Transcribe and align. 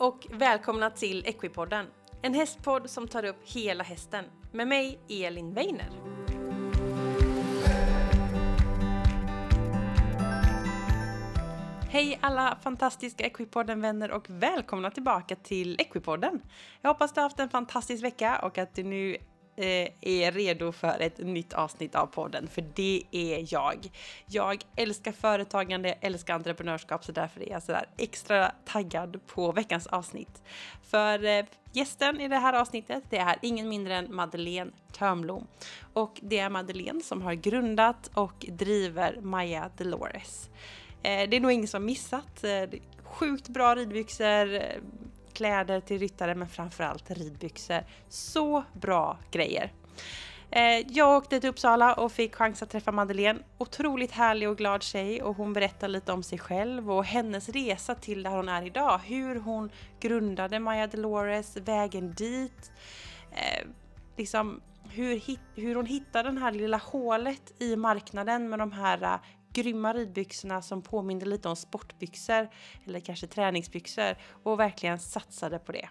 och 0.00 0.26
välkomna 0.30 0.90
till 0.90 1.26
Equipodden. 1.26 1.86
En 2.22 2.34
hästpodd 2.34 2.90
som 2.90 3.08
tar 3.08 3.24
upp 3.24 3.36
hela 3.44 3.84
hästen. 3.84 4.24
Med 4.52 4.68
mig, 4.68 5.00
Elin 5.08 5.54
Weiner. 5.54 5.90
Hej 11.90 12.18
alla 12.22 12.58
fantastiska 12.62 13.26
Equipodden-vänner 13.26 14.10
och 14.10 14.24
välkomna 14.28 14.90
tillbaka 14.90 15.36
till 15.36 15.76
Equipodden. 15.80 16.42
Jag 16.80 16.90
hoppas 16.90 17.12
du 17.12 17.20
har 17.20 17.22
haft 17.22 17.40
en 17.40 17.48
fantastisk 17.48 18.04
vecka 18.04 18.38
och 18.42 18.58
att 18.58 18.74
du 18.74 18.82
nu 18.82 19.16
Eh, 19.56 19.88
är 20.00 20.32
redo 20.32 20.72
för 20.72 21.00
ett 21.00 21.18
nytt 21.18 21.52
avsnitt 21.52 21.94
av 21.94 22.06
podden, 22.06 22.48
för 22.48 22.64
det 22.74 23.02
är 23.10 23.54
jag. 23.54 23.90
Jag 24.26 24.64
älskar 24.76 25.12
företagande, 25.12 25.88
jag 25.88 25.98
älskar 26.00 26.34
entreprenörskap, 26.34 27.04
så 27.04 27.12
därför 27.12 27.42
är 27.42 27.50
jag 27.50 27.62
sådär 27.62 27.86
extra 27.96 28.52
taggad 28.64 29.26
på 29.26 29.52
veckans 29.52 29.86
avsnitt. 29.86 30.42
För 30.82 31.24
eh, 31.24 31.44
gästen 31.72 32.20
i 32.20 32.28
det 32.28 32.36
här 32.36 32.52
avsnittet, 32.52 33.04
det 33.10 33.18
är 33.18 33.38
ingen 33.42 33.68
mindre 33.68 33.96
än 33.96 34.14
Madeleine 34.14 34.70
Törnblom. 34.92 35.46
Och 35.92 36.20
det 36.22 36.38
är 36.38 36.50
Madeleine 36.50 37.00
som 37.00 37.22
har 37.22 37.34
grundat 37.34 38.10
och 38.14 38.46
driver 38.48 39.20
Maya 39.20 39.70
Delores. 39.76 40.50
Eh, 41.02 41.28
det 41.28 41.36
är 41.36 41.40
nog 41.40 41.52
ingen 41.52 41.68
som 41.68 41.84
missat. 41.84 42.44
Sjukt 43.02 43.48
bra 43.48 43.74
ridbyxor, 43.74 44.60
kläder 45.34 45.80
till 45.80 45.98
ryttare 45.98 46.34
men 46.34 46.48
framförallt 46.48 47.10
ridbyxor. 47.10 47.84
Så 48.08 48.64
bra 48.72 49.18
grejer! 49.30 49.72
Eh, 50.52 50.86
jag 50.88 51.16
åkte 51.16 51.40
till 51.40 51.50
Uppsala 51.50 51.94
och 51.94 52.12
fick 52.12 52.34
chans 52.34 52.62
att 52.62 52.70
träffa 52.70 52.92
Madeleine. 52.92 53.40
Otroligt 53.58 54.12
härlig 54.12 54.48
och 54.48 54.58
glad 54.58 54.82
tjej 54.82 55.22
och 55.22 55.36
hon 55.36 55.52
berättar 55.52 55.88
lite 55.88 56.12
om 56.12 56.22
sig 56.22 56.38
själv 56.38 56.90
och 56.90 57.04
hennes 57.04 57.48
resa 57.48 57.94
till 57.94 58.22
där 58.22 58.30
hon 58.30 58.48
är 58.48 58.66
idag. 58.66 59.00
Hur 59.04 59.36
hon 59.36 59.70
grundade 60.00 60.60
Maja 60.60 60.86
Dolores, 60.86 61.56
vägen 61.56 62.14
dit. 62.14 62.72
Eh, 63.32 63.66
liksom 64.16 64.60
hur, 64.90 65.22
hur 65.60 65.74
hon 65.74 65.86
hittade 65.86 66.30
det 66.30 66.40
här 66.40 66.52
lilla 66.52 66.76
hålet 66.76 67.62
i 67.62 67.76
marknaden 67.76 68.48
med 68.48 68.58
de 68.58 68.72
här 68.72 69.02
eh, 69.02 69.20
grymma 69.52 69.92
ridbyxorna 69.92 70.62
som 70.62 70.82
påminner 70.82 71.26
lite 71.26 71.48
om 71.48 71.56
sportbyxor 71.56 72.48
eller 72.86 73.00
kanske 73.00 73.26
träningsbyxor 73.26 74.16
och 74.42 74.60
verkligen 74.60 74.98
satsade 74.98 75.58
på 75.58 75.72
det. 75.72 75.88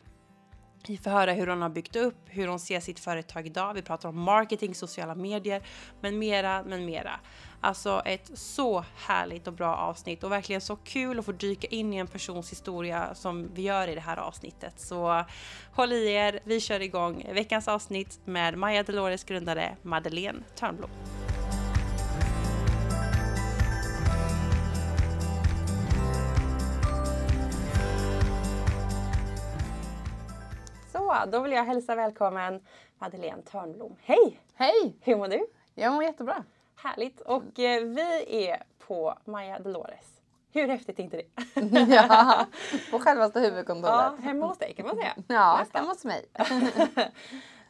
Vi 0.88 0.98
får 0.98 1.12
höra 1.12 1.34
hur 1.34 1.48
hon 1.48 1.62
har 1.62 1.70
byggt 1.70 1.96
upp, 1.96 2.18
hur 2.26 2.48
hon 2.48 2.60
ser 2.60 2.80
sitt 2.80 3.00
företag 3.00 3.48
idag. 3.48 3.74
Vi 3.74 3.82
pratar 3.82 4.10
om 4.10 4.20
marketing, 4.20 4.76
sociala 4.76 5.16
medier, 5.16 5.64
men 6.02 6.20
mera, 6.20 6.64
men 6.64 6.86
mera. 6.86 7.20
Alltså 7.62 8.02
ett 8.06 8.32
så 8.34 8.86
härligt 8.96 9.48
och 9.48 9.54
bra 9.54 9.76
avsnitt 9.76 10.24
och 10.24 10.32
verkligen 10.32 10.62
så 10.62 10.76
kul 10.76 11.20
att 11.20 11.26
få 11.26 11.32
dyka 11.32 11.68
in 11.68 11.94
i 11.94 11.98
en 11.98 12.08
persons 12.08 12.52
historia 12.52 13.16
som 13.16 13.54
vi 13.54 13.62
gör 13.62 13.88
i 13.88 13.96
det 13.96 14.02
här 14.02 14.18
avsnittet. 14.18 14.80
Så 14.80 15.26
håll 15.74 15.94
i 15.94 16.12
er, 16.12 16.40
vi 16.44 16.60
kör 16.60 16.80
igång 16.80 17.26
veckans 17.34 17.68
avsnitt 17.68 18.20
med 18.26 18.58
Maja 18.58 18.84
Delores 18.84 19.24
grundare 19.24 19.78
Madeleine 19.82 20.44
Törnblom. 20.56 20.90
Då 31.28 31.40
vill 31.40 31.52
jag 31.52 31.64
hälsa 31.64 31.96
välkommen 31.96 32.62
Madeleine 33.00 33.42
Törnblom. 33.42 33.96
Hej! 34.04 34.40
Hej! 34.54 34.96
Hur 35.02 35.16
mår 35.16 35.28
du? 35.28 35.48
Jag 35.76 35.94
mår 35.94 36.04
jättebra. 36.04 36.44
Härligt! 36.76 37.22
Och 37.22 37.60
eh, 37.60 37.84
vi 37.84 38.46
är 38.48 38.64
på 38.80 39.18
Maja 39.26 39.60
Dolores. 39.60 40.22
Hur 40.54 40.68
häftigt 40.68 41.00
är 41.00 41.04
inte 41.04 41.18
det? 41.18 41.26
ja, 41.96 42.46
på 42.92 43.00
självaste 43.00 43.40
huvudkontoret. 43.40 43.94
Ja, 43.94 44.16
hemma 44.22 44.48
hos 44.48 44.58
dig 44.58 44.74
kan 44.74 44.86
man 44.86 44.96
säga. 44.96 45.14
Ja, 45.28 45.58
Nästan. 45.60 45.82
hemma 45.82 45.94
hos 45.94 46.06
mig. 46.06 46.26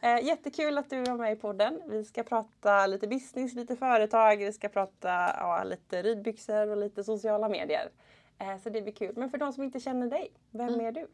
eh, 0.00 0.26
jättekul 0.26 0.78
att 0.78 0.90
du 0.90 1.02
var 1.04 1.16
med 1.16 1.32
i 1.32 1.36
podden. 1.36 1.82
Vi 1.86 2.04
ska 2.04 2.22
prata 2.22 2.86
lite 2.86 3.06
business, 3.06 3.54
lite 3.54 3.76
företag, 3.76 4.36
vi 4.36 4.52
ska 4.52 4.68
prata 4.68 5.08
ja, 5.36 5.62
lite 5.64 6.02
ridbyxor 6.02 6.70
och 6.70 6.76
lite 6.76 7.04
sociala 7.04 7.48
medier. 7.48 7.90
Eh, 8.38 8.58
så 8.62 8.70
det 8.70 8.82
blir 8.82 8.92
kul. 8.92 9.12
Men 9.16 9.30
för 9.30 9.38
de 9.38 9.52
som 9.52 9.62
inte 9.62 9.80
känner 9.80 10.06
dig, 10.06 10.32
vem 10.50 10.68
mm. 10.68 10.86
är 10.86 10.92
du? 10.92 11.06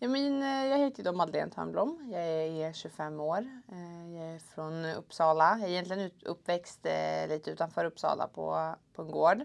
Ja, 0.00 0.08
men, 0.08 0.42
eh, 0.42 0.66
jag 0.66 0.78
heter 0.78 1.02
då 1.02 1.12
Madeleine 1.12 1.50
Törnblom. 1.50 2.10
Jag 2.12 2.22
är 2.22 2.72
25 2.72 3.20
år. 3.20 3.38
Eh, 3.72 4.16
jag 4.16 4.34
är 4.34 4.38
från 4.38 4.84
Uppsala. 4.84 5.58
Jag 5.58 5.68
är 5.68 5.72
egentligen 5.72 6.10
uppväxt 6.24 6.86
eh, 6.86 7.28
lite 7.28 7.50
utanför 7.50 7.84
Uppsala 7.84 8.28
på, 8.28 8.74
på 8.94 9.02
en 9.02 9.10
gård. 9.10 9.44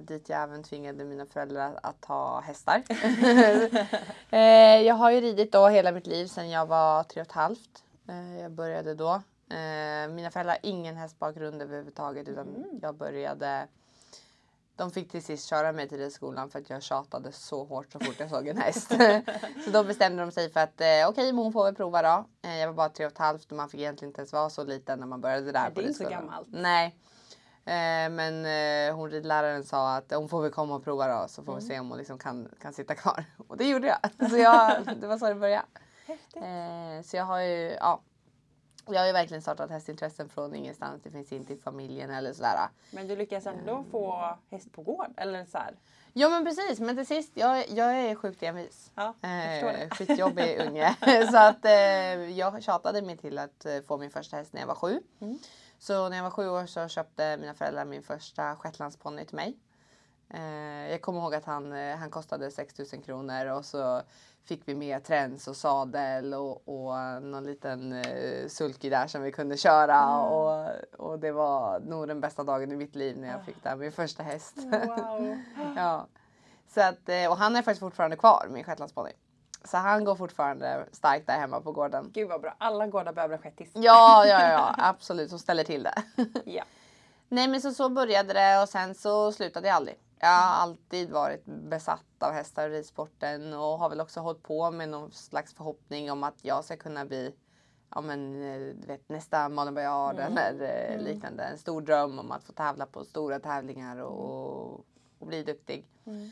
dit 0.00 0.28
jag 0.28 0.42
även 0.42 0.62
tvingade 0.62 1.04
mina 1.04 1.26
föräldrar 1.26 1.78
att 1.82 2.04
ha 2.04 2.40
hästar. 2.40 2.82
jag 4.84 4.94
har 4.94 5.10
ju 5.10 5.20
ridit 5.20 5.52
då 5.52 5.68
hela 5.68 5.92
mitt 5.92 6.06
liv 6.06 6.26
sedan 6.26 6.50
jag 6.50 6.66
var 6.66 7.02
tre 7.02 7.22
och 7.22 7.26
ett 7.26 7.32
halvt. 7.32 7.84
jag 8.40 8.52
började 8.52 8.94
då. 8.94 9.22
mina 10.10 10.30
föräldrar 10.30 10.52
har 10.52 10.70
ingen 10.70 10.96
hästbakgrund 10.96 11.62
överhuvudtaget 11.62 12.28
utan 12.28 12.48
mm. 12.48 12.78
jag 12.82 12.94
började 12.94 13.68
de 14.76 14.90
fick 14.90 15.10
till 15.10 15.22
sist 15.22 15.48
köra 15.48 15.72
mig 15.72 15.88
till 15.88 15.98
ridskolan 15.98 16.50
för 16.50 16.58
att 16.58 16.70
jag 16.70 16.82
tjatade 16.82 17.32
så 17.32 17.64
hårt 17.64 17.92
så 17.92 17.98
fort 17.98 18.14
jag 18.18 18.30
såg 18.30 18.48
en 18.48 18.56
häst. 18.56 18.88
så 19.64 19.70
då 19.70 19.84
bestämde 19.84 20.22
de 20.22 20.32
sig 20.32 20.50
för 20.50 20.60
att 20.60 20.80
eh, 20.80 20.86
okej, 20.86 21.06
okay, 21.06 21.32
hon 21.32 21.52
får 21.52 21.64
väl 21.64 21.74
prova 21.74 22.02
då. 22.02 22.26
Eh, 22.42 22.56
jag 22.56 22.66
var 22.66 22.74
bara 22.74 22.88
tre 22.88 23.06
och 23.06 23.12
ett 23.12 23.18
halvt 23.18 23.50
och 23.50 23.56
man 23.56 23.68
fick 23.68 23.80
egentligen 23.80 24.10
inte 24.10 24.20
ens 24.20 24.32
vara 24.32 24.50
så 24.50 24.64
liten 24.64 25.00
när 25.00 25.06
man 25.06 25.20
började 25.20 25.52
där. 25.52 25.60
Nej, 25.60 25.72
det 25.74 25.80
är 25.80 25.86
inte 25.86 26.04
så 26.04 26.10
gammalt. 26.10 26.48
Nej. 26.50 26.96
Eh, 27.64 28.10
men 28.10 28.46
eh, 28.46 28.96
hon 28.96 29.10
ridläraren 29.10 29.64
sa 29.64 29.96
att 29.96 30.12
hon 30.14 30.28
får 30.28 30.42
väl 30.42 30.50
komma 30.50 30.74
och 30.74 30.84
prova 30.84 31.20
då 31.20 31.28
så 31.28 31.44
får 31.44 31.52
mm. 31.52 31.64
vi 31.64 31.70
se 31.70 31.80
om 31.80 31.88
hon 31.88 31.98
liksom 31.98 32.18
kan, 32.18 32.48
kan 32.60 32.72
sitta 32.72 32.94
kvar. 32.94 33.24
Och 33.48 33.56
det 33.56 33.68
gjorde 33.68 33.86
jag. 33.86 34.30
Så 34.30 34.36
jag, 34.36 34.96
det 35.00 35.06
var 35.06 35.18
så 35.18 35.28
det 35.28 35.34
började. 35.34 35.66
Häftigt. 36.06 36.42
Eh, 36.42 37.02
så 37.04 37.16
jag 37.16 37.24
har 37.24 37.40
ju, 37.40 37.76
ja, 37.80 38.02
jag 38.94 39.00
har 39.00 39.06
ju 39.06 39.12
verkligen 39.12 39.42
startat 39.42 39.70
hästintressen 39.70 40.28
från 40.28 40.54
ingenstans. 40.54 41.02
Det 41.02 41.10
finns 41.10 41.32
inte 41.32 41.52
i 41.52 41.56
familjen 41.56 42.10
eller 42.10 42.32
sådär. 42.32 42.68
Men 42.90 43.08
du 43.08 43.16
lyckas 43.16 43.46
ändå 43.46 43.72
mm. 43.72 43.90
få 43.90 44.36
häst 44.50 44.72
på 44.72 44.82
gård? 44.82 45.10
Eller 45.16 45.44
så 45.44 45.58
här. 45.58 45.74
Ja 46.12 46.28
men 46.28 46.44
precis, 46.44 46.80
men 46.80 46.96
till 46.96 47.06
sist, 47.06 47.32
jag, 47.34 47.68
jag 47.68 47.98
är 47.98 48.14
sjukt 48.14 48.42
envis. 48.42 48.92
Ja, 48.94 49.14
eh, 49.22 49.88
skitjobbig 49.90 50.60
unge. 50.68 50.96
så 51.30 51.36
att 51.36 51.64
eh, 51.64 52.30
jag 52.30 52.62
tjatade 52.62 53.02
mig 53.02 53.16
till 53.16 53.38
att 53.38 53.66
eh, 53.66 53.80
få 53.86 53.98
min 53.98 54.10
första 54.10 54.36
häst 54.36 54.52
när 54.52 54.60
jag 54.60 54.66
var 54.66 54.74
sju. 54.74 55.00
Mm. 55.20 55.38
Så 55.78 56.08
när 56.08 56.16
jag 56.16 56.24
var 56.24 56.30
sju 56.30 56.48
år 56.48 56.66
så 56.66 56.88
köpte 56.88 57.36
mina 57.36 57.54
föräldrar 57.54 57.84
min 57.84 58.02
första 58.02 58.56
shetlandsponny 58.56 59.24
till 59.24 59.36
mig. 59.36 59.56
Eh, 60.28 60.90
jag 60.90 61.02
kommer 61.02 61.20
ihåg 61.20 61.34
att 61.34 61.44
han, 61.44 61.72
eh, 61.72 61.96
han 61.96 62.10
kostade 62.10 62.50
6000 62.50 63.02
kronor 63.02 63.46
och 63.46 63.64
så 63.64 64.02
fick 64.46 64.62
vi 64.64 64.74
med 64.74 65.04
träns 65.04 65.48
och 65.48 65.56
sadel 65.56 66.34
och, 66.34 66.68
och 66.68 67.22
någon 67.22 67.44
liten 67.44 67.92
eh, 67.92 68.48
sulky 68.48 68.90
där 68.90 69.06
som 69.06 69.22
vi 69.22 69.32
kunde 69.32 69.56
köra 69.56 70.02
mm. 70.02 70.20
och, 70.20 70.70
och 70.98 71.18
det 71.18 71.32
var 71.32 71.80
nog 71.80 72.08
den 72.08 72.20
bästa 72.20 72.44
dagen 72.44 72.72
i 72.72 72.76
mitt 72.76 72.94
liv 72.94 73.18
när 73.18 73.28
jag 73.28 73.44
fick 73.44 73.62
där 73.62 73.76
min 73.76 73.92
första 73.92 74.22
häst. 74.22 74.56
Wow. 74.56 75.38
ja. 75.76 76.06
Så 76.68 76.80
att, 76.80 77.08
eh, 77.08 77.30
och 77.30 77.36
han 77.36 77.56
är 77.56 77.62
faktiskt 77.62 77.80
fortfarande 77.80 78.16
kvar, 78.16 78.46
min 78.50 78.64
shetlandsponny. 78.64 79.12
Så 79.64 79.76
han 79.76 80.04
går 80.04 80.14
fortfarande 80.14 80.86
starkt 80.92 81.26
där 81.26 81.38
hemma 81.38 81.60
på 81.60 81.72
gården. 81.72 82.10
Gud 82.14 82.28
vad 82.28 82.40
bra. 82.40 82.54
Alla 82.58 82.86
gårdar 82.86 83.12
behöver 83.12 83.36
en 83.36 83.42
shettis. 83.42 83.70
Ja, 83.74 84.26
ja, 84.26 84.50
ja, 84.50 84.74
absolut. 84.78 85.30
Som 85.30 85.38
ställer 85.38 85.64
till 85.64 85.82
det. 85.82 86.02
ja. 86.44 86.64
Nej 87.28 87.48
men 87.48 87.60
så, 87.60 87.72
så 87.72 87.88
började 87.88 88.32
det 88.32 88.62
och 88.62 88.68
sen 88.68 88.94
så 88.94 89.32
slutade 89.32 89.68
jag 89.68 89.76
aldrig. 89.76 89.96
Jag 90.18 90.28
har 90.28 90.62
alltid 90.62 91.10
varit 91.10 91.44
besatt 91.44 92.04
av 92.18 92.32
hästar 92.32 92.68
och 92.68 92.74
ridsporten 92.74 93.52
och 93.52 93.78
har 93.78 93.88
väl 93.88 94.00
också 94.00 94.20
hållit 94.20 94.42
på 94.42 94.70
med 94.70 94.88
någon 94.88 95.12
slags 95.12 95.54
förhoppning 95.54 96.10
om 96.10 96.24
att 96.24 96.44
jag 96.44 96.64
ska 96.64 96.76
kunna 96.76 97.04
bli 97.04 97.34
ja, 97.90 98.00
men, 98.00 98.42
eh, 98.42 98.74
du 98.74 98.86
vet, 98.86 99.08
nästa 99.08 99.48
Malin 99.48 99.74
Baryard 99.74 100.18
mm. 100.18 100.38
eller 100.38 100.88
eh, 100.88 100.94
mm. 100.94 101.04
liknande. 101.04 101.44
En 101.44 101.58
stor 101.58 101.80
dröm 101.80 102.18
om 102.18 102.32
att 102.32 102.44
få 102.44 102.52
tävla 102.52 102.86
på 102.86 103.04
stora 103.04 103.40
tävlingar 103.40 103.96
och, 103.96 104.84
och 105.18 105.26
bli 105.26 105.42
duktig. 105.42 105.86
Mm. 106.04 106.30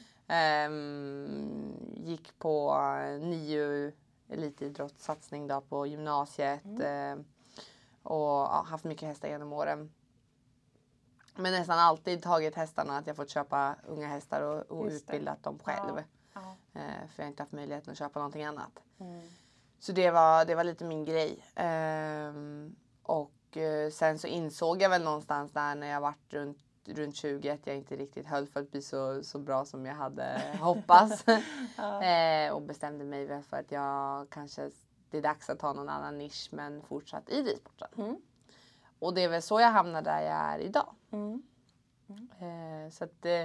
Um, 0.69 1.75
gick 1.97 2.38
på 2.38 2.76
NIU 3.20 3.93
elitidrottssatsning 4.29 5.47
då 5.47 5.61
på 5.61 5.87
gymnasiet 5.87 6.64
uh, 6.64 7.25
och 8.03 8.20
ja, 8.20 8.67
haft 8.69 8.85
mycket 8.85 9.09
hästar 9.09 9.29
genom 9.29 9.53
åren. 9.53 9.91
Men 11.37 11.53
nästan 11.53 11.79
alltid 11.79 12.23
tagit 12.23 12.55
hästarna 12.55 12.99
att 12.99 13.07
jag 13.07 13.17
fått 13.17 13.31
köpa 13.31 13.77
unga 13.87 14.09
hästar 14.09 14.43
och, 14.43 14.79
och 14.79 14.87
utbildat 14.87 15.43
dem 15.43 15.59
själv. 15.59 15.97
Ja. 15.97 16.03
Ja. 16.35 16.81
Eh, 16.81 17.09
för 17.09 17.23
jag 17.23 17.25
har 17.25 17.29
inte 17.29 17.43
haft 17.43 17.53
möjligheten 17.53 17.93
att 17.93 17.99
köpa 17.99 18.19
någonting 18.19 18.45
annat. 18.45 18.83
Mm. 19.01 19.21
Så 19.79 19.93
det 19.93 20.11
var, 20.11 20.45
det 20.45 20.55
var 20.55 20.65
lite 20.65 20.85
min 20.85 21.05
grej. 21.05 21.45
Ehm, 21.55 22.77
och 23.03 23.57
eh, 23.57 23.91
sen 23.91 24.19
så 24.19 24.27
insåg 24.27 24.83
jag 24.83 24.91
väl 24.91 25.05
någonstans 25.05 25.53
där 25.53 25.75
när 25.75 25.87
jag 25.87 26.01
varit 26.01 26.33
runt, 26.33 26.59
runt 26.85 27.17
20 27.17 27.51
att 27.51 27.67
jag 27.67 27.77
inte 27.77 27.97
riktigt 27.97 28.27
höll 28.27 28.47
för 28.47 28.61
att 28.61 28.71
bli 28.71 28.83
så, 28.83 29.25
så 29.25 29.39
bra 29.39 29.65
som 29.65 29.87
jag 29.87 29.95
hade 29.95 30.43
hoppats. 30.61 31.25
ja. 31.77 32.03
eh, 32.03 32.53
och 32.53 32.63
bestämde 32.63 33.05
mig 33.05 33.43
för 33.43 33.57
att 33.57 33.73
jag 33.73 34.31
kanske 34.31 34.71
det 35.11 35.19
är 35.19 35.23
dags 35.23 35.51
att 35.51 35.59
ta 35.59 35.73
någon 35.73 35.89
annan 35.89 36.19
nisch 36.19 36.49
men 36.53 36.83
fortsatt 36.83 37.29
i 37.29 37.43
ridsporten. 37.43 37.89
Mm. 37.97 38.17
Och 38.99 39.14
det 39.14 39.23
är 39.25 39.29
väl 39.29 39.43
så 39.43 39.61
jag 39.61 39.69
hamnar 39.70 40.02
där 40.02 40.20
jag 40.23 40.32
är 40.37 40.58
idag. 40.58 40.94
Mm. 41.12 41.43
Mm. 42.08 42.29
Eh, 42.85 42.91
så 42.91 43.05
att, 43.05 43.26
eh, 43.26 43.44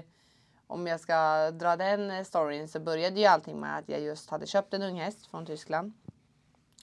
om 0.68 0.88
jag 0.88 1.00
ska 1.00 1.52
dra 1.52 1.76
den 1.76 2.26
storyn 2.26 2.68
så 2.68 2.80
började 2.80 3.20
ju 3.20 3.26
allting 3.26 3.60
med 3.60 3.78
att 3.78 3.90
jag 3.90 4.00
just 4.02 4.30
hade 4.30 4.48
köpt 4.48 4.74
en 4.74 4.82
unghäst 4.84 5.28
från 5.28 5.46
Tyskland. 5.46 5.94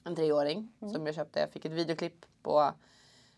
En 0.04 0.16
treåring 0.16 0.72
Mm. 0.80 0.94
som 0.94 1.06
jag 1.06 1.14
köpte. 1.14 1.40
Jag 1.40 1.50
fick 1.50 1.64
ett 1.64 1.72
videoklipp 1.72 2.26
på 2.42 2.72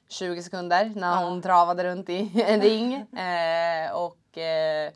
20 0.08 0.42
sekunder 0.42 0.92
när 0.96 1.24
hon 1.24 1.42
travade 1.42 1.84
runt 1.84 2.08
i 2.08 2.42
en 2.46 2.60
ring. 2.60 2.94
Eh, 3.18 3.92
och 3.92 4.38
eh, 4.38 4.92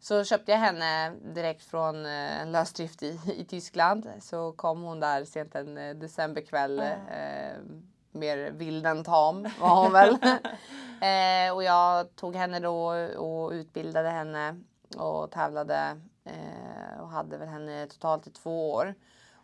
så 0.00 0.24
köpte 0.24 0.52
jag 0.52 0.58
henne 0.58 1.10
direkt 1.34 1.62
från 1.64 2.06
eh, 2.06 2.40
en 2.40 2.52
lösdrift 2.52 3.02
i, 3.02 3.20
i 3.36 3.44
Tyskland. 3.44 4.10
Så 4.20 4.52
kom 4.52 4.82
hon 4.82 5.00
där 5.00 5.24
sent 5.24 5.54
en 5.54 5.78
eh, 5.78 5.94
decemberkväll. 5.94 6.82
Mer 8.14 8.50
vild 8.50 8.86
än 8.86 9.04
tam 9.04 9.42
var 9.60 9.82
hon 9.82 9.92
väl. 9.92 10.10
eh, 11.00 11.54
och 11.54 11.64
jag 11.64 12.16
tog 12.16 12.36
henne 12.36 12.60
då 12.60 12.86
och 13.16 13.50
utbildade 13.50 14.10
henne 14.10 14.60
och 14.96 15.30
tävlade 15.30 16.00
eh, 16.24 17.00
och 17.00 17.08
hade 17.08 17.38
väl 17.38 17.48
henne 17.48 17.86
totalt 17.86 18.26
i 18.26 18.30
två 18.30 18.72
år. 18.72 18.94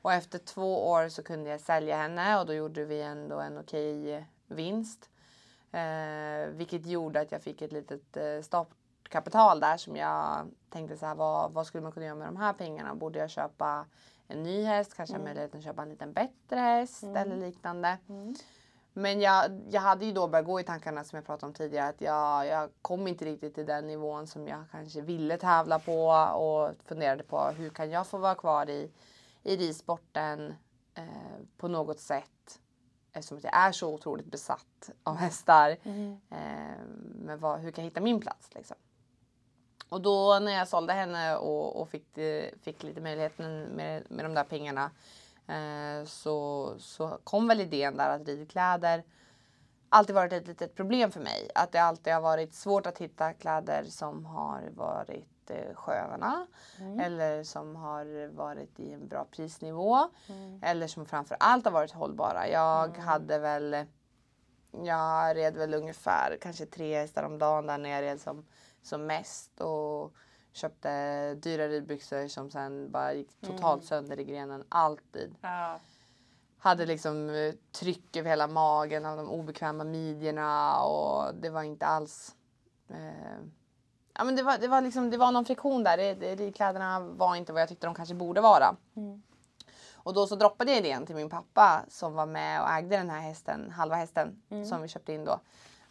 Och 0.02 0.12
efter 0.12 0.38
två 0.38 0.88
år 0.90 1.08
så 1.08 1.22
kunde 1.22 1.50
jag 1.50 1.61
sälja 1.61 1.96
henne 1.96 2.38
och 2.38 2.46
då 2.46 2.55
gjorde 2.55 2.84
vi 2.84 3.02
ändå 3.02 3.40
en 3.40 3.58
okej 3.58 4.26
vinst. 4.46 5.11
Eh, 5.73 6.49
vilket 6.50 6.87
gjorde 6.87 7.20
att 7.20 7.32
jag 7.32 7.43
fick 7.43 7.62
ett 7.62 7.73
litet 7.73 8.16
eh, 8.16 8.43
startkapital 8.43 9.61
där 9.61 9.76
som 9.76 9.96
jag 9.96 10.50
tänkte 10.70 10.96
så 10.96 11.06
här, 11.06 11.14
vad, 11.14 11.52
vad 11.52 11.66
skulle 11.66 11.82
man 11.82 11.93
kunna 11.93 12.06
göra 12.06 12.16
med 12.16 12.28
de 12.28 12.37
här 12.37 12.52
pengarna? 12.52 12.94
Borde 12.94 13.19
jag 13.19 13.31
köpa 13.31 13.87
en 14.28 14.43
ny 14.43 14.64
häst, 14.64 14.94
kanske 14.96 15.14
mm. 15.14 15.25
möjligheten 15.25 15.58
att 15.58 15.64
köpa 15.64 15.82
en 15.82 15.88
liten 15.88 16.12
bättre 16.12 16.56
häst 16.56 17.02
eller 17.02 17.37
liknande. 17.37 17.99
Mm. 18.08 18.34
Men 18.92 19.20
jag, 19.20 19.60
jag 19.70 19.81
hade 19.81 20.04
ju 20.04 20.12
då 20.12 20.28
börjat 20.28 20.46
gå 20.46 20.60
i 20.60 20.64
tankarna 20.64 21.04
som 21.04 21.16
jag 21.16 21.26
pratade 21.26 21.46
om 21.46 21.54
tidigare 21.54 21.88
att 21.88 22.00
jag, 22.00 22.46
jag 22.46 22.70
kom 22.82 23.06
inte 23.06 23.25
riktigt 23.25 23.54
till 23.54 23.66
den 23.66 23.87
nivån 23.87 24.26
som 24.26 24.48
jag 24.48 24.64
kanske 24.70 25.00
ville 25.00 25.37
tävla 25.37 25.78
på 25.78 26.06
och 26.37 26.75
funderade 26.84 27.22
på 27.22 27.40
hur 27.40 27.70
kan 27.70 27.90
jag 27.90 28.06
få 28.06 28.19
vara 28.19 28.34
kvar 28.34 28.70
i, 28.70 28.90
i 29.42 29.56
ridsporten 29.56 30.54
eh, 30.94 31.04
på 31.56 31.69
något 31.69 32.00
sätt 32.00 32.60
eftersom 33.12 33.38
att 33.38 33.44
jag 33.44 33.56
är 33.56 33.72
så 33.72 33.94
otroligt 33.94 34.31
besatt 34.31 34.90
av 35.02 35.16
hästar. 35.16 35.76
Mm. 35.82 36.20
Eh, 36.31 36.84
men 37.14 37.38
vad, 37.38 37.60
hur 37.60 37.70
kan 37.70 37.84
jag 37.84 37.90
hitta 37.90 38.00
min 38.00 38.20
plats 38.20 38.54
liksom? 38.54 38.76
Och 39.88 40.00
då 40.00 40.38
när 40.38 40.52
jag 40.52 40.69
sålde 40.69 40.92
henne 40.92 41.37
och, 41.37 41.81
och 41.81 41.88
fick, 41.88 42.19
eh, 42.19 42.44
fick 42.62 42.82
lite 42.82 43.00
möjligheten 43.00 43.62
med, 43.62 44.10
med 44.10 44.25
de 44.25 44.34
där 44.34 44.44
pengarna 44.44 44.90
så, 46.06 46.75
så 46.79 47.19
kom 47.25 47.49
väl 47.49 47.61
idén 47.61 47.97
där 47.97 48.08
att 48.08 48.29
ridkläder 48.29 49.05
alltid 49.88 50.14
varit 50.14 50.32
ett 50.32 50.47
litet 50.47 50.75
problem 50.75 51.11
för 51.11 51.20
mig. 51.20 51.50
Att 51.55 51.73
det 51.73 51.79
alltid 51.82 52.12
har 52.12 52.20
varit 52.20 52.55
svårt 52.55 52.87
att 52.87 52.99
hitta 52.99 53.32
kläder 53.32 53.85
som 53.85 54.25
har 54.26 54.62
varit 54.75 55.50
eh, 55.50 55.75
sköna 55.75 56.47
Mm. 56.81 57.00
eller 57.00 57.44
som 57.44 57.76
har 57.76 58.29
varit 58.37 58.81
i 58.81 58.93
en 58.93 59.08
bra 59.08 59.25
prisnivå 59.31 59.99
Mm. 60.29 60.61
eller 60.62 60.87
som 60.87 61.06
framför 61.06 61.37
allt 61.41 61.64
har 61.64 61.73
varit 61.73 61.93
hållbara. 61.93 62.49
Jag 62.49 62.88
Mm. 62.91 63.00
hade 63.00 63.38
väl 63.38 63.87
jag 64.85 65.37
red 65.37 65.56
väl 65.56 65.75
ungefär 65.75 66.38
kanske 66.41 66.67
tre 66.67 66.99
hästar 67.00 67.23
om 67.23 67.38
dagen 67.38 67.67
där 67.67 67.79
när 67.79 67.91
jag 67.91 68.02
red 68.02 68.20
som, 68.20 68.47
som 68.82 69.06
mest 69.06 69.61
och 69.61 70.12
köpte 70.52 71.35
dyra 71.35 71.69
ridbyxor 71.69 72.29
som 72.29 72.50
sen 72.50 72.91
bara 72.91 73.12
gick 73.14 73.41
totalt 73.41 73.62
Mm. 73.82 73.87
sönder 73.87 74.20
i 74.20 74.25
grenen 74.25 74.64
alltid. 74.69 75.35
Ja. 75.41 75.79
Hade 76.58 76.87
liksom 76.87 77.31
eh, 77.31 77.55
tryck 77.73 78.17
över 78.17 78.31
hela 78.31 78.47
magen 78.47 79.06
av 79.06 79.17
de 79.17 79.29
obekväma 79.31 79.85
midjorna 79.85 80.82
och 80.82 81.35
det 81.35 81.50
var 81.50 81.62
inte 81.62 81.87
alls 81.87 82.35
eh, 82.88 83.38
Ja 84.14 84.25
men 84.25 84.37
det 84.37 84.43
var, 84.43 84.58
det 84.58 84.69
var 84.69 84.81
liksom, 84.81 85.11
det 85.11 85.17
var 85.17 85.32
någon 85.32 85.44
friktion 85.44 85.82
där. 85.85 85.97
Det- 85.97 86.14
det- 86.14 86.35
Ridkläderna 86.35 87.00
var 87.00 87.37
inte 87.37 87.52
vad 87.52 87.62
jag 87.62 87.69
tyckte 87.69 87.87
de 87.87 87.94
kanske 87.94 88.14
borde 88.14 88.41
vara. 88.41 88.76
Mm. 88.97 89.23
Och 89.94 90.14
då 90.14 90.26
så 90.26 90.37
droppade 90.37 90.70
jag 90.70 90.79
idén 90.79 91.06
till 91.06 91.14
min 91.17 91.31
pappa 91.31 91.85
som 91.88 92.14
var 92.14 92.26
med 92.26 92.62
och 92.62 92.69
ägde 92.70 92.97
den 92.97 93.11
här 93.11 93.20
hästen, 93.20 93.70
halva 93.70 93.94
hästen 93.97 94.43
Mm. 94.50 94.64
som 94.67 94.82
vi 94.82 94.88
köpte 94.88 95.12
in 95.12 95.25
då. 95.25 95.41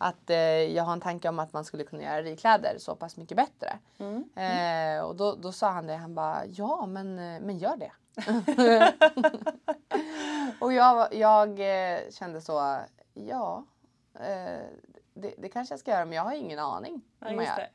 Att 0.02 0.30
eh, 0.30 0.38
jag 0.38 0.84
har 0.84 0.94
en 0.94 1.02
tanke 1.02 1.30
om 1.30 1.40
att 1.40 1.54
man 1.54 1.66
skulle 1.66 1.84
kunna 1.84 2.04
göra 2.04 2.22
ridkläder 2.22 2.76
så 2.78 2.96
pass 2.96 3.18
mycket 3.18 3.38
bättre. 3.38 3.80
Mm. 3.98 4.30
Eh, 4.36 5.04
och 5.04 5.16
då, 5.16 5.36
då 5.36 5.52
sa 5.52 5.70
han 5.70 5.88
det, 5.88 5.96
han 5.96 6.16
bara 6.16 6.46
ja 6.46 6.86
men, 6.86 7.20
eh, 7.20 7.42
men 7.42 7.58
gör 7.58 7.78
det. 7.78 7.92
och 10.62 10.74
jag, 10.74 11.14
jag 11.14 11.50
eh, 11.50 12.00
kände 12.12 12.42
så, 12.42 12.78
ja 13.14 13.66
eh, 14.14 14.66
det, 15.14 15.34
det 15.38 15.50
kanske 15.50 15.74
jag 15.74 15.80
ska 15.80 15.92
göra 15.92 16.06
men 16.06 16.14
jag 16.14 16.24
har 16.24 16.34
ingen 16.34 16.60
aning 16.60 17.02
Ja, 17.20 17.26
man 17.26 17.46
gör. 17.46 17.56
det. 17.56 17.70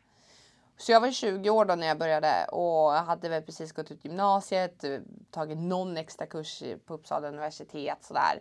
Så 0.77 0.93
jag 0.93 1.01
var 1.01 1.11
20 1.11 1.51
år 1.51 1.65
då 1.65 1.75
när 1.75 1.87
jag 1.87 1.99
började 1.99 2.45
och 2.45 2.93
hade 2.93 3.29
väl 3.29 3.43
precis 3.43 3.73
gått 3.73 3.91
ut 3.91 4.05
gymnasiet, 4.05 4.85
eh, 4.85 4.99
tagit 5.31 5.59
någon 5.59 5.97
extra 5.97 6.27
kurs 6.27 6.63
på 6.87 6.95
Uppsala 6.95 7.29
universitet 7.29 8.05
sådär. 8.05 8.41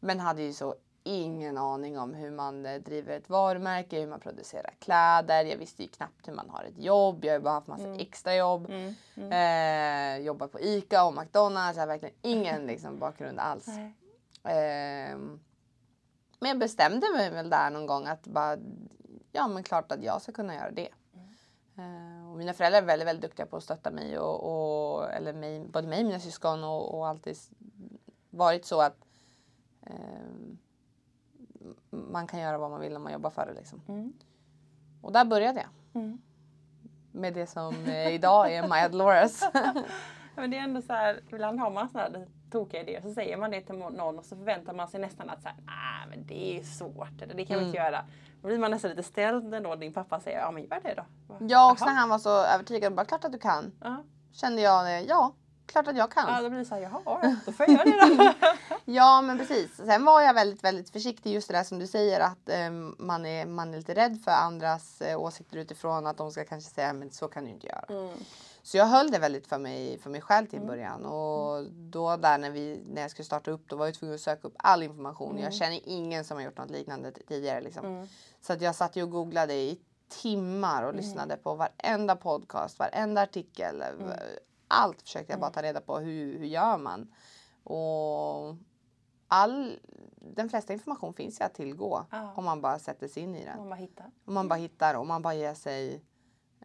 Men 0.00 0.20
hade 0.20 0.42
ju 0.42 0.52
så 0.52 0.74
ingen 1.04 1.58
aning 1.58 1.98
om 1.98 2.14
hur 2.14 2.30
man 2.30 2.66
eh, 2.66 2.80
driver 2.80 3.16
ett 3.16 3.28
varumärke, 3.28 4.00
hur 4.00 4.06
man 4.06 4.20
producerar 4.20 4.74
kläder. 4.78 5.44
Jag 5.44 5.56
visste 5.56 5.82
ju 5.82 5.88
knappt 5.88 6.28
hur 6.28 6.32
man 6.32 6.50
har 6.50 6.64
ett 6.64 6.78
jobb. 6.78 7.24
Jag 7.24 7.32
har 7.32 7.40
bara 7.40 7.54
haft 7.54 7.66
massa 7.66 7.84
Mm. 7.84 7.98
extra 8.00 8.34
jobb. 8.36 8.66
Mm. 8.70 8.94
Mm. 9.14 10.18
Eh, 10.20 10.26
jobbat 10.26 10.52
på 10.52 10.60
ICA 10.60 11.04
och 11.04 11.14
McDonalds. 11.14 11.76
Jag 11.76 11.82
har 11.82 11.86
verkligen 11.86 12.14
ingen 12.22 12.66
liksom, 12.66 12.98
bakgrund 12.98 13.38
alls. 13.38 13.68
Ehm, 14.44 15.40
men 16.40 16.48
jag 16.48 16.58
bestämde 16.58 17.06
mig 17.16 17.30
väl 17.30 17.50
där 17.50 17.70
någon 17.70 17.86
gång 17.86 18.06
att 18.06 18.26
bara, 18.26 18.56
ja 19.32 19.48
men 19.48 19.62
klart 19.62 19.92
att 19.92 20.02
jag 20.04 20.22
ska 20.22 20.32
kunna 20.32 20.54
göra 20.54 20.70
det. 20.70 20.88
Ehm, 21.78 22.30
och 22.30 22.38
mina 22.38 22.52
föräldrar 22.52 22.82
är 22.82 22.86
väldigt, 22.86 23.08
väldigt 23.08 23.22
duktiga 23.22 23.46
på 23.46 23.56
att 23.56 23.62
stötta 23.64 23.90
mig 23.90 24.18
och, 24.18 24.44
och 24.44 25.12
eller 25.12 25.32
mig, 25.32 25.60
både 25.60 25.88
mig 25.88 26.00
och 26.00 26.06
mina 26.06 26.20
syskon 26.20 26.64
och, 26.64 26.94
och 26.98 27.08
alltid 27.08 27.36
varit 28.30 28.64
så 28.64 28.80
att 28.80 28.96
ehm, 29.86 30.58
man 31.92 32.26
kan 32.26 32.40
göra 32.40 32.58
vad 32.58 32.70
man 32.70 32.80
vill 32.80 32.96
om 32.96 33.02
man 33.02 33.12
jobbar 33.12 33.30
för 33.30 33.46
det 33.46 33.52
liksom. 33.52 33.80
Mm. 33.88 34.12
Och 35.02 35.12
där 35.12 35.24
började 35.24 35.60
jag 35.60 36.02
Mm. 36.02 36.18
med 37.12 37.34
det 37.34 37.46
som 37.46 37.74
eh, 37.86 38.08
idag 38.14 38.52
är 38.54 38.68
Maya 38.68 38.88
Dolores. 38.88 39.42
Ja, 40.34 40.40
Men 40.42 40.50
det 40.50 40.58
är 40.58 40.62
ändå 40.62 40.82
så 40.82 40.92
här, 40.92 41.20
ibland 41.30 41.60
har 41.60 41.70
man 41.70 41.88
sådana 41.88 42.18
här 42.18 42.26
tokiga 42.50 42.80
idéer 42.80 43.00
så 43.00 43.12
säger 43.14 43.36
man 43.36 43.50
det 43.50 43.60
till 43.60 43.74
någon 43.74 44.18
och 44.18 44.24
så 44.24 44.36
förväntar 44.36 44.72
man 44.72 44.88
sig 44.88 45.00
nästan 45.00 45.30
att 45.30 45.42
så 45.42 45.48
här, 45.48 45.56
ah, 45.66 46.06
men 46.10 46.26
det 46.26 46.58
är 46.58 46.62
svårt, 46.62 47.22
eller 47.22 47.34
det 47.34 47.44
kan 47.44 47.58
vi 47.58 47.64
inte 47.64 47.76
göra. 47.78 48.04
Då 48.42 48.48
blir 48.48 48.58
man 48.58 48.70
nästan 48.70 48.90
lite 48.90 49.02
ställd 49.02 49.44
när 49.44 49.76
din 49.76 49.92
pappa 49.92 50.20
säger, 50.20 50.38
ja 50.40 50.50
men 50.50 50.62
gör 50.62 50.80
det 50.82 50.94
då. 50.94 51.02
också 51.28 51.44
Jaha. 51.48 51.76
när 51.86 51.94
han 51.94 52.08
var 52.08 52.18
så 52.18 52.44
övertygad, 52.44 52.94
bara 52.94 53.06
klart 53.06 53.24
att 53.24 53.32
du 53.32 53.38
kan. 53.38 53.72
Ja, 53.80 54.04
Kände 54.32 54.62
jag, 54.62 54.86
eh, 54.98 55.00
ja, 55.00 55.32
klart 55.66 55.88
att 55.88 55.96
jag 55.96 56.10
kan. 56.10 56.28
ja 56.28 56.42
då 56.42 56.48
blir 56.48 56.58
det 56.58 56.64
så 56.64 56.74
här, 56.74 56.82
jaha, 56.82 57.36
då 57.46 57.52
får 57.52 57.66
jag 57.68 57.88
göra 57.88 58.06
det 58.06 58.16
då. 58.16 58.32
Ja 58.84 59.22
men 59.22 59.38
precis. 59.38 59.76
Sen 59.76 60.04
var 60.04 60.20
jag 60.20 60.34
väldigt 60.34 60.64
väldigt 60.64 60.90
försiktig 60.90 61.32
just 61.32 61.48
det 61.48 61.54
där 61.54 61.64
som 61.64 61.78
du 61.78 61.86
säger 61.86 62.20
att 62.20 62.48
eh, 62.48 62.70
man, 62.98 63.26
är, 63.26 63.46
man 63.46 63.74
är 63.74 63.78
lite 63.78 63.94
rädd 63.94 64.20
för 64.24 64.30
andras 64.30 65.00
eh, 65.00 65.20
åsikter 65.20 65.58
utifrån 65.58 66.06
att 66.06 66.16
de 66.16 66.30
ska 66.30 66.44
kanske 66.44 66.70
säga 66.70 66.92
men 66.92 67.10
så 67.10 67.28
kan 67.28 67.44
du 67.44 67.50
inte 67.50 67.66
göra. 67.66 67.84
Mm. 67.88 68.18
Så 68.62 68.76
jag 68.76 68.86
höll 68.86 69.10
det 69.10 69.18
väldigt 69.18 69.46
för 69.46 69.58
mig, 69.58 69.98
för 69.98 70.10
mig 70.10 70.20
själv 70.20 70.46
till 70.46 70.60
början 70.60 71.04
och 71.04 71.66
då 71.72 72.16
där 72.16 72.38
när, 72.38 72.50
vi, 72.50 72.84
när 72.88 73.02
jag 73.02 73.10
skulle 73.10 73.26
starta 73.26 73.50
upp 73.50 73.68
då 73.68 73.76
var 73.76 73.86
jag 73.86 73.94
tvungen 73.94 74.14
att 74.14 74.20
söka 74.20 74.48
upp 74.48 74.54
all 74.56 74.82
information. 74.82 75.38
Jag 75.38 75.54
känner 75.54 75.80
ingen 75.84 76.24
som 76.24 76.36
har 76.36 76.44
gjort 76.44 76.58
något 76.58 76.70
liknande 76.70 77.12
tidigare 77.12 77.60
liksom. 77.60 77.86
Mm. 77.86 78.08
Så 78.40 78.52
att 78.52 78.60
jag 78.60 78.74
satt 78.74 78.96
ju 78.96 79.02
och 79.02 79.10
googlade 79.10 79.54
i 79.54 79.80
timmar 80.08 80.82
och 80.82 80.94
lyssnade 80.94 81.36
på 81.36 81.54
varenda 81.54 82.16
podcast, 82.16 82.78
varenda 82.78 83.22
artikel. 83.22 83.82
Mm. 84.72 84.82
Allt 84.82 85.02
försökte 85.02 85.32
jag 85.32 85.40
bara 85.40 85.50
ta 85.50 85.62
reda 85.62 85.80
på. 85.80 85.98
Hur, 85.98 86.38
hur 86.38 86.46
gör 86.46 86.78
man? 86.78 87.14
Och 87.64 88.56
all, 89.28 89.78
den 90.16 90.48
flesta 90.48 90.72
information 90.72 91.14
finns 91.14 91.40
ju 91.40 91.44
att 91.44 91.54
tillgå 91.54 92.06
Ja. 92.10 92.32
om 92.36 92.44
man 92.44 92.60
bara 92.60 92.78
sätter 92.78 93.08
sig 93.08 93.22
in 93.22 93.34
i 93.34 93.44
den. 93.44 93.58
Om 93.58 93.68
man 93.68 93.78
hittar. 93.78 94.10
Om 94.24 94.34
man 94.34 94.48
bara 94.48 94.58
hittar 94.58 94.94
och 94.94 95.06
man 95.06 95.22
bara 95.22 95.34
ger 95.34 95.54
sig 95.54 96.04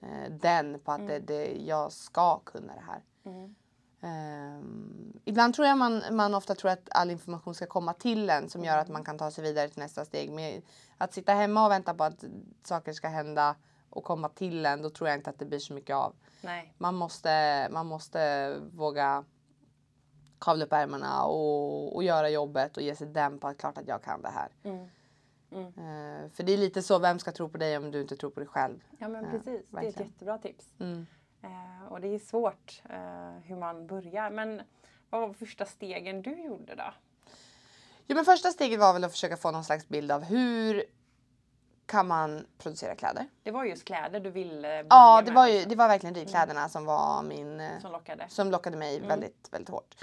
eh, 0.01 0.31
den 0.31 0.79
på 0.79 0.91
att 0.91 1.07
det, 1.07 1.19
det, 1.19 1.45
jag 1.65 1.91
ska 1.91 2.39
kunna 2.39 2.73
det 2.73 2.83
här. 2.87 3.03
Mm. 3.25 3.55
Ehm, 4.01 5.19
ibland 5.25 5.53
tror 5.53 5.67
jag 5.67 5.77
man, 5.77 6.03
man 6.11 6.35
ofta 6.35 6.55
tror 6.55 6.71
att 6.71 6.89
all 6.91 7.11
information 7.11 7.55
ska 7.55 7.65
komma 7.65 7.93
till 7.93 8.29
en 8.29 8.49
som 8.49 8.63
gör 8.63 8.77
att 8.77 8.87
man 8.87 9.03
kan 9.03 9.17
ta 9.17 9.31
sig 9.31 9.43
vidare 9.43 9.69
till 9.69 9.79
nästa 9.79 10.05
steg. 10.05 10.31
Men 10.31 10.61
att 10.97 11.13
sitta 11.13 11.33
hemma 11.33 11.65
och 11.65 11.71
vänta 11.71 11.93
på 11.93 12.03
att 12.03 12.23
saker 12.63 12.93
ska 12.93 13.07
hända 13.07 13.55
och 13.97 14.03
komma 14.03 14.29
till 14.29 14.65
en, 14.65 14.81
då 14.81 14.89
tror 14.89 15.09
jag 15.09 15.17
inte 15.17 15.29
att 15.29 15.39
det 15.39 15.45
blir 15.45 15.59
så 15.59 15.73
mycket 15.73 15.95
av. 15.95 16.15
Nej. 16.41 16.73
Man 16.77 16.95
måste, 16.95 17.67
man 17.71 17.85
måste 17.85 18.53
våga 18.71 19.25
kavla 20.39 20.65
upp 20.65 20.73
ärmarna 20.73 21.23
och, 21.23 21.95
och 21.95 22.03
göra 22.03 22.29
jobbet 22.29 22.77
och 22.77 22.83
ge 22.83 22.95
sig 22.95 23.07
den 23.07 23.39
på 23.39 23.47
att 23.47 23.57
klart 23.57 23.77
att 23.77 23.87
jag 23.87 24.03
kan 24.03 24.21
det 24.21 24.29
här. 24.29 24.49
Mm. 24.63 24.87
Ehm, 25.51 26.29
för 26.29 26.43
det 26.43 26.53
är 26.53 26.57
lite 26.57 26.81
så, 26.81 26.99
vem 26.99 27.19
ska 27.19 27.31
tro 27.31 27.49
på 27.49 27.57
dig 27.57 27.77
om 27.77 27.91
du 27.91 28.01
inte 28.01 28.17
tror 28.17 28.29
på 28.29 28.39
dig 28.39 28.49
själv? 28.49 28.83
Ja 28.99 29.07
men 29.07 29.23
Ja, 29.23 29.31
precis, 29.31 29.69
det 29.69 29.77
är 29.77 29.89
ett 29.89 29.99
jättebra 29.99 30.37
tips. 30.37 30.65
Mm. 30.79 31.07
Eh, 31.41 31.91
och 31.91 32.01
det 32.01 32.07
är 32.07 32.19
svårt 32.19 32.81
eh, 32.89 33.39
hur 33.43 33.55
man 33.55 33.87
börjar. 33.87 34.29
Men 34.29 34.61
vad 35.09 35.21
var 35.21 35.33
första 35.33 35.65
stegen 35.65 36.21
du 36.21 36.41
gjorde 36.41 36.75
då? 36.75 36.93
Jo, 38.07 38.15
men 38.15 38.25
första 38.25 38.49
steget 38.49 38.79
var 38.79 38.93
väl 38.93 39.03
att 39.03 39.11
försöka 39.11 39.37
få 39.37 39.51
någon 39.51 39.63
slags 39.63 39.87
bild 39.87 40.11
av 40.11 40.23
hur 40.23 40.83
kan 41.87 42.07
man 42.07 42.45
producera 42.57 42.95
kläder. 42.95 43.25
Det 43.43 43.51
var 43.51 43.63
just 43.65 43.85
kläder 43.85 44.19
du 44.19 44.29
ville 44.29 44.85
Ja, 44.89 45.21
det 45.21 45.25
med, 45.31 45.33
var 45.35 45.47
ju 45.47 45.65
det 45.65 45.75
var 45.75 45.87
verkligen 45.87 46.15
ridkläderna 46.15 46.69
som 46.69 46.85
var 46.85 47.23
min 47.23 47.59
eh, 47.59 47.79
som 47.81 47.91
lockade. 47.91 48.25
som 48.29 48.51
lockade 48.51 48.77
mig 48.77 48.95
Mm. 48.97 49.07
väldigt, 49.07 49.47
väldigt 49.51 49.69
hårt. 49.69 49.95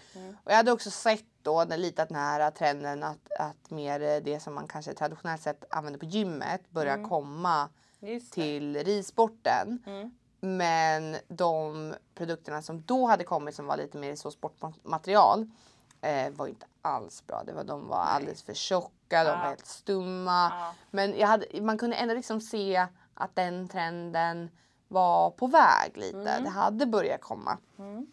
Och 0.44 0.52
jag 0.52 0.56
hade 0.56 0.72
också 0.72 0.90
sett 0.90 1.24
då 1.42 1.64
den, 1.64 1.80
lite 1.80 2.04
den 2.04 2.16
här 2.16 2.50
trenden 2.50 3.02
att, 3.02 3.32
att 3.38 3.70
mer 3.70 4.02
eh, 4.02 4.16
det 4.22 4.40
som 4.40 4.54
man 4.54 4.68
kanske 4.68 4.94
traditionellt 4.94 5.42
sett 5.42 5.64
använder 5.70 6.00
på 6.00 6.06
gymmet 6.06 6.70
börjar 6.70 6.94
Mm. 6.96 7.08
komma 7.08 7.68
till 8.32 8.76
ridsporten. 8.84 9.82
Mm. 9.86 10.10
Men 10.40 11.16
de 11.28 11.94
produkterna 12.14 12.62
som 12.62 12.82
då 12.82 13.06
hade 13.06 13.24
kommit 13.24 13.54
som 13.54 13.66
var 13.66 13.76
lite 13.76 13.98
mer 13.98 14.14
så 14.16 14.30
sportmaterial 14.30 15.50
eh, 16.00 16.30
var 16.30 16.46
inte 16.46 16.66
alls 16.82 17.26
bra. 17.26 17.42
Det 17.46 17.52
var, 17.52 17.64
de 17.64 17.88
var 17.88 17.96
alldeles 17.98 18.42
för 18.42 18.54
tjocka, 18.54 18.90
de 19.22 19.30
Ja. 19.30 19.36
var 19.36 19.44
helt 19.44 19.66
stumma. 19.66 20.52
Men 20.90 21.18
jag 21.18 21.28
hade, 21.28 21.46
man 21.62 21.78
kunde 21.78 21.96
ändå 21.96 22.14
liksom 22.14 22.40
se 22.40 22.86
att 23.14 23.36
den 23.36 23.68
trenden 23.68 24.50
var 24.88 25.30
på 25.30 25.46
väg 25.46 25.96
lite. 25.96 26.40
Det 26.40 26.48
hade 26.50 26.86
börjat 26.86 27.20
komma. 27.20 27.58
Mm. 27.78 28.06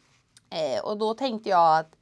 Eh, 0.50 0.84
och 0.84 0.98
då 0.98 1.14
tänkte 1.14 1.50
jag 1.50 1.80
att 1.80 1.96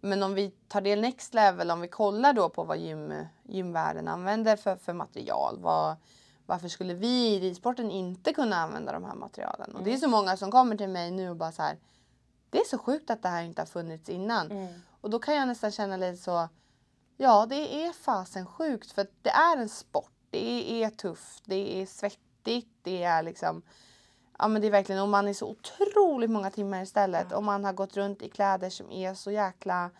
men 0.00 0.22
om 0.22 0.34
vi 0.34 0.50
tar 0.68 0.80
det 0.80 0.96
next 0.96 1.34
level, 1.34 1.70
om 1.70 1.80
vi 1.80 1.88
kollar 1.88 2.32
då 2.32 2.48
på 2.48 2.64
vad 2.64 2.78
gym, 2.78 3.26
gymvärlden 3.42 4.08
använder 4.08 4.56
för, 4.56 4.76
för 4.76 4.92
material. 4.92 5.58
Vad, 5.60 5.96
varför 6.46 6.68
skulle 6.68 6.94
vi 6.94 7.34
i 7.34 7.40
ridsporten 7.40 7.90
inte 7.90 8.32
kunna 8.32 8.56
använda 8.56 8.92
de 8.92 9.04
här 9.04 9.14
materialen? 9.14 9.76
Och 9.76 9.82
det 9.82 9.92
är 9.92 9.96
så 9.96 10.08
många 10.08 10.36
som 10.36 10.50
kommer 10.50 10.76
till 10.76 10.88
mig 10.88 11.10
nu 11.10 11.30
och 11.30 11.36
bara 11.36 11.52
så 11.52 11.62
här. 11.62 11.78
Det 12.50 12.58
är 12.58 12.64
så 12.64 12.78
sjukt 12.78 13.10
att 13.10 13.22
det 13.22 13.28
här 13.28 13.42
inte 13.42 13.60
har 13.62 13.66
funnits 13.66 14.08
innan. 14.08 14.50
Mm. 14.50 14.74
Och 15.00 15.10
då 15.10 15.18
kan 15.18 15.34
jag 15.36 15.48
nästan 15.48 15.70
känna 15.72 15.96
lite 15.96 16.22
så. 16.22 16.48
Ja, 17.16 17.46
det 17.46 17.84
är 17.84 17.92
fasen 17.92 18.46
sjukt 18.46 18.92
för 18.92 19.06
det 19.22 19.30
är 19.30 19.56
en 19.56 19.68
sport. 19.68 20.12
Det 20.30 20.82
är 20.82 20.90
tufft, 20.90 21.42
det 21.44 21.82
är 21.82 21.86
svettigt, 21.86 22.68
det 22.82 23.02
är 23.02 23.22
liksom 23.22 23.62
Ja 24.38 24.48
men 24.48 24.62
det 24.62 24.68
är 24.68 24.70
verkligen, 24.70 25.02
och 25.02 25.08
man 25.08 25.28
är 25.28 25.32
så 25.32 25.48
otroligt 25.50 26.30
många 26.30 26.50
timmar 26.50 26.82
istället 26.82 27.32
och 27.32 27.44
man 27.44 27.64
har 27.64 27.72
gått 27.72 27.96
runt 27.96 28.22
i 28.22 28.28
kläder 28.28 28.70
som 28.70 28.90
är 28.90 29.14
så 29.14 29.30
jäkla 29.30 29.90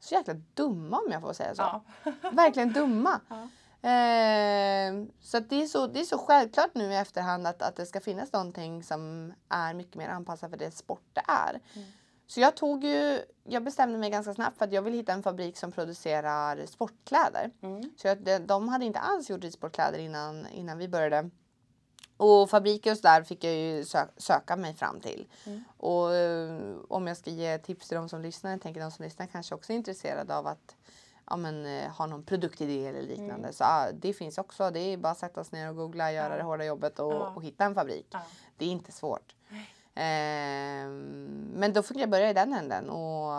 så 0.00 0.14
jäkla 0.14 0.34
dumma 0.34 0.98
om 0.98 1.12
jag 1.12 1.20
får 1.20 1.32
säga 1.32 1.54
så. 1.54 1.62
Ja. 1.62 1.82
Verkligen 2.32 2.72
dumma. 2.72 3.20
Ja. 3.28 3.36
Eh, 3.82 4.92
så 5.20 5.40
det, 5.40 5.62
är 5.62 5.66
så 5.66 5.86
det 5.86 6.00
är 6.00 6.04
så 6.04 6.18
självklart 6.18 6.74
nu 6.74 6.92
i 6.92 6.96
efterhand 6.96 7.46
att, 7.46 7.62
att 7.62 7.76
det 7.76 7.86
ska 7.86 8.00
finnas 8.00 8.32
någonting 8.32 8.82
som 8.82 9.32
är 9.48 9.74
mycket 9.74 9.94
mer 9.94 10.08
anpassat 10.08 10.50
för 10.50 10.56
det 10.56 10.70
sport 10.70 11.04
det 11.12 11.22
är. 11.28 11.60
Så 12.30 12.40
jag 12.40 12.56
tog 12.56 12.84
ju, 12.84 13.22
jag 13.44 13.64
bestämde 13.64 13.98
mig 13.98 14.10
ganska 14.10 14.34
snabbt 14.34 14.58
för 14.58 14.64
att 14.64 14.72
jag 14.72 14.82
vill 14.82 14.94
hitta 14.94 15.12
en 15.12 15.22
fabrik 15.22 15.56
som 15.56 15.72
producerar 15.72 16.66
sportkläder. 16.66 17.50
Mm. 17.60 17.90
Så 17.96 18.06
jag, 18.08 18.18
de, 18.22 18.38
de 18.38 18.68
hade 18.68 18.84
inte 18.84 18.98
alls 18.98 19.30
gjort 19.30 19.42
ridsportkläder 19.42 19.98
innan, 19.98 20.46
innan 20.46 20.78
vi 20.78 20.88
började. 20.88 21.30
Och 22.16 22.50
fabriker 22.50 22.90
och 22.90 22.96
sådär 22.96 23.22
fick 23.22 23.44
jag 23.44 23.54
ju 23.54 23.84
sö 23.84 24.06
söka 24.16 24.56
mig 24.56 24.74
fram 24.74 25.00
till. 25.00 25.26
Mm. 25.46 25.64
Och 25.76 26.14
eh, 26.14 26.76
om 26.88 27.06
jag 27.06 27.16
ska 27.16 27.30
ge 27.30 27.58
tips 27.58 27.88
till 27.88 27.96
de 27.96 28.08
som 28.08 28.22
lyssnar, 28.22 28.50
jag 28.50 28.60
tänker 28.60 28.80
de 28.80 28.90
som 28.90 29.04
lyssnar 29.04 29.26
kanske 29.26 29.54
också 29.54 29.72
är 29.72 29.76
intresserade 29.76 30.36
av 30.36 30.46
att 30.46 30.76
ja, 31.30 31.36
men, 31.36 31.66
eh, 31.66 31.90
ha 31.90 32.06
någon 32.06 32.24
produktidé 32.24 32.86
eller 32.86 33.02
liknande. 33.02 33.34
Mm. 33.34 33.52
Så 33.52 33.64
ah, 33.64 33.90
det 33.92 34.12
finns 34.12 34.38
också. 34.38 34.70
Det 34.70 34.80
är 34.80 34.96
bara 34.96 35.12
att 35.12 35.18
sätta 35.18 35.44
sig 35.44 35.58
ner 35.58 35.68
och 35.68 35.76
googla, 35.76 36.12
göra 36.12 36.32
Ja. 36.32 36.36
det 36.36 36.42
hårda 36.42 36.64
jobbet 36.64 36.98
och, 36.98 37.12
Ja. 37.12 37.32
och 37.36 37.42
hitta 37.44 37.64
en 37.64 37.74
fabrik. 37.74 38.06
Ja. 38.10 38.20
Det 38.56 38.64
är 38.64 38.68
inte 38.68 38.92
svårt. 38.92 39.34
Ehm, 39.50 39.62
men 41.54 41.72
då 41.72 41.82
fick 41.82 41.96
jag 41.96 42.10
börja 42.10 42.30
i 42.30 42.32
den 42.32 42.52
änden 42.52 42.90
och 42.90 43.32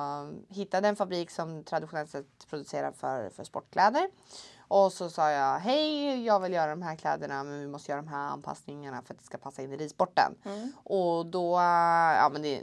hittade 0.49 0.87
en 0.87 0.95
fabrik 0.95 1.31
som 1.31 1.63
traditionellt 1.63 2.09
sett 2.09 2.47
producerar 2.49 2.91
för, 2.91 3.29
för 3.29 3.43
sportkläder. 3.43 4.09
Och 4.67 4.93
så 4.93 5.09
sa 5.09 5.31
jag 5.31 5.59
hej, 5.59 6.25
jag 6.25 6.39
vill 6.39 6.53
göra 6.53 6.69
de 6.71 6.81
här 6.81 6.95
kläderna 6.95 7.43
men 7.43 7.59
vi 7.59 7.67
måste 7.67 7.91
göra 7.91 8.01
de 8.01 8.07
här 8.07 8.27
anpassningarna 8.27 9.01
för 9.01 9.13
att 9.13 9.19
det 9.19 9.25
ska 9.25 9.37
passa 9.37 9.61
in 9.61 9.71
i 9.73 9.77
ridsporten. 9.77 10.35
Mm. 10.45 10.71
Och 10.83 11.25
då, 11.25 11.53
ja 12.17 12.29
men 12.33 12.41
det, 12.41 12.61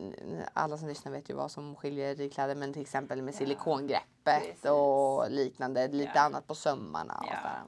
alla 0.52 0.78
som 0.78 0.88
lyssnar 0.88 1.12
vet 1.12 1.30
ju 1.30 1.34
vad 1.34 1.50
som 1.50 1.76
skiljer 1.76 2.14
ridkläder 2.14 2.54
men 2.54 2.72
till 2.72 2.82
exempel 2.82 3.22
med 3.22 3.34
Ja, 3.34 3.38
silikongreppet 3.38 4.04
precis. 4.24 4.64
och 4.64 5.30
liknande, 5.30 5.88
lite 5.88 6.12
Ja. 6.14 6.20
annat 6.20 6.46
på 6.46 6.54
sömmarna 6.54 7.14
och 7.14 7.26
Ja. 7.30 7.36
sådär. 7.36 7.62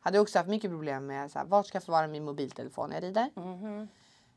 Hade 0.00 0.18
också 0.18 0.38
haft 0.38 0.48
mycket 0.50 0.70
problem 0.70 1.06
med 1.06 1.30
så 1.30 1.38
här, 1.38 1.46
vart 1.46 1.66
ska 1.66 1.76
jag 1.76 1.82
förvara 1.82 2.06
min 2.06 2.24
mobiltelefon 2.24 2.88
när 2.88 2.96
jag 2.96 3.02
rider? 3.04 3.30
Mhm. 3.34 3.88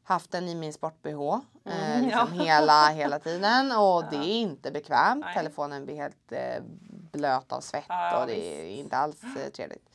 Haft 0.09 0.31
den 0.31 0.47
i 0.47 0.55
min 0.55 0.73
sport-bh 0.73 1.33
eh, 1.65 1.91
Mm, 1.95 2.01
liksom 2.05 2.33
ja. 2.35 2.43
hela, 2.43 2.87
hela 2.89 3.19
tiden 3.19 3.71
och 3.71 4.03
det 4.09 4.15
Ja. 4.15 4.23
är 4.23 4.27
inte 4.41 4.71
bekvämt. 4.71 5.25
Nej. 5.25 5.35
Telefonen 5.35 5.85
blir 5.85 5.95
helt 5.95 6.31
eh, 6.31 6.63
blöt 7.11 7.51
av 7.51 7.61
svett 7.61 7.85
Ja, 7.87 8.21
och 8.21 8.27
det 8.27 8.61
är 8.61 8.65
visst. 8.65 8.79
inte 8.79 8.97
alls 8.97 9.23
eh, 9.23 9.49
trevligt. 9.51 9.89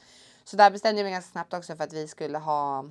Så 0.44 0.56
där 0.56 0.70
bestämde 0.70 1.00
jag 1.00 1.04
mig 1.04 1.12
ganska 1.12 1.32
snabbt 1.32 1.54
också 1.54 1.76
för 1.76 1.84
att 1.84 1.92
vi 1.92 2.08
skulle 2.08 2.38
ha 2.38 2.84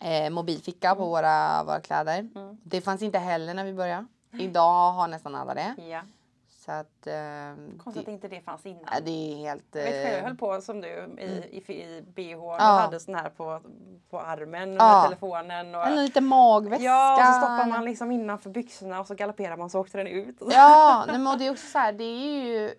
eh, 0.00 0.30
mobilficka 0.30 0.94
på 0.94 1.04
våra, 1.06 1.64
våra 1.64 1.80
kläder. 1.80 2.18
Mm. 2.18 2.56
Det 2.64 2.80
fanns 2.80 3.02
inte 3.02 3.18
heller 3.18 3.54
när 3.54 3.64
vi 3.64 3.72
började. 3.72 4.06
Idag 4.32 4.92
har 4.92 5.08
nästan 5.08 5.34
alla 5.34 5.54
det. 5.54 5.74
Så 6.68 6.72
att 6.72 7.06
eh, 7.06 7.14
Konstigt 7.84 8.02
att 8.08 8.12
inte 8.14 8.28
det 8.28 8.40
fanns 8.40 8.66
innan. 8.66 8.84
ja, 8.92 9.00
det 9.00 9.10
är 9.32 9.36
helt... 9.36 9.64
Jag 9.72 9.82
vet 9.82 10.04
jag 10.06 10.18
Eh, 10.18 10.24
höll 10.24 10.36
på 10.36 10.60
som 10.60 10.80
du 10.80 10.88
i, 11.18 11.62
i, 11.66 11.72
i 11.72 12.02
bh 12.02 12.44
och 12.44 12.54
Ja. 12.58 12.62
hade 12.62 13.00
sån 13.00 13.14
här 13.14 13.30
på, 13.30 13.60
på 14.10 14.20
armen 14.20 14.70
med 14.70 14.80
Ja. 14.80 15.02
telefonen. 15.04 15.74
Och, 15.74 15.86
en 15.86 16.04
liten 16.04 16.24
magväska. 16.26 16.84
ja, 16.84 17.12
och 17.14 17.34
så 17.34 17.40
stoppar 17.40 17.66
man 17.68 17.84
liksom 17.84 18.12
innanför 18.12 18.50
byxorna 18.50 19.00
och 19.00 19.06
så 19.06 19.14
galopperar 19.14 19.56
man 19.56 19.70
så 19.70 19.80
åkte 19.80 19.98
den 19.98 20.06
ut. 20.06 20.36
Ja, 20.50 21.04
nej, 21.08 21.18
men 21.18 21.32
och 21.32 21.38
det 21.38 21.46
är 21.46 21.50
också 21.50 21.66
så 21.66 21.78
här, 21.78 21.92
det 21.92 22.04
är 22.04 22.44
ju 22.44 22.74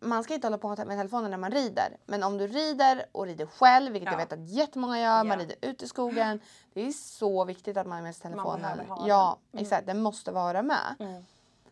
man 0.00 0.24
ska 0.24 0.34
inte 0.34 0.46
hålla 0.46 0.58
på 0.58 0.68
med 0.68 0.78
telefonen 0.98 1.30
när 1.30 1.38
man 1.38 1.50
rider. 1.50 1.96
Men 2.06 2.22
om 2.22 2.38
du 2.38 2.46
rider 2.46 3.06
och 3.12 3.26
rider 3.26 3.46
själv, 3.46 3.92
vilket 3.92 4.06
Ja. 4.06 4.12
jag 4.12 4.18
vet 4.18 4.32
att 4.32 4.48
jättemånga 4.48 4.98
gör, 5.00 5.24
man 5.24 5.38
Ja. 5.38 5.44
rider 5.44 5.56
ute 5.62 5.84
i 5.84 5.88
skogen. 5.88 6.40
Det 6.74 6.86
är 6.86 6.90
så 6.90 7.44
viktigt 7.44 7.76
att 7.76 7.86
man 7.86 7.96
har 7.96 8.02
med 8.02 8.16
sig 8.16 8.30
Man 8.30 8.38
telefonen. 8.38 8.62
behöver 8.62 8.84
ha 8.84 9.08
Ja, 9.08 9.38
den. 9.50 9.58
Mm. 9.58 9.62
exakt. 9.64 9.86
Den 9.86 10.02
måste 10.02 10.32
vara 10.32 10.62
med. 10.62 10.94
Mm. 10.98 11.24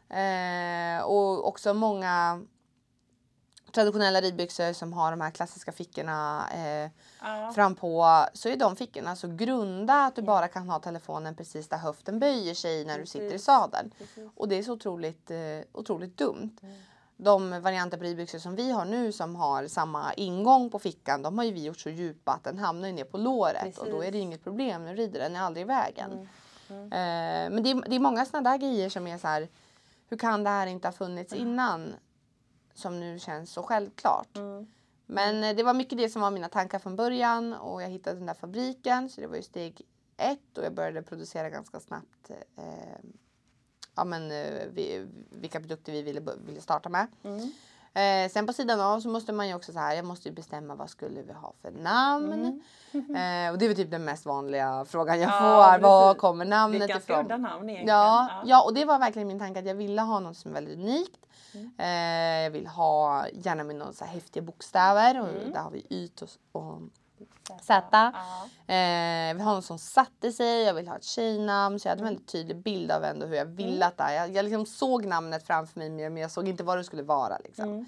Eh, 0.08 1.02
och 1.04 1.48
också 1.48 1.74
många 1.74 2.42
traditionella 3.72 4.20
ridbyxor 4.20 4.72
som 4.72 4.92
har 4.92 5.10
de 5.10 5.20
här 5.20 5.30
klassiska 5.30 5.72
fickorna 5.72 6.48
eh, 6.54 6.90
Ja. 7.22 7.52
fram 7.54 7.74
på 7.74 8.24
så 8.32 8.48
är 8.48 8.56
de 8.56 8.76
fickorna 8.76 9.16
så 9.16 9.28
grunda 9.28 10.04
att 10.04 10.16
du 10.16 10.22
bara 10.22 10.48
kan 10.48 10.68
ha 10.68 10.78
telefonen 10.78 11.34
precis 11.34 11.68
där 11.68 11.76
höften 11.78 12.18
böjer 12.18 12.54
sig 12.54 12.84
när 12.84 12.98
du 12.98 13.06
sitter 13.06 13.26
i 13.26 13.30
Precis. 13.30 13.44
sadeln. 13.44 13.90
Precis. 13.98 14.30
Och 14.36 14.48
det 14.48 14.58
är 14.58 14.62
så 14.62 14.72
otroligt, 14.72 15.30
eh, 15.30 15.38
otroligt 15.72 16.16
dumt. 16.16 16.56
Mm. 16.62 16.76
De 17.16 17.60
varianter 17.62 17.98
på 17.98 18.04
ridbyxor 18.04 18.38
som 18.38 18.54
vi 18.56 18.70
har 18.70 18.84
nu 18.84 19.12
som 19.12 19.36
har 19.36 19.66
samma 19.68 20.14
ingång 20.14 20.70
på 20.70 20.78
fickan, 20.78 21.22
de 21.22 21.38
har 21.38 21.44
ju 21.44 21.52
vi 21.52 21.64
gjort 21.64 21.80
så 21.80 21.90
djupa 21.90 22.32
att 22.32 22.44
den 22.44 22.58
hamnar 22.58 22.92
ner 22.92 23.04
på 23.04 23.18
låret 23.18 23.78
och 23.78 23.86
då 23.86 23.96
är 23.96 23.98
det 24.00 24.06
Precis. 24.06 24.22
inget 24.22 24.44
problem. 24.44 24.84
Nu 24.84 24.94
rider 24.94 25.20
den 25.20 25.36
är 25.36 25.40
aldrig 25.40 25.62
i 25.62 25.66
vägen. 25.66 26.12
Mm. 26.12 26.28
Mm. 26.68 26.84
Eh, 26.84 27.54
men 27.54 27.62
det 27.62 27.70
är, 27.70 27.88
det 27.88 27.96
är 27.96 28.00
många 28.00 28.24
sådana 28.26 28.50
där 28.50 28.58
grejer 28.58 28.88
som 28.88 29.06
är 29.06 29.18
så 29.18 29.26
här, 29.28 29.48
hur 30.08 30.16
kan 30.16 30.44
det 30.44 30.50
här 30.50 30.66
inte 30.66 30.88
ha 30.88 30.92
funnits 30.92 31.32
innan? 31.32 31.94
Som 32.74 33.00
nu 33.00 33.18
känns 33.18 33.50
så 33.50 33.62
självklart. 33.62 34.36
Mm. 34.36 34.66
Men 35.06 35.44
eh, 35.44 35.56
det 35.56 35.62
var 35.62 35.74
mycket 35.74 35.98
det 35.98 36.08
som 36.08 36.22
var 36.22 36.30
mina 36.30 36.48
tankar 36.48 36.78
från 36.78 36.96
början 36.96 37.54
och 37.54 37.82
jag 37.82 37.88
hittade 37.88 38.16
den 38.16 38.26
där 38.26 38.34
fabriken 38.34 39.08
så 39.08 39.20
det 39.20 39.26
var 39.26 39.36
ju 39.36 39.42
steg 39.42 39.82
ett 40.16 40.58
och 40.58 40.64
jag 40.64 40.74
började 40.74 41.02
producera 41.02 41.50
ganska 41.50 41.80
snabbt 41.80 42.30
eh, 42.56 43.10
ja, 43.96 44.04
men, 44.04 44.30
eh, 44.30 44.66
vi, 44.72 45.06
vilka 45.30 45.60
produkter 45.60 45.92
vi 45.92 46.02
ville, 46.02 46.22
ville 46.46 46.60
starta 46.60 46.88
med. 46.88 47.06
Mm. 47.22 47.52
Eh, 47.96 48.30
sen 48.30 48.46
på 48.46 48.52
sidan 48.52 48.80
av 48.80 49.00
så 49.00 49.08
måste 49.08 49.32
man 49.32 49.48
ju 49.48 49.54
också 49.54 49.72
så 49.72 49.78
här, 49.78 49.94
jag 49.94 50.04
måste 50.04 50.28
ju 50.28 50.34
bestämma 50.34 50.74
vad 50.74 50.90
skulle 50.90 51.22
vi 51.22 51.32
ha 51.32 51.52
för 51.62 51.70
namn. 51.70 52.62
Eh, 52.92 53.50
och 53.52 53.58
det 53.58 53.64
är 53.64 53.68
väl 53.68 53.76
typ 53.76 53.90
den 53.90 54.04
mest 54.04 54.26
vanliga 54.26 54.84
frågan 54.88 55.20
jag 55.20 55.30
Ja, 55.30 55.72
får. 55.74 55.82
Var 55.82 56.14
kommer 56.14 56.44
namnet 56.44 56.88
ganska 56.88 57.12
ifrån? 57.12 57.24
udda 57.24 57.36
namn 57.36 57.68
egentligen. 57.70 57.98
Ja, 57.98 58.28
ja, 58.44 58.64
och 58.64 58.74
det 58.74 58.84
var 58.84 58.98
verkligen 58.98 59.28
min 59.28 59.38
tanke 59.38 59.60
att 59.60 59.66
jag 59.66 59.74
ville 59.74 60.02
ha 60.02 60.20
något 60.20 60.36
som 60.36 60.50
är 60.50 60.54
väldigt 60.54 60.78
unikt. 60.78 61.26
Mm. 61.54 61.70
Eh, 61.78 62.42
jag 62.44 62.50
vill 62.50 62.66
ha 62.66 63.24
gärna 63.32 63.64
med 63.64 63.76
några 63.76 63.92
så 63.92 64.04
här 64.04 64.12
häftiga 64.12 64.42
bokstäver 64.42 65.20
och 65.20 65.28
Mm. 65.28 65.52
där 65.52 65.60
har 65.60 65.70
vi 65.70 65.86
Y 65.90 66.10
och, 66.22 66.62
och 66.62 66.62
Ja. 66.72 66.78
Z. 67.62 68.12
Eh, 68.66 68.76
jag 69.28 69.34
vill 69.34 69.44
ha 69.44 69.54
något 69.54 69.64
som 69.64 69.78
satte 69.78 70.32
sig, 70.32 70.62
jag 70.62 70.74
vill 70.74 70.88
ha 70.88 70.96
ett 70.96 71.04
tjejnamn. 71.04 71.80
Så 71.80 71.88
jag 71.88 71.90
hade 71.90 72.00
en 72.00 72.06
Mm. 72.06 72.14
väldigt 72.14 72.32
tydlig 72.32 72.56
bild 72.56 72.90
av 72.92 73.04
ändå 73.04 73.26
hur 73.26 73.36
jag 73.36 73.44
ville 73.46 73.86
att 73.86 73.96
det. 73.98 74.14
Jag, 74.14 74.30
jag 74.36 74.42
liksom 74.44 74.66
såg 74.66 75.06
namnet 75.06 75.46
framför 75.46 75.78
mig 75.78 75.90
men 75.90 76.16
jag 76.16 76.30
såg 76.30 76.48
inte 76.48 76.64
vad 76.64 76.78
det 76.78 76.84
skulle 76.84 77.02
vara. 77.02 77.38
Liksom. 77.38 77.64
Mm. 77.64 77.86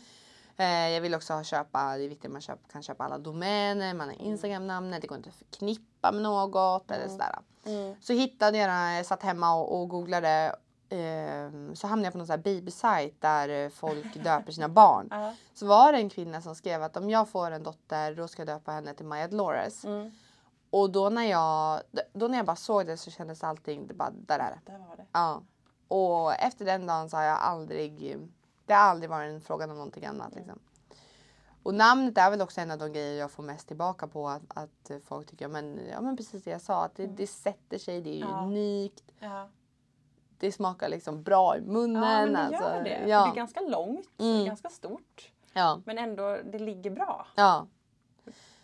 Eh, 0.57 0.88
jag 0.95 1.00
vill 1.00 1.15
också 1.15 1.33
ha, 1.33 1.45
köpa, 1.45 1.97
det 1.97 2.05
är 2.05 2.09
viktigt 2.09 2.25
att 2.27 2.33
man 2.33 2.41
köp, 2.41 2.59
kan 2.73 2.83
köpa 2.83 3.05
alla 3.05 3.19
domäner, 3.19 3.95
man 3.95 4.09
har 4.09 4.15
Instagram-namnet, 4.23 5.00
det 5.03 5.07
går 5.09 5.17
inte 5.19 5.29
att 5.29 5.35
förknippa 5.37 6.12
med 6.12 6.23
något 6.23 6.91
eller 6.91 7.09
sådär. 7.09 7.38
Mm. 7.67 7.97
Så 8.03 8.12
hittade 8.12 8.59
jag 8.59 8.69
den, 8.71 8.93
jag 8.95 9.07
satt 9.07 9.23
hemma 9.23 9.55
och, 9.55 9.81
och 9.81 9.88
googlade. 9.88 10.57
Eh, 10.90 11.75
så 11.75 11.87
hamnade 11.87 12.07
jag 12.07 12.12
på 12.12 12.18
någon 12.18 12.26
sån 12.26 12.35
här 12.35 12.42
babysajt 12.42 13.21
där 13.21 13.49
eh, 13.49 13.68
folk 13.71 14.14
döper 14.25 14.52
sina 14.52 14.68
barn. 14.68 15.09
Ja. 15.11 15.35
Så 15.54 15.66
var 15.66 15.92
det 15.92 15.99
en 15.99 16.11
kvinna 16.11 16.40
som 16.42 16.54
skrev 16.54 16.83
att 16.83 16.97
om 16.97 17.11
jag 17.11 17.28
får 17.28 17.50
en 17.50 17.62
dotter 17.62 18.14
då 18.14 18.28
ska 18.28 18.40
jag 18.42 18.47
döpa 18.47 18.73
henne 18.73 18.95
till 18.95 19.07
Maya 19.07 19.28
Dolores. 19.28 19.85
Mm. 19.85 20.11
Och 20.71 20.90
då 20.90 21.09
när 21.09 21.25
jag, 21.25 21.80
då 22.12 22.28
när 22.28 22.37
jag 22.38 22.47
bara 22.47 22.57
såg 22.57 22.87
det 22.87 22.97
så 22.97 23.11
kändes 23.11 23.45
allting, 23.45 23.87
det 23.87 23.95
bara, 23.95 24.11
där 24.11 24.38
är 24.38 24.50
det. 24.64 24.73
Där 24.73 24.78
var 24.78 24.97
det. 24.97 25.07
Ja. 25.12 25.42
Och 25.88 26.33
efter 26.35 26.64
den 26.64 26.87
dagen 26.87 27.11
så 27.11 27.16
har 27.16 27.25
jag 27.25 27.38
aldrig, 27.38 28.18
det 28.66 28.75
har 28.75 28.80
aldrig 28.80 29.11
varit 29.11 29.30
en 29.35 29.40
fråga 29.40 29.64
om 29.64 29.71
någonting 29.71 30.04
annat. 30.07 30.35
Liksom. 30.35 30.59
Och 31.62 31.75
namnet 31.75 32.18
är 32.18 32.30
väl 32.30 32.40
också 32.42 32.61
en 32.61 32.71
av 32.71 32.78
de 32.78 32.92
grejer 32.92 33.18
jag 33.21 33.30
får 33.30 33.42
mest 33.42 33.68
tillbaka 33.68 34.07
på. 34.07 34.28
Att, 34.28 34.42
att 34.49 34.90
folk 35.04 35.30
tycker, 35.30 35.49
men, 35.49 35.80
ja 35.92 36.00
men 36.00 36.16
precis 36.16 36.45
det 36.45 36.50
jag 36.50 36.61
sa, 36.61 36.85
att 36.85 36.95
det, 36.95 37.07
det 37.07 37.26
sätter 37.26 37.78
sig, 37.78 38.00
det 38.00 38.16
är 38.21 38.21
Ja. 38.21 38.40
unikt. 38.42 39.04
Ja. 39.18 39.49
Det 40.38 40.52
smakar 40.52 40.88
liksom 40.88 41.23
bra 41.23 41.57
i 41.57 41.61
munnen. 41.61 42.02
Ja, 42.02 42.25
men 42.25 42.33
det 42.33 42.38
alltså. 42.38 42.62
gör 42.62 42.85
det. 42.85 43.04
Ja. 43.09 43.25
Det 43.25 43.30
är 43.30 43.35
ganska 43.35 43.61
långt, 43.61 44.07
det 44.16 44.25
Mm. 44.25 44.45
ganska 44.47 44.68
stort. 44.68 45.33
ja. 45.52 45.80
Men 45.85 45.99
ändå, 45.99 46.38
det 46.52 46.59
ligger 46.59 46.90
bra. 46.90 47.26
Ja. 47.37 47.66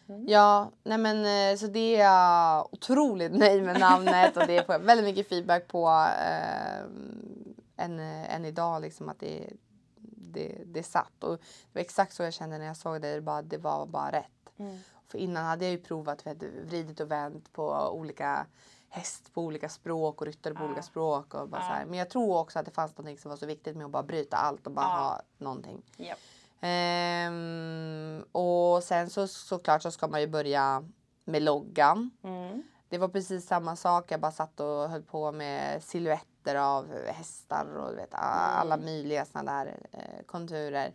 Mm. 0.08 0.24
Ja, 0.28 0.70
nej 0.82 0.98
men 0.98 1.16
eh, 1.52 1.56
så 1.56 1.66
det 1.66 1.96
är 1.96 2.04
jag 2.04 2.68
otroligt 2.74 3.32
nöjd 3.38 3.62
med 3.62 3.80
namnet 3.80 4.36
och 4.36 4.46
det 4.46 4.66
får 4.66 4.74
jag 4.74 4.80
väldigt 4.80 5.04
mycket 5.06 5.28
feedback 5.28 5.68
på 5.68 5.88
eh, 5.88 6.84
än, 7.76 7.98
än 8.00 8.44
idag 8.44 8.82
liksom 8.82 9.08
att 9.08 9.20
det, 9.20 9.50
det, 10.32 10.58
det 10.64 10.82
satt. 10.82 11.24
Och 11.24 11.30
det 11.36 11.40
var 11.72 11.80
exakt 11.80 12.14
så 12.14 12.22
jag 12.22 12.32
kände 12.34 12.58
när 12.58 12.66
jag 12.66 12.76
såg 12.76 13.00
det, 13.02 13.14
det, 13.14 13.20
bara, 13.20 13.42
det 13.42 13.58
var 13.58 13.86
bara 13.86 14.12
rätt. 14.12 14.52
Mm. 14.58 14.78
För 15.08 15.18
innan 15.18 15.44
hade 15.46 15.64
jag 15.64 15.72
ju 15.72 15.78
provat, 15.78 16.24
du, 16.36 16.64
vridit 16.64 17.00
och 17.00 17.10
vänt 17.10 17.52
på 17.52 17.88
olika 17.92 18.46
häst 18.94 19.34
på 19.34 19.42
olika 19.42 19.68
språk 19.68 20.20
och 20.20 20.26
ryttare 20.26 20.54
på 20.54 20.62
Ja. 20.62 20.66
olika 20.66 20.82
språk. 20.82 21.34
Och 21.34 21.48
bara 21.48 21.60
Ja. 21.60 21.66
så 21.66 21.72
här. 21.72 21.84
Men 21.84 21.98
jag 21.98 22.10
tror 22.10 22.38
också 22.38 22.58
att 22.58 22.64
det 22.64 22.70
fanns 22.70 22.96
något 22.98 23.20
som 23.20 23.28
var 23.28 23.36
så 23.36 23.46
viktigt 23.46 23.76
med 23.76 23.84
att 23.84 23.90
bara 23.90 24.02
bryta 24.02 24.36
allt 24.36 24.66
och 24.66 24.72
bara 24.72 24.84
Ja. 24.86 24.90
ha 24.98 25.22
någonting. 25.38 25.82
Japp. 25.96 26.18
Ehm, 26.60 28.24
och 28.32 28.82
sen 28.82 29.10
så 29.10 29.28
såklart 29.28 29.82
så 29.82 29.90
ska 29.90 30.08
man 30.08 30.20
ju 30.20 30.26
börja 30.26 30.84
med 31.24 31.42
loggan. 31.42 32.10
Mm. 32.22 32.62
Det 32.88 32.98
var 32.98 33.08
precis 33.08 33.46
samma 33.46 33.76
sak. 33.76 34.10
Jag 34.12 34.20
bara 34.20 34.32
satt 34.32 34.60
och 34.60 34.88
höll 34.90 35.02
på 35.02 35.32
med 35.32 35.82
silhuetter 35.82 36.54
av 36.54 36.88
hästar 37.06 37.66
och 37.76 37.98
vet, 37.98 38.14
a- 38.14 38.18
alla 38.60 38.76
möjliga 38.76 39.24
såna 39.24 39.44
där 39.52 39.76
eh, 39.92 40.24
konturer. 40.26 40.94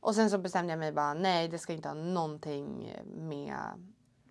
Och 0.00 0.14
sen 0.14 0.30
så 0.30 0.38
bestämde 0.38 0.72
jag 0.72 0.78
mig 0.78 0.92
bara 0.92 1.14
nej, 1.14 1.48
det 1.48 1.58
ska 1.58 1.72
inte 1.72 1.88
ha 1.88 1.94
någonting 1.94 2.96
med 3.04 3.56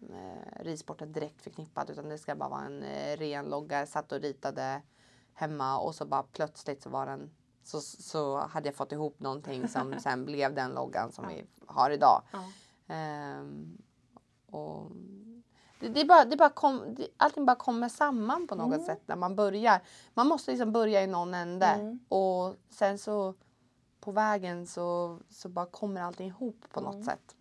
eh, 0.09 0.63
ridsporten 0.63 1.11
direkt 1.11 1.41
förknippat 1.41 1.89
utan 1.89 2.09
det 2.09 2.17
ska 2.17 2.35
bara 2.35 2.49
vara 2.49 2.65
en 2.65 2.83
eh, 2.83 3.17
ren 3.17 3.45
logga. 3.45 3.79
Jag 3.79 3.87
satt 3.87 4.11
och 4.11 4.21
ritade 4.21 4.81
hemma 5.33 5.77
och 5.79 5.95
så 5.95 6.05
bara 6.05 6.23
plötsligt 6.23 6.83
så 6.83 6.89
var 6.89 7.05
den 7.05 7.31
så, 7.63 7.81
så 7.81 8.37
hade 8.37 8.67
jag 8.67 8.75
fått 8.75 8.91
ihop 8.91 9.19
någonting 9.19 9.67
som 9.67 9.99
sen 9.99 10.25
blev 10.25 10.53
den 10.55 10.71
loggan 10.71 11.11
som 11.11 11.27
vi 11.27 11.45
har 11.67 11.89
idag. 11.91 12.21
Ja. 12.31 12.43
Ehm, 12.95 13.77
och 14.45 14.91
det, 15.79 15.87
det, 15.89 16.05
bara, 16.05 16.25
det 16.25 16.37
bara 16.37 16.49
kom, 16.49 16.95
det, 16.95 17.07
allting 17.17 17.45
bara 17.45 17.55
kommer 17.55 17.89
samman 17.89 18.47
på 18.47 18.55
något 18.55 18.73
Mm. 18.73 18.85
sätt 18.85 19.01
när 19.05 19.15
man 19.15 19.35
börjar. 19.35 19.81
Man 20.13 20.27
måste 20.27 20.51
liksom 20.51 20.71
börja 20.71 21.03
i 21.03 21.07
någon 21.07 21.33
ände 21.33 21.65
Mm. 21.65 21.99
och 22.07 22.55
sen 22.69 22.97
så 22.97 23.33
på 23.99 24.11
vägen 24.11 24.67
så, 24.67 25.19
så 25.29 25.49
bara 25.49 25.65
kommer 25.65 26.01
allting 26.01 26.27
ihop 26.27 26.65
på 26.73 26.81
något 26.81 26.93
Mm. 26.93 27.05
sätt. 27.05 27.35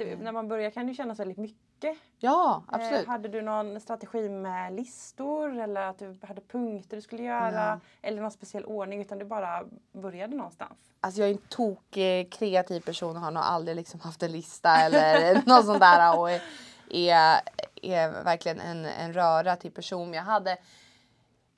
Mm. 0.00 0.18
Det, 0.18 0.24
När 0.24 0.32
man 0.32 0.48
börjar 0.48 0.70
kan 0.70 0.86
det 0.86 0.94
kännas 0.94 1.20
väldigt 1.20 1.38
mycket. 1.38 1.98
Ja, 2.18 2.64
absolut. 2.66 3.04
Eh, 3.04 3.10
hade 3.10 3.28
du 3.28 3.42
någon 3.42 3.80
strategi 3.80 4.28
med 4.28 4.72
listor 4.72 5.60
eller 5.60 5.80
att 5.80 5.98
du 5.98 6.18
hade 6.22 6.40
punkter 6.40 6.96
du 6.96 7.02
skulle 7.02 7.22
göra? 7.22 7.52
Ja. 7.52 7.80
Eller 8.02 8.22
någon 8.22 8.30
speciell 8.30 8.64
ordning 8.64 9.00
utan 9.00 9.18
du 9.18 9.24
bara 9.24 9.64
började 9.92 10.36
någonstans? 10.36 10.78
Alltså 11.00 11.20
jag 11.20 11.30
är 11.30 11.34
en 11.34 11.40
tok 11.48 11.96
eh, 11.96 12.26
kreativ 12.28 12.80
person 12.80 13.16
och 13.16 13.22
har 13.22 13.30
nog 13.30 13.42
aldrig 13.42 13.76
liksom 13.76 14.00
haft 14.00 14.22
en 14.22 14.32
lista 14.32 14.76
eller 14.76 15.34
något 15.46 15.66
sånt 15.66 15.80
där. 15.80 16.18
Och 16.18 16.30
är, 16.30 16.42
är, 16.90 17.40
är 17.82 18.24
verkligen 18.24 18.60
en, 18.60 18.84
en 18.84 19.12
röra 19.12 19.56
till 19.56 19.72
person. 19.72 20.14
Jag 20.14 20.22
hade 20.22 20.58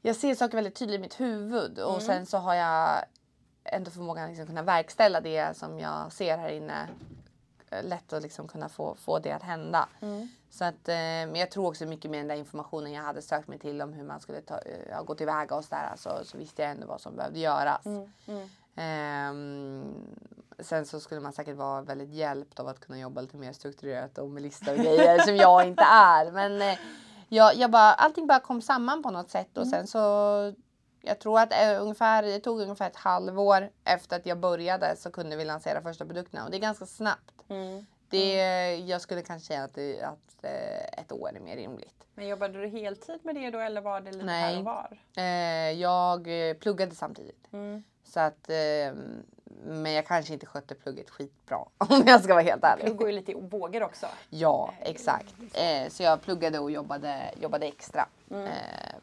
jag 0.07 0.17
ser 0.17 0.35
saker 0.35 0.57
väldigt 0.57 0.75
tydligt 0.75 0.99
i 0.99 1.01
mitt 1.01 1.21
huvud 1.21 1.79
och 1.79 2.03
sen 2.03 2.27
så 2.27 2.39
har 2.39 2.55
jag 2.55 3.05
ändå 3.65 3.91
förmågan 3.91 4.25
att 4.25 4.31
liksom 4.31 4.47
kunna 4.47 4.63
verkställa 4.63 5.21
det 5.21 5.57
som 5.57 5.79
jag 5.79 6.13
ser 6.13 6.39
här 6.39 6.49
inne. 6.49 6.89
Lätt 7.83 8.13
att 8.13 8.23
liksom 8.23 8.49
kunna 8.49 8.69
få, 8.69 8.95
få 8.95 9.19
det 9.19 9.33
att 9.33 9.43
hända. 9.43 9.89
Så 10.51 10.65
att, 10.65 10.89
eh, 10.89 10.95
men 10.95 11.37
jag 11.37 11.51
tror 11.51 11.69
också 11.69 11.87
mycket 11.87 12.11
med 12.11 12.21
den 12.21 12.29
där 12.29 12.35
informationen 12.35 12.93
jag 12.93 13.03
hade 13.03 13.23
sökt 13.23 13.49
mig 13.49 13.59
till 13.59 13.83
om 13.83 13.93
hur 13.93 14.05
man 14.05 14.21
skulle 14.21 14.41
ta, 14.41 14.59
eh, 14.59 14.89
ja, 14.91 15.03
gå 15.03 15.15
tillväga 15.15 15.57
och 15.57 15.65
sådär. 15.65 15.93
Så, 15.97 16.11
så 16.25 16.39
visste 16.39 16.63
jag 16.63 16.71
ändå 16.71 16.87
vad 16.87 17.01
som 17.01 17.17
behövde 17.17 17.39
göras. 17.39 17.87
Mm. 17.87 18.49
Ehm, 18.77 19.95
sen 20.59 20.87
så 20.87 21.01
skulle 21.01 21.21
man 21.21 21.33
säkert 21.33 21.57
vara 21.57 21.83
väldigt 21.83 22.11
hjälpt 22.11 22.61
av 22.61 22.69
att 22.69 22.81
kunna 22.81 22.99
jobba 22.99 23.21
lite 23.21 23.37
mer 23.37 23.53
strukturerat 23.53 24.19
och 24.19 24.31
med 24.31 24.43
listor 24.43 24.73
och 24.73 24.79
grejer 24.79 25.19
som 25.27 25.37
jag 25.37 25.67
inte 25.69 25.85
är. 25.85 26.33
Men 26.33 26.63
eh, 26.63 26.79
jag, 27.29 27.55
jag 27.55 27.71
bara, 27.71 27.93
allting 27.93 28.27
bara 28.27 28.41
kom 28.41 28.63
samman 28.63 29.03
på 29.03 29.11
något 29.11 29.31
sätt 29.31 29.59
och 29.59 29.67
sen 29.67 29.87
så 29.87 29.99
jag 31.07 31.19
tror 31.19 31.41
att 31.41 31.53
eh, 31.53 31.83
ungefär, 31.83 32.23
det 32.23 32.41
tog 32.41 32.61
ungefär 32.61 32.87
ett 32.87 32.97
halvår 32.97 33.71
efter 33.85 34.17
att 34.17 34.27
jag 34.27 34.39
började 34.39 34.97
så 34.97 35.11
kunde 35.11 35.37
vi 35.37 35.45
lansera 35.45 35.83
första 35.83 36.05
produkterna 36.07 36.45
och 36.45 36.51
det 36.51 36.57
är 36.57 36.61
ganska 36.61 36.87
snabbt. 36.87 37.35
Mm. 37.49 37.87
Det, 38.09 38.35
jag 38.77 39.01
skulle 39.01 39.23
kanske 39.23 39.47
säga 39.47 39.65
att, 39.65 39.75
det, 39.75 40.03
att 40.03 40.45
eh, 40.45 41.01
ett 41.01 41.13
år 41.13 41.31
är 41.37 41.41
mer 41.41 41.57
rimligt. 41.57 41.91
Men 42.15 42.29
jobbade 42.29 42.61
du 42.61 42.69
heltid 42.69 43.21
med 43.23 43.35
det 43.35 43.51
då 43.51 43.59
eller 43.59 43.81
var 43.81 44.01
det 44.01 44.13
lite 44.13 44.25
Nej. 44.25 44.43
här 44.43 44.59
och 44.59 44.65
var? 44.65 44.99
Eh, 45.17 45.71
jag 45.81 46.29
pluggade 46.61 46.95
samtidigt. 46.95 47.53
Mm. 47.53 47.85
Så 48.05 48.21
att, 48.21 48.51
eh, 48.51 48.95
men 49.67 49.93
jag 49.93 50.07
kanske 50.07 50.33
inte 50.33 50.47
skötte 50.47 50.75
plugget 50.75 51.11
skitbra 51.11 51.57
om 51.79 52.03
jag 52.07 52.25
ska 52.25 52.33
vara 52.35 52.45
helt 52.45 52.65
ärlig. 52.65 52.87
Du 52.87 52.95
går 52.95 53.07
ju 53.09 53.15
lite 53.15 53.33
i 53.33 53.35
vågor 53.35 53.83
också. 53.83 54.07
Ja, 54.31 54.75
exakt. 54.81 55.35
Eh, 55.55 55.89
så 55.89 56.03
jag 56.03 56.23
pluggade 56.23 56.59
och 56.59 56.71
jobbade, 56.71 57.31
jobbade 57.41 57.67
extra 57.67 58.09
Mm. 58.31 58.51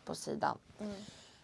på 0.06 0.16
sidan. 0.16 0.58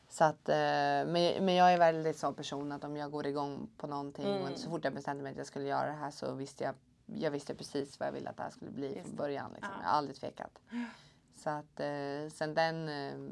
Så 0.09 0.23
att, 0.23 0.49
eh, 0.49 0.55
men, 0.55 1.45
men 1.45 1.55
jag 1.55 1.73
är 1.73 1.77
väldigt 1.77 2.17
sån 2.17 2.33
person 2.35 2.71
att 2.71 2.83
om 2.83 2.97
jag 2.97 3.11
går 3.11 3.27
igång 3.27 3.69
på 3.77 3.87
någonting 3.87 4.25
Mm. 4.25 4.51
och 4.53 4.59
så 4.59 4.69
fort 4.69 4.83
jag 4.83 4.93
bestämde 4.93 5.23
mig 5.23 5.31
att 5.31 5.37
jag 5.37 5.47
skulle 5.47 5.65
göra 5.65 5.87
det 5.87 5.93
här 5.97 6.11
så 6.11 6.33
visste 6.33 6.63
jag, 6.63 6.75
jag 7.05 7.31
visste 7.31 7.55
precis 7.55 7.99
vad 7.99 8.07
jag 8.07 8.13
ville 8.13 8.29
att 8.29 8.37
det 8.37 8.43
här 8.43 8.49
skulle 8.49 8.71
bli 8.71 8.95
Just 8.95 9.07
från 9.07 9.15
början. 9.15 9.51
Liksom. 9.53 9.73
Ja. 9.75 9.81
Jag 9.83 9.89
har 9.89 9.97
aldrig 9.97 10.15
tvekat. 10.17 10.59
Så 11.35 11.49
att 11.49 11.79
eh, 11.79 12.29
sen, 12.31 12.53
den, 12.53 12.89
eh, 12.89 13.31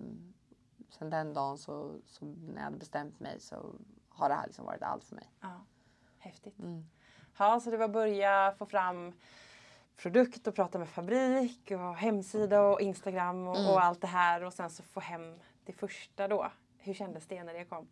sen 0.89 1.09
den 1.09 1.33
dagen 1.33 1.57
så, 1.57 1.95
så 2.05 2.25
när 2.25 2.55
jag 2.55 2.63
hade 2.63 2.77
bestämt 2.77 3.19
mig 3.19 3.39
så 3.39 3.75
har 4.09 4.29
det 4.29 4.35
här 4.35 4.45
liksom 4.47 4.65
varit 4.65 4.83
allt 4.83 5.03
för 5.03 5.15
mig. 5.15 5.31
Ja. 5.41 5.61
Häftigt. 6.19 6.59
Mm. 6.59 6.85
Ja, 7.37 7.59
så 7.59 7.71
det 7.71 7.77
var 7.77 7.87
börja 7.87 8.53
få 8.57 8.65
fram 8.65 9.13
produkt 9.97 10.47
och 10.47 10.55
prata 10.55 10.79
med 10.79 10.89
fabrik 10.89 11.71
och 11.71 11.95
hemsida 11.95 12.61
och 12.61 12.81
Instagram 12.81 13.47
och, 13.47 13.57
Mm. 13.57 13.71
och 13.71 13.83
allt 13.83 14.01
det 14.01 14.07
här 14.07 14.43
och 14.43 14.53
sen 14.53 14.69
så 14.69 14.83
få 14.83 14.99
hem 14.99 15.39
det 15.65 15.73
första 15.73 16.27
då. 16.27 16.51
Hur 16.85 16.93
kändes 16.93 17.27
det 17.27 17.43
när 17.43 17.53
det 17.53 17.65
kom? 17.65 17.87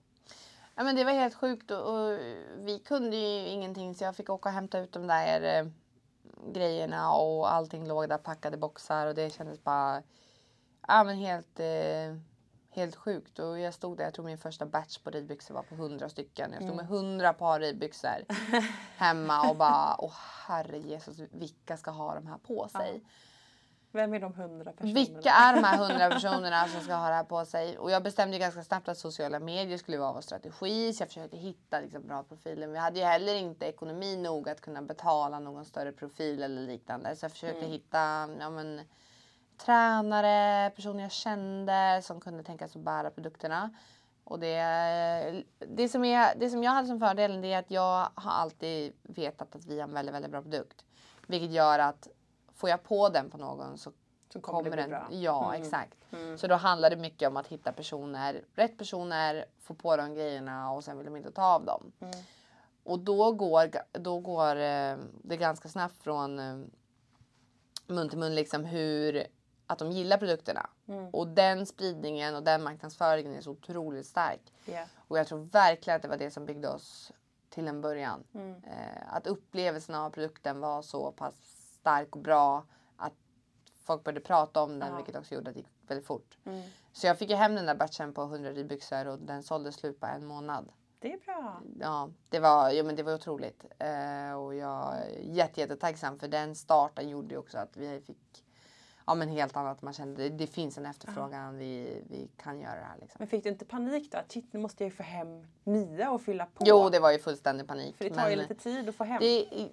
Ja, 0.76 0.84
men 0.84 0.96
det 0.96 1.04
var 1.04 1.12
helt 1.12 1.36
sjukt 1.36 1.72
och, 1.72 1.94
och 1.94 2.20
vi 2.58 2.80
kunde 2.86 3.16
ju 3.18 3.48
ingenting 3.48 3.96
så 3.96 4.04
jag 4.04 4.16
fick 4.16 4.30
åka 4.30 4.50
och 4.50 4.56
hämta 4.56 4.80
ut 4.80 4.92
de 4.92 5.08
där 5.08 5.42
eh, 5.42 5.68
grejerna 6.54 7.14
och 7.14 7.54
allting 7.54 7.88
låg 7.88 8.10
där 8.10 8.18
packade 8.18 8.58
boxar 8.58 9.08
och 9.08 9.16
det 9.16 9.30
kändes 9.30 9.64
bara 9.64 10.04
ja, 10.88 11.04
men 11.04 11.18
helt, 11.18 11.60
eh, 11.60 12.18
helt 12.70 12.96
sjukt. 12.96 13.40
Och 13.40 13.60
jag 13.60 13.74
stod 13.74 13.98
där, 13.98 14.04
jag 14.04 14.14
tror 14.14 14.26
min 14.26 14.38
första 14.38 14.66
batch 14.66 14.98
på 14.98 15.10
ridbyxor 15.10 15.54
var 15.54 15.64
på 15.64 15.76
100 15.76 16.10
stycken. 16.10 16.54
Jag 16.54 16.64
stod 16.64 16.76
med 16.76 16.86
100 16.86 17.34
par 17.34 17.60
ridbyxor 17.60 18.26
hemma 18.98 19.50
och 19.50 19.56
bara 19.56 19.96
åh 20.00 20.16
herre 20.48 20.78
Jesus, 20.78 21.20
vilka 21.32 21.78
ska 21.78 21.92
ha 21.92 22.16
de 22.16 22.28
här 22.28 22.38
på 22.38 22.68
sig? 22.68 23.04
Vem 23.96 24.14
är 24.14 24.20
de 24.20 24.34
hundra 24.34 24.72
personerna? 24.72 24.94
Vilka 24.94 25.30
är 25.30 25.54
de 25.54 25.64
här 25.64 25.78
hundra 25.78 26.10
personerna 26.10 26.68
som 26.68 26.82
ska 26.82 26.94
ha 26.94 27.08
det 27.08 27.16
här 27.16 27.24
på 27.24 27.46
sig? 27.46 27.78
Och 27.78 27.92
jag 27.92 28.04
bestämde 28.04 28.36
ju 28.36 28.40
ganska 28.40 28.64
snabbt 28.64 28.90
att 28.90 28.98
sociala 28.98 29.40
medier 29.40 29.78
skulle 29.78 29.98
vara 29.98 30.14
vår 30.14 30.22
strategi. 30.22 30.94
Så 30.94 31.02
jag 31.02 31.08
försökte 31.08 31.38
hitta 31.38 31.80
liksom, 31.80 32.08
bra 32.08 32.24
profiler. 32.24 32.68
Men 32.68 32.74
vi 32.74 32.80
hade 32.80 33.00
ju 33.00 33.06
heller 33.06 33.36
inte 33.36 33.66
ekonomi 33.66 34.18
nog 34.18 34.50
att 34.50 34.62
kunna 34.62 34.82
betala 34.82 35.40
någon 35.40 35.66
större 35.66 35.92
profil 35.92 36.44
eller 36.44 36.62
liknande. 36.62 37.16
Så 37.16 37.26
jag 37.26 37.32
försökte 37.32 37.66
hitta 37.66 38.30
ja, 38.40 38.50
men, 38.50 38.82
tränare, 39.58 40.70
personer 40.70 41.02
jag 41.02 41.12
kände 41.12 42.02
som 42.04 42.20
kunde 42.20 42.44
tänka 42.44 42.68
sig 42.68 42.80
att 42.80 42.86
bära 42.86 43.10
produkterna. 43.10 43.70
Och 44.24 44.40
det, 44.40 45.44
det, 45.60 45.90
som 45.90 46.06
är, 46.06 46.36
det 46.36 46.50
som 46.50 46.64
jag 46.64 46.72
hade 46.72 46.88
som 46.88 47.00
fördelen 47.00 47.42
det 47.42 47.54
är 47.54 47.60
att 47.60 47.72
jag 47.72 48.10
har 48.16 48.32
alltid 48.32 48.94
vetat 49.02 49.56
att 49.56 49.66
vi 49.66 49.80
har 49.80 49.88
en 49.88 49.94
väldigt, 49.94 50.16
väldigt 50.16 50.32
bra 50.32 50.42
produkt. 50.42 50.86
Vilket 51.28 51.52
gör 51.52 51.80
att 51.80 52.08
får 52.56 52.70
jag 52.70 52.84
på 52.84 53.10
den 53.10 53.30
på 53.30 53.38
någon 53.38 53.78
så 53.78 53.92
Så 54.34 54.42
kommer 54.42 54.62
bli 54.70 54.72
den. 54.82 54.90
bra. 54.90 55.08
Ja, 55.12 55.50
Mm. 55.54 55.62
exakt. 55.64 55.98
Mm. 56.12 56.38
Så 56.38 56.48
då 56.48 56.56
handlar 56.56 56.90
det 56.90 56.96
mycket 56.96 57.28
om 57.28 57.38
att 57.38 57.48
hitta 57.48 57.72
personer, 57.72 58.44
rätt 58.56 58.78
personer, 58.78 59.46
få 59.60 59.74
på 59.74 59.98
de 59.98 60.14
grejerna 60.14 60.72
och 60.72 60.84
sen 60.84 60.98
vill 60.98 61.06
de 61.06 61.16
inte 61.16 61.32
ta 61.32 61.44
av 61.44 61.66
dem. 61.66 61.92
Mm. 62.00 62.14
Och 62.84 63.00
då 63.00 63.32
går, 63.32 63.70
då 63.92 64.20
går 64.20 64.56
eh, 64.56 64.96
det 65.24 65.38
ganska 65.38 65.70
snabbt 65.70 65.98
från 66.04 66.40
eh, 66.40 66.58
mun 67.88 68.10
till 68.10 68.18
mun 68.20 68.36
liksom 68.36 68.66
hur 68.66 69.28
att 69.68 69.80
de 69.80 69.92
gillar 69.92 70.18
produkterna. 70.18 70.70
Mm. 70.88 71.10
Och 71.10 71.28
den 71.28 71.66
spridningen 71.66 72.36
och 72.36 72.44
den 72.44 72.64
marknadsföringen 72.64 73.36
är 73.36 73.42
så 73.42 73.52
otroligt 73.52 74.06
stark. 74.06 74.42
Ja. 74.66 74.84
Och 75.08 75.18
jag 75.20 75.28
tror 75.28 75.40
verkligen 75.52 75.96
att 75.96 76.02
det 76.02 76.08
var 76.08 76.18
det 76.18 76.32
som 76.32 76.46
byggde 76.46 76.70
oss 76.70 77.12
till 77.50 77.68
en 77.68 77.82
början. 77.82 78.24
Mm. 78.34 78.52
Eh, 78.56 79.16
att 79.16 79.28
upplevelsen 79.28 79.96
av 79.96 80.10
produkten 80.10 80.60
var 80.60 80.82
så 80.82 81.12
pass 81.12 81.63
stark 81.84 82.16
och 82.16 82.22
bra 82.22 82.66
att 82.98 83.14
folk 83.80 84.04
började 84.04 84.22
prata 84.22 84.62
om 84.64 84.80
den 84.80 84.90
Ja. 84.90 84.96
vilket 84.96 85.16
också 85.16 85.36
gjorde 85.36 85.50
att 85.50 85.56
det 85.56 85.60
gick 85.60 85.70
väldigt 85.88 86.08
fort. 86.08 86.38
Mm. 86.46 86.62
Så 86.92 87.08
jag 87.08 87.18
fick 87.20 87.30
ju 87.30 87.36
hem 87.36 87.56
den 87.56 87.66
där 87.66 87.76
batchen 87.76 88.14
på 88.14 88.22
100 88.24 88.52
ridbyxor 88.52 89.08
och 89.08 89.20
den 89.20 89.44
sålde 89.44 89.72
slut 89.72 90.00
på 90.00 90.06
en 90.06 90.26
månad. 90.26 90.70
Det 91.00 91.14
är 91.14 91.18
bra. 91.18 91.62
Ja, 91.80 92.10
det 92.30 92.40
var, 92.40 92.72
jo, 92.72 92.86
men 92.86 92.96
det 92.96 93.04
var 93.04 93.14
otroligt. 93.14 93.66
Eh, 93.80 94.34
och 94.34 94.56
jag 94.56 94.96
är 94.96 95.20
jätte, 95.22 95.60
jättetacksam 95.60 96.20
för 96.20 96.28
den 96.28 96.56
starten 96.56 97.10
gjorde 97.10 97.34
ju 97.34 97.40
också 97.40 97.58
att 97.58 97.78
vi 97.78 98.02
fick 98.02 98.46
ja, 99.06 99.16
men 99.16 99.30
helt 99.30 99.58
annat. 99.58 99.82
Man 99.82 99.94
kände 99.94 100.24
det, 100.24 100.30
det 100.30 100.48
finns 100.48 100.78
en 100.78 100.86
efterfrågan, 100.86 101.58
vi, 101.58 102.04
vi 102.10 102.30
kan 102.38 102.60
göra 102.60 102.76
det 102.76 102.86
här. 102.86 102.98
Liksom. 103.02 103.16
Men 103.20 103.28
fick 103.28 103.44
du 103.44 103.50
inte 103.50 103.66
panik 103.66 104.12
då? 104.12 104.18
Shit, 104.30 104.54
nu 104.54 104.60
måste 104.60 104.84
jag 104.84 104.90
ju 104.90 104.96
få 104.96 105.04
hem 105.04 105.48
nya 105.64 106.12
och 106.12 106.22
fylla 106.22 106.46
på. 106.46 106.64
Jo, 106.68 106.90
det 106.90 107.00
var 107.00 107.12
ju 107.12 107.20
fullständig 107.20 107.68
panik. 107.68 107.98
För 107.98 108.10
det 108.10 108.16
tar 108.16 108.30
ju 108.30 108.36
lite 108.36 108.56
tid 108.56 108.90
att 108.90 108.96
få 108.96 109.04
hem. 109.04 109.20
Det, 109.20 109.70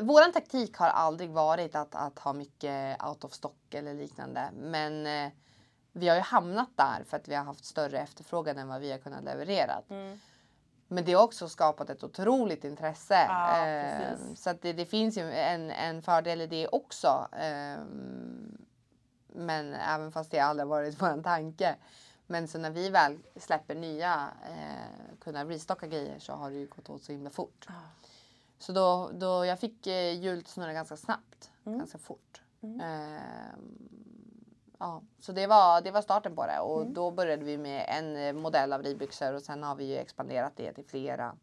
våran 0.00 0.32
taktik 0.32 0.76
har 0.76 0.88
aldrig 0.88 1.30
varit 1.30 1.74
att, 1.74 1.94
att 1.94 2.18
ha 2.18 2.32
mycket 2.32 3.04
out 3.04 3.24
of 3.24 3.32
stock 3.32 3.74
eller 3.74 3.94
liknande. 3.94 4.50
Men 4.54 5.06
eh, 5.06 5.32
vi 5.92 6.08
har 6.08 6.16
ju 6.16 6.22
hamnat 6.22 6.68
där 6.76 7.04
för 7.04 7.16
att 7.16 7.28
vi 7.28 7.34
har 7.34 7.44
haft 7.44 7.64
större 7.64 7.98
efterfrågan 7.98 8.58
än 8.58 8.68
vad 8.68 8.80
vi 8.80 8.90
har 8.90 8.98
kunnat 8.98 9.24
leverera. 9.24 9.82
Mm. 9.88 10.18
Men 10.88 11.04
det 11.04 11.12
har 11.12 11.22
också 11.22 11.48
skapat 11.48 11.90
ett 11.90 12.04
otroligt 12.04 12.64
intresse. 12.64 13.26
Ja, 13.28 13.66
eh, 13.66 14.18
så 14.36 14.52
det, 14.60 14.72
det 14.72 14.86
finns 14.86 15.18
ju 15.18 15.32
en, 15.32 15.70
en 15.70 16.02
fördel 16.02 16.40
i 16.40 16.46
det 16.46 16.68
också. 16.68 17.28
Eh, 17.32 17.78
men 19.26 19.74
även 19.74 20.12
fast 20.12 20.30
det 20.30 20.38
aldrig 20.38 20.68
varit 20.68 20.94
vår 21.02 21.22
tanke. 21.22 21.76
Men 22.26 22.48
så 22.48 22.58
när 22.58 22.70
vi 22.70 22.90
väl 22.90 23.18
släpper 23.36 23.74
nya, 23.74 24.28
eh, 24.44 25.16
kunna 25.20 25.44
restocka 25.44 25.86
grejer 25.86 26.18
så 26.18 26.32
har 26.32 26.50
det 26.50 26.56
ju 26.56 26.66
gått 26.66 26.90
åt 26.90 27.02
så 27.02 27.12
himla 27.12 27.30
fort. 27.30 27.66
Ja. 27.68 27.74
Så 28.58 28.72
då, 28.72 29.10
då 29.14 29.44
jag 29.44 29.60
fick 29.60 29.86
eh, 29.86 30.12
hjulet 30.12 30.48
snurra 30.48 30.72
ganska 30.72 30.96
snabbt, 30.96 31.50
Mm. 31.66 31.78
ganska 31.78 31.98
fort. 31.98 32.42
Mm. 32.60 32.80
Ehm, 32.80 33.88
ja, 34.78 35.02
så 35.18 35.32
det 35.32 35.46
var, 35.46 35.80
det 35.80 35.90
var 35.90 36.02
starten 36.02 36.36
på 36.36 36.46
det 36.46 36.60
och 36.60 36.80
Mm. 36.80 36.94
då 36.94 37.10
började 37.10 37.44
vi 37.44 37.58
med 37.58 37.86
en 37.88 38.16
eh, 38.16 38.32
modell 38.42 38.72
av 38.72 38.82
ridbyxor 38.82 39.34
och 39.34 39.42
sen 39.42 39.62
har 39.62 39.74
vi 39.76 39.84
ju 39.84 39.96
expanderat 39.96 40.52
det 40.56 40.72
till 40.72 40.84
flera 40.84 41.36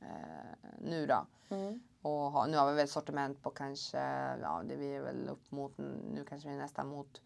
eh, 0.00 0.68
nu 0.78 1.06
då. 1.06 1.26
Mm. 1.48 1.80
Och 2.02 2.10
ha, 2.32 2.46
nu 2.46 2.56
har 2.56 2.68
vi 2.70 2.74
väl 2.76 2.84
ett 2.84 2.90
sortiment 2.90 3.42
på 3.42 3.50
kanske, 3.50 3.98
ja 4.42 4.62
det 4.68 4.76
vi 4.76 4.94
är 4.94 5.00
väl 5.00 5.28
upp 5.28 5.50
mot, 5.50 5.78
nu 5.78 6.24
kanske 6.28 6.48
vi 6.48 6.54
är 6.54 6.58
nästan 6.58 6.88
mot 6.88 7.20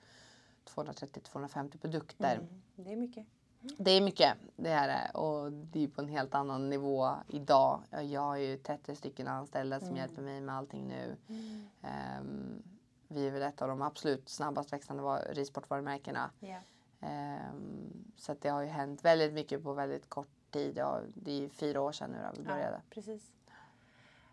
230-250 0.75 1.79
produkter. 1.79 2.35
Mm. 2.35 2.63
Det 2.77 2.93
är 2.93 2.97
mycket. 2.97 3.27
Det 3.61 3.91
är 3.91 4.01
mycket, 4.01 4.35
det 4.57 4.71
är 4.71 4.89
det. 4.89 5.19
Och 5.19 5.53
det 5.53 5.85
är 5.85 5.89
på 5.89 6.01
en 6.03 6.09
helt 6.09 6.35
annan 6.35 6.71
nivå 6.71 7.11
idag. 7.29 7.81
Jag 8.03 8.21
har 8.21 8.37
ju 8.37 8.57
30 8.57 8.95
stycken 8.97 9.29
anställda 9.29 9.79
som 9.79 9.89
Mm. 9.89 9.99
hjälper 9.99 10.23
mig 10.23 10.41
med 10.41 10.55
allting 10.55 10.89
nu. 10.89 11.17
Ehm, 11.83 12.63
vi 13.09 13.27
är 13.27 13.31
väl 13.31 13.43
ett 13.43 13.63
av 13.63 13.69
de 13.69 13.83
absolut 13.83 14.29
snabbast 14.29 14.73
växande 14.73 15.03
var- 15.03 15.25
ridsportvarumärkena. 15.33 16.31
Ja. 16.41 16.57
Ehm, 17.01 18.13
så 18.17 18.35
det 18.41 18.49
har 18.49 18.61
ju 18.63 18.69
hänt 18.69 19.05
väldigt 19.05 19.33
mycket 19.33 19.63
på 19.63 19.73
väldigt 19.73 20.09
kort 20.09 20.29
tid. 20.51 20.81
Det 21.15 21.45
är 21.45 21.49
fyra 21.49 21.81
år 21.81 21.93
sedan 21.93 22.11
nu 22.11 22.19
då 22.23 22.41
vi 22.41 22.49
började. 22.49 22.77
Ja, 22.77 22.83
precis. 22.91 23.33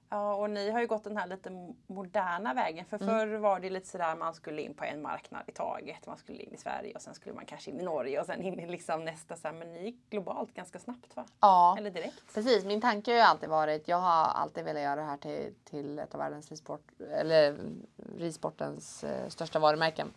Ja, 0.10 0.36
och 0.36 0.50
ni 0.50 0.70
har 0.72 0.80
ju 0.82 0.88
gått 0.88 1.04
den 1.04 1.18
här 1.18 1.28
lite 1.28 1.74
moderna 1.88 2.54
vägen. 2.54 2.86
För 2.86 3.02
Mm. 3.04 3.08
förr 3.08 3.38
var 3.38 3.60
det 3.60 3.70
lite 3.70 3.88
sådär 3.88 4.16
man 4.16 4.34
skulle 4.34 4.62
in 4.62 4.74
på 4.74 4.84
en 4.84 5.02
marknad 5.02 5.42
i 5.48 5.52
taget. 5.52 6.08
Man 6.08 6.18
skulle 6.18 6.38
in 6.44 6.54
i 6.54 6.58
Sverige 6.58 6.94
och 6.96 7.02
sen 7.02 7.14
skulle 7.14 7.36
man 7.36 7.46
kanske 7.46 7.72
in 7.72 7.80
i 7.80 7.84
Norge 7.84 8.20
och 8.20 8.26
sen 8.26 8.42
in 8.42 8.60
i 8.60 8.68
liksom 8.68 9.06
nästa. 9.06 9.36
Så 9.36 9.48
här, 9.48 9.56
men 9.56 9.74
ni 9.74 9.84
gick 9.86 10.10
globalt 10.10 10.54
ganska 10.54 10.80
snabbt 10.80 11.16
va? 11.16 11.26
Ja, 11.40 11.76
Eller 11.78 11.92
direkt? 11.92 12.34
precis. 12.34 12.66
Min 12.66 12.82
tanke 12.82 13.12
har 13.12 13.16
ju 13.16 13.22
alltid 13.24 13.50
varit, 13.50 13.88
jag 13.88 13.98
har 13.98 14.26
alltid 14.26 14.64
velat 14.66 14.82
göra 14.84 14.96
det 14.96 15.08
här 15.08 15.18
till, 15.18 15.54
till 15.64 16.00
ett 16.00 16.14
av 16.14 16.20
världens 16.20 16.50
ridsport, 16.50 16.92
eller 17.12 17.58
ridsportens 18.18 19.04
eh, 19.04 19.28
största 19.30 19.60
varumärken. 19.60 20.14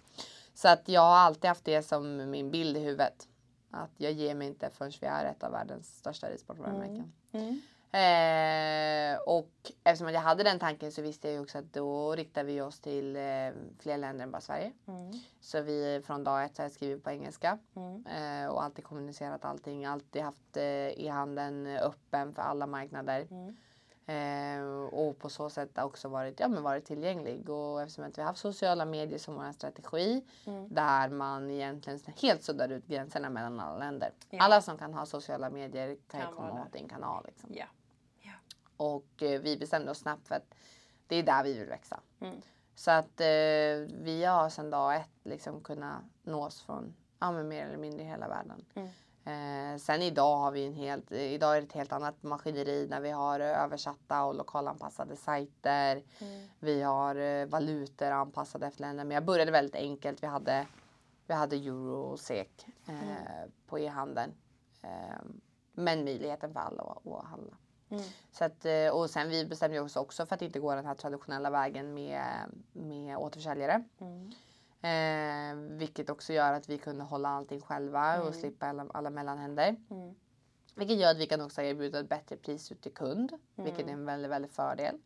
Så 0.55 0.69
att 0.69 0.89
jag 0.89 1.01
har 1.01 1.17
alltid 1.17 1.49
haft 1.49 1.65
det 1.65 1.83
som 1.83 2.31
min 2.31 2.51
bild 2.51 2.77
i 2.77 2.81
huvudet. 2.81 3.29
Att 3.71 3.91
jag 3.97 4.13
ger 4.13 4.35
mig 4.35 4.49
inte 4.49 4.71
förrän 4.71 4.93
vi 5.01 5.07
är 5.07 5.25
ett 5.25 5.43
av 5.43 5.53
världens 5.53 5.99
största 5.99 6.31
ridsportvarumärken. 6.31 7.13
Mm. 7.33 7.61
Eh, 7.93 9.19
och 9.27 9.51
eftersom 9.85 10.13
jag 10.15 10.21
hade 10.21 10.43
den 10.43 10.59
tanken 10.59 10.93
så 10.93 11.03
visste 11.03 11.29
jag 11.29 11.35
ju 11.35 11.41
också 11.41 11.59
att 11.59 11.73
då 11.73 12.13
riktar 12.15 12.45
vi 12.45 12.61
oss 12.61 12.81
till 12.81 13.17
eh, 13.17 13.23
fler 13.79 13.97
länder 13.99 14.23
än 14.25 14.31
bara 14.31 14.41
Sverige. 14.41 14.73
Mm. 14.89 15.13
Så 15.41 15.61
vi 15.61 16.03
från 16.07 16.25
dag 16.25 16.45
ett 16.45 16.59
har 16.59 16.65
jag 16.65 16.73
skrivit 16.73 17.05
på 17.05 17.11
engelska 17.11 17.59
Mm. 17.77 18.07
eh, 18.07 18.49
och 18.51 18.63
alltid 18.63 18.85
kommunicerat 18.85 19.45
allting. 19.45 19.85
Alltid 19.85 20.23
haft 20.23 20.57
eh, 20.57 20.65
e-handeln 21.05 21.67
öppen 21.67 22.35
för 22.35 22.43
alla 22.43 22.67
marknader. 22.67 23.27
Mm. 23.31 23.57
Eh, 24.07 24.85
och 24.85 25.19
på 25.19 25.29
så 25.29 25.51
sätt 25.51 25.79
också 25.79 26.09
varit, 26.09 26.41
ja, 26.41 26.49
men 26.49 26.63
varit 26.63 26.85
tillgänglig. 26.85 27.51
Och 27.51 27.83
eftersom 27.83 28.05
att 28.05 28.19
vi 28.19 28.23
har 28.23 28.27
haft 28.29 28.41
sociala 28.41 28.85
medier 28.85 29.19
som 29.19 29.35
vår 29.35 29.53
strategi 29.53 30.25
Mm. 30.47 30.75
där 30.75 31.09
man 31.09 31.51
egentligen 31.51 32.01
helt 32.23 32.43
suddar 32.43 32.69
ut 32.69 32.87
gränserna 32.87 33.31
mellan 33.31 33.61
alla 33.61 33.79
länder. 33.79 34.13
Ja. 34.31 34.39
Alla 34.43 34.63
som 34.63 34.79
kan 34.79 34.95
ha 34.95 35.07
sociala 35.07 35.51
medier 35.51 35.97
kan, 36.11 36.21
Kan 36.21 36.35
komma 36.35 36.63
åt 36.67 36.73
din 36.73 36.89
kanal. 36.89 37.25
Liksom. 37.27 37.51
Ja. 37.55 37.65
Och 38.81 39.23
eh, 39.23 39.41
vi 39.41 39.57
bestämde 39.57 39.91
oss 39.91 39.99
snabbt 39.99 40.29
för 40.29 40.35
att 40.35 40.55
det 41.07 41.17
är 41.17 41.23
där 41.23 41.45
vi 41.45 41.59
vill 41.59 41.69
växa. 41.69 42.01
Mm. 42.21 42.41
Så 42.75 42.91
att 42.91 43.21
eh, 43.21 43.27
vi 44.05 44.25
har 44.25 44.49
sedan 44.49 44.71
dag 44.71 44.97
ett 44.97 45.11
liksom 45.25 45.61
kunnat 45.61 46.03
nås 46.23 46.63
från 46.63 46.95
ja, 47.19 47.33
men 47.33 47.49
mer 47.49 47.67
eller 47.67 47.79
mindre 47.79 48.05
hela 48.05 48.29
världen. 48.29 48.65
Mm. 48.75 48.89
Eh, 49.25 49.79
sen 49.79 50.03
idag 50.03 50.37
har 50.37 50.51
vi 50.51 50.67
en 50.67 50.75
helt, 50.75 51.13
eh, 51.13 51.33
idag 51.33 51.57
är 51.57 51.61
det 51.61 51.67
ett 51.67 51.73
helt 51.73 51.93
annat 51.93 52.23
maskineri 52.23 52.87
när 52.91 53.01
vi 53.01 53.11
har 53.11 53.41
eh, 53.41 53.63
översatta 53.63 54.25
och 54.25 54.35
lokalanpassade 54.35 55.17
sajter. 55.17 56.03
Mm. 56.19 56.49
Vi 56.59 56.83
har 56.83 57.17
eh, 57.17 57.47
valutor 57.47 58.11
anpassade 58.11 58.67
efter 58.67 58.81
länder. 58.81 59.05
Men 59.05 59.15
jag 59.15 59.25
började 59.25 59.51
väldigt 59.51 59.75
enkelt. 59.75 60.23
Vi 60.23 60.27
hade, 60.27 60.67
vi 61.27 61.35
hade 61.35 61.57
euro 61.57 62.01
och 62.03 62.21
SEK 62.21 62.67
eh, 62.87 62.95
Mm. 63.11 63.51
på 63.67 63.79
e-handeln. 63.79 64.33
Eh, 64.83 65.21
men 65.73 66.05
möjligheten 66.05 66.53
för 66.53 66.61
alla 66.61 66.83
att, 66.83 67.07
att 67.07 67.25
handla. 67.25 67.57
Mm. 67.91 68.03
Så 68.33 68.45
att, 68.45 68.65
eh, 68.65 68.89
och 68.89 69.11
sen 69.11 69.29
vi 69.29 69.47
bestämde 69.47 69.81
oss 69.81 69.97
också 69.97 70.27
för 70.27 70.35
att 70.35 70.43
inte 70.43 70.59
gå 70.61 70.75
den 70.75 70.87
här 70.87 70.95
traditionella 70.95 71.51
vägen 71.51 71.95
med, 71.95 72.23
med 72.73 73.17
återförsäljare. 73.17 73.85
Mm. 74.01 74.31
Eh, 74.83 75.77
vilket 75.79 76.11
också 76.11 76.33
gör 76.33 76.53
att 76.53 76.69
vi 76.69 76.79
kunde 76.79 77.05
hålla 77.05 77.29
allting 77.29 77.61
själva 77.61 78.15
Mm. 78.15 78.27
och 78.29 78.35
slippa 78.35 78.67
alla, 78.67 78.87
alla 78.95 79.11
mellanhänder. 79.11 79.77
Mm. 79.91 80.15
Vilket 80.75 80.99
gör 80.99 81.11
att 81.11 81.19
vi 81.19 81.27
kan 81.27 81.41
också 81.41 81.63
erbjuda 81.63 82.01
ett 82.01 82.09
bättre 82.09 82.37
pris 82.37 82.73
ut 82.73 82.83
till 82.83 82.95
kund. 82.95 83.33
Vilket 83.55 83.79
är 83.81 83.83
Mm. 83.85 83.95
en 83.95 84.05
väldigt, 84.07 84.31
väldigt 84.31 84.53
fördel. 84.53 84.99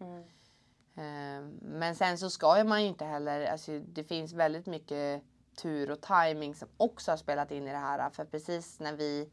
Eh, 0.96 1.44
men 1.60 1.94
sen 1.94 2.18
så 2.18 2.30
ska 2.30 2.64
man 2.64 2.82
ju 2.82 2.88
inte 2.88 3.04
heller, 3.04 3.46
alltså 3.46 3.78
det 3.78 4.04
finns 4.04 4.32
väldigt 4.32 4.66
mycket 4.66 5.22
tur 5.62 5.90
och 5.90 6.00
timing 6.00 6.54
som 6.54 6.68
också 6.76 7.12
har 7.12 7.16
spelat 7.16 7.50
in 7.50 7.68
i 7.68 7.70
det 7.72 7.78
här. 7.78 8.10
För 8.10 8.24
precis 8.24 8.80
när 8.80 8.92
vi 8.92 9.30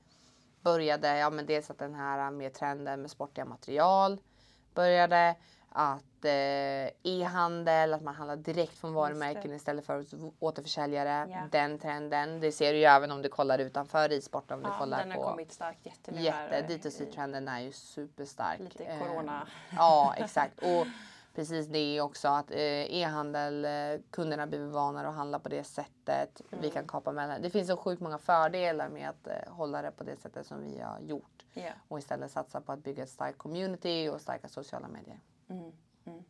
började, 0.62 1.18
ja 1.18 1.30
men 1.30 1.46
dels 1.46 1.70
att 1.70 1.80
den 1.80 1.94
här 1.96 2.32
med 2.32 2.54
trenden 2.54 3.02
med 3.02 3.12
sportiga 3.12 3.46
material 3.46 4.22
började. 4.74 5.36
Att 5.74 6.26
eh, 6.26 6.88
e-handel, 7.04 7.94
att 7.94 8.02
man 8.04 8.16
handlar 8.16 8.36
direkt 8.36 8.78
från 8.78 8.94
varumärken 8.94 9.54
istället 9.54 9.86
för 9.86 10.06
återförsäljare. 10.40 11.28
Ja. 11.32 11.38
Den 11.52 11.80
trenden, 11.80 12.40
det 12.40 12.52
ser 12.52 12.74
du 12.74 12.80
ju 12.80 12.86
även 12.86 13.12
om 13.12 13.22
du 13.22 13.30
kollar 13.30 13.60
utanför. 13.60 14.04
Om 14.04 14.10
du 14.10 14.70
Ja, 14.70 14.76
kollar 14.80 14.98
den 14.98 15.12
har 15.12 15.18
på 15.18 15.24
kommit 15.24 15.52
starkt 15.52 15.86
jätte 15.86 16.12
nu 16.12 16.30
här, 16.30 16.52
jätte, 16.52 16.74
eh, 16.74 16.80
D2C-trenden 16.80 17.48
är 17.48 17.60
ju 17.60 17.72
superstark. 17.72 18.60
Lite 18.60 18.84
Eh, 18.84 19.00
corona. 19.00 19.48
Ja, 19.78 20.14
exakt. 20.18 20.60
Och 20.60 20.88
precis 21.34 21.68
det 21.68 22.02
också 22.02 22.28
att 22.28 22.52
eh, 22.52 22.58
e-handel, 22.96 23.66
eh, 23.66 24.02
kunderna 24.12 24.48
blir 24.48 24.66
vana 24.66 25.08
att 25.10 25.16
handla 25.16 25.40
på 25.40 25.50
det 25.50 25.64
sättet. 25.64 26.42
Vi 26.50 26.58
Mm. 26.58 26.72
kan 26.72 26.88
kapa 26.88 27.12
mellan. 27.12 27.42
Det 27.42 27.50
finns 27.50 27.68
så 27.68 27.78
sjukt 27.78 28.02
många 28.02 28.18
fördelar 28.18 28.90
med 28.90 29.10
att 29.10 29.28
eh, 29.28 29.54
hålla 29.54 29.82
det 29.82 29.92
på 29.92 30.04
det 30.04 30.16
sättet 30.16 30.46
som 30.48 30.62
vi 30.62 30.80
har 30.80 31.00
gjort. 31.00 31.46
Ja. 31.54 31.72
Och 31.88 32.00
istället 32.00 32.32
satsa 32.32 32.62
på 32.62 32.72
att 32.72 32.84
bygga 32.84 33.04
ett 33.04 33.10
starkt 33.10 33.38
community 33.38 34.10
och 34.10 34.22
starka 34.22 34.48
sociala 34.48 34.88
medier. 34.88 35.20
Mm. 35.50 35.72
Mm. 36.06 36.24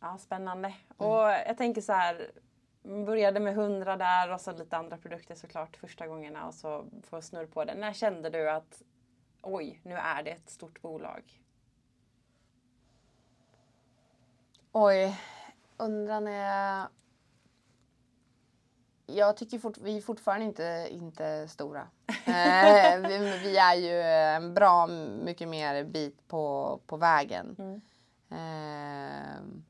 Ja, 0.00 0.18
spännande. 0.18 0.68
Mm. 0.68 1.10
Och 1.12 1.22
jag 1.30 1.56
tänker 1.58 1.80
så 1.80 1.92
här. 1.92 2.30
Började 3.06 3.40
med 3.40 3.52
100 3.52 3.96
där 3.96 4.32
och 4.32 4.40
så 4.40 4.52
lite 4.52 4.76
andra 4.76 4.96
produkter 4.98 5.34
såklart 5.34 5.76
första 5.76 6.06
gångerna 6.06 6.46
och 6.46 6.54
så 6.54 6.84
få 7.02 7.22
snurr 7.22 7.46
på 7.46 7.64
det. 7.64 7.74
När 7.74 7.92
kände 7.92 8.30
du 8.30 8.50
att 8.50 8.82
oj, 9.42 9.80
nu 9.84 9.94
är 9.94 10.22
det 10.22 10.30
ett 10.30 10.50
stort 10.50 10.82
bolag? 10.82 11.41
Oj, 14.72 15.20
undrar 15.76 16.20
när 16.20 16.30
jag... 16.32 16.88
Jag 19.06 19.36
tycker 19.36 19.58
fort, 19.58 19.78
vi 19.78 19.96
är 19.96 20.00
fortfarande 20.00 20.44
inte, 20.44 20.88
inte 20.90 21.48
stora. 21.48 21.88
Eh, 22.26 23.00
vi, 23.00 23.18
vi 23.18 23.56
är 23.56 23.74
ju 23.74 24.02
en 24.02 24.54
bra 24.54 24.86
mycket 25.24 25.48
mer 25.48 25.84
bit 25.84 26.28
på, 26.28 26.80
på 26.86 26.96
vägen. 26.96 27.56
Mm. 27.58 27.80
Ehm, 28.30 29.64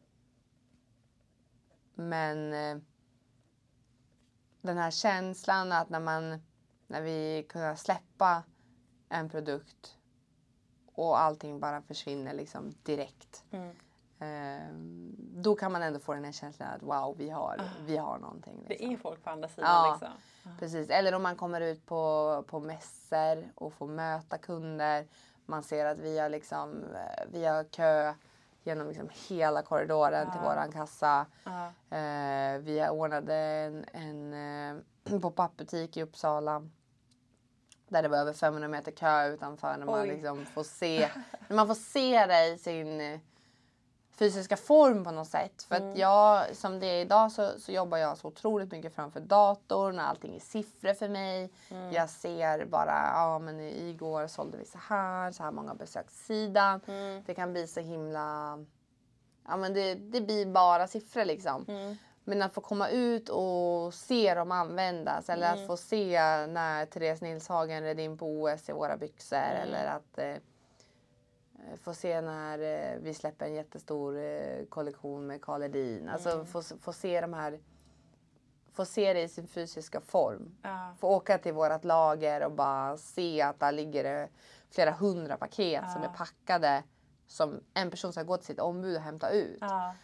men 1.95 2.53
eh, 2.53 2.83
den 4.61 4.79
här 4.79 4.91
känslan 4.91 5.73
att 5.73 5.89
när 5.89 6.01
man 6.01 6.43
när 6.87 7.03
vi 7.03 7.47
kunde 7.49 7.77
släppa 7.77 8.43
en 9.09 9.31
produkt 9.31 9.97
och 10.95 11.21
allting 11.21 11.61
bara 11.61 11.83
försvinner 11.83 12.35
liksom 12.35 12.75
direkt. 12.83 13.45
Mm. 13.51 13.77
Ehm, 14.23 15.15
då 15.19 15.55
kan 15.55 15.73
man 15.73 15.83
ändå 15.83 15.99
få 16.01 16.15
den 16.15 16.25
här 16.25 16.33
känslan 16.33 16.69
att 16.69 16.83
wow, 16.83 17.15
vi 17.19 17.31
har, 17.31 17.61
vi 17.87 17.97
har 17.97 18.19
någonting. 18.19 18.63
Det 18.63 18.69
Liksom. 18.69 18.93
är 18.93 18.97
folk 18.97 19.25
på 19.25 19.31
andra 19.31 19.49
sidan 19.49 19.71
Ja. 19.71 19.91
liksom. 20.01 20.59
Precis. 20.59 20.91
Eller 20.91 21.15
om 21.15 21.23
man 21.23 21.37
kommer 21.37 21.61
ut 21.61 21.87
på, 21.87 22.45
på 22.47 22.61
mässor 22.61 23.49
och 23.55 23.73
får 23.73 23.87
möta 23.87 24.39
kunder. 24.39 25.07
Man 25.47 25.63
ser 25.63 25.87
att 25.87 25.99
vi 25.99 26.19
har 26.19 26.29
liksom, 26.29 26.85
eh, 26.95 27.25
vi 27.33 27.45
har 27.47 27.65
kö 27.65 28.15
genom 28.65 28.89
liksom 28.89 29.09
hela 29.29 29.63
korridoren 29.63 30.31
till 30.33 30.41
våran 30.41 30.73
kassa. 30.73 31.27
Ja. 31.45 31.67
Eh, 31.97 32.59
vi 32.59 32.89
ordnade 32.91 33.35
en, 33.35 33.85
en 33.93 34.33
eh, 34.77 34.83
pop-up 35.21 35.57
butik 35.57 35.97
i 35.97 36.03
Uppsala. 36.03 36.69
Där 37.89 38.03
det 38.03 38.09
var 38.09 38.19
över 38.19 38.33
500 38.33 38.69
meter 38.69 38.93
kö 38.93 39.27
utanför 39.29 39.77
när 39.77 39.87
man 39.87 40.01
Oj. 40.03 40.09
liksom 40.09 40.47
får 40.47 40.63
se, 40.65 41.09
när 41.49 41.57
man 41.57 41.67
får 41.67 41.75
se 41.75 42.27
det 42.27 42.47
i 42.49 42.59
sin 42.59 43.21
fysiska 44.23 44.57
form 44.57 45.05
på 45.05 45.11
något 45.11 45.29
sätt. 45.29 45.63
För 45.63 45.77
Mm. 45.77 45.91
att 45.93 45.99
jag, 45.99 46.57
som 46.57 46.81
det 46.81 46.87
är 46.87 47.01
idag 47.01 47.33
så, 47.33 47.61
så 47.61 47.73
jobbar 47.73 47.99
jag 47.99 48.19
så 48.19 48.29
otroligt 48.29 48.73
mycket 48.73 48.95
framför 48.95 49.21
datorn 49.21 49.99
och 49.99 50.09
allting 50.09 50.35
är 50.35 50.41
siffror 50.41 50.95
för 50.95 51.09
mig. 51.09 51.51
Mm. 51.71 51.93
Jag 51.93 52.11
ser 52.11 52.65
bara, 52.65 53.11
ja 53.15 53.39
men 53.39 53.61
igår 53.61 54.27
sålde 54.27 54.59
vi 54.59 54.65
så 54.65 54.79
här, 54.89 55.31
så 55.33 55.43
här 55.43 55.51
många 55.51 55.75
besök 55.75 56.11
sidan. 56.11 56.81
Mm. 56.87 57.23
Det 57.27 57.35
kan 57.35 57.53
bli 57.53 57.67
så 57.67 57.81
himla, 57.81 58.59
ja 59.49 59.57
men 59.57 59.75
det, 59.75 59.95
det 59.95 60.21
blir 60.21 60.47
bara 60.47 60.87
siffror 60.87 61.25
liksom. 61.25 61.65
Mm. 61.69 61.97
Men 62.25 62.43
att 62.43 62.55
få 62.55 62.61
komma 62.61 62.89
ut 62.89 63.29
och 63.29 63.95
se 63.95 64.35
dem 64.35 64.53
användas 64.53 65.29
eller 65.29 65.53
att 65.53 65.67
få 65.67 65.77
se 65.77 66.21
när 66.47 66.87
Therese 66.87 67.21
Nilshagen 67.21 67.83
red 67.83 68.01
in 68.01 68.19
på 68.19 68.27
OS 68.43 68.69
i 68.69 68.73
våra 68.73 68.97
byxor 68.97 69.37
eller 69.63 69.87
att 69.87 70.19
eh, 70.19 70.35
få 71.83 71.95
se 71.95 72.21
när 72.21 72.59
eh, 72.59 72.99
vi 73.01 73.15
släpper 73.15 73.47
en 73.47 73.55
jättestor 73.55 74.19
eh, 74.19 74.65
kollektion 74.69 75.27
med 75.27 75.43
Karl 75.43 75.63
Edin. 75.63 76.09
Alltså 76.09 76.45
få, 76.45 76.63
få 76.63 76.93
se 76.93 77.21
de 77.21 77.33
här, 77.33 77.61
få 78.73 78.85
se 78.85 79.13
det 79.13 79.23
i 79.23 79.29
sin 79.29 79.47
fysiska 79.47 80.01
form. 80.01 80.55
Ja. 80.63 80.95
Få 80.99 81.09
åka 81.09 81.39
till 81.39 81.53
vårt 81.55 81.85
lager 81.85 82.45
och 82.45 82.53
bara 82.53 82.97
se 82.97 83.43
att 83.43 83.61
där 83.61 83.73
ligger 83.73 84.05
det 84.05 84.29
flera 84.71 84.91
hundra 84.91 85.37
paket 85.37 85.91
som 85.93 86.03
är 86.03 86.09
packade 86.09 86.83
som 87.27 87.61
en 87.75 87.91
person 87.91 88.13
ska 88.13 88.23
gå 88.23 88.37
till 88.37 88.47
sitt 88.47 88.61
ombud 88.61 88.97
och 88.97 89.03
hämta 89.03 89.31
ut 89.31 89.59
Ja. 89.61 89.95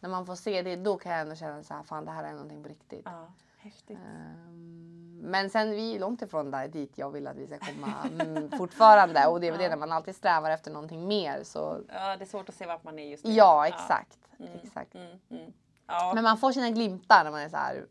när 0.00 0.08
man 0.10 0.26
får 0.26 0.34
se 0.34 0.62
det, 0.62 0.76
då 0.76 0.96
kan 0.96 1.12
jag 1.12 1.20
ändå 1.20 1.34
känna 1.34 1.62
så 1.62 1.74
här, 1.74 1.82
fan 1.82 2.04
det 2.04 2.10
här 2.10 2.24
är 2.24 2.32
någonting 2.32 2.62
på 2.62 2.68
riktigt. 2.68 3.02
ja. 3.04 3.32
Häftigt. 3.58 3.98
Ehm, 3.98 5.05
Men 5.22 5.50
sen 5.50 5.70
vi 5.70 5.94
är 5.94 5.98
långt 6.00 6.22
ifrån 6.22 6.50
där 6.50 6.68
dit 6.68 6.92
jag 6.98 7.10
vill 7.10 7.26
att 7.26 7.36
vi 7.36 7.46
ska 7.46 7.58
komma 7.58 7.92
mm, 8.20 8.50
fortfarande. 8.58 9.26
Och 9.26 9.40
det 9.40 9.46
är 9.46 9.50
väl 9.50 9.60
det 9.60 9.68
när 9.68 9.76
man 9.76 9.92
alltid 9.92 10.16
strävar 10.16 10.50
efter 10.50 10.70
någonting 10.70 11.06
mer 11.08 11.42
så 11.42 11.80
Ja, 11.92 12.16
det 12.16 12.24
är 12.24 12.26
svårt 12.26 12.48
att 12.48 12.54
se 12.54 12.66
vart 12.66 12.84
man 12.84 12.98
är 12.98 13.10
just 13.10 13.24
nu. 13.24 13.30
ja 13.32 13.66
exakt. 13.68 14.18
exakt. 14.62 14.94
Mm, 14.94 15.06
mm. 15.30 15.52
Ja. 15.86 16.12
Men 16.14 16.24
man 16.24 16.38
får 16.38 16.52
sina 16.52 16.70
glimtar 16.70 17.24
när 17.24 17.30
man 17.30 17.40
är 17.40 17.48
så 17.48 17.56
här, 17.56 17.86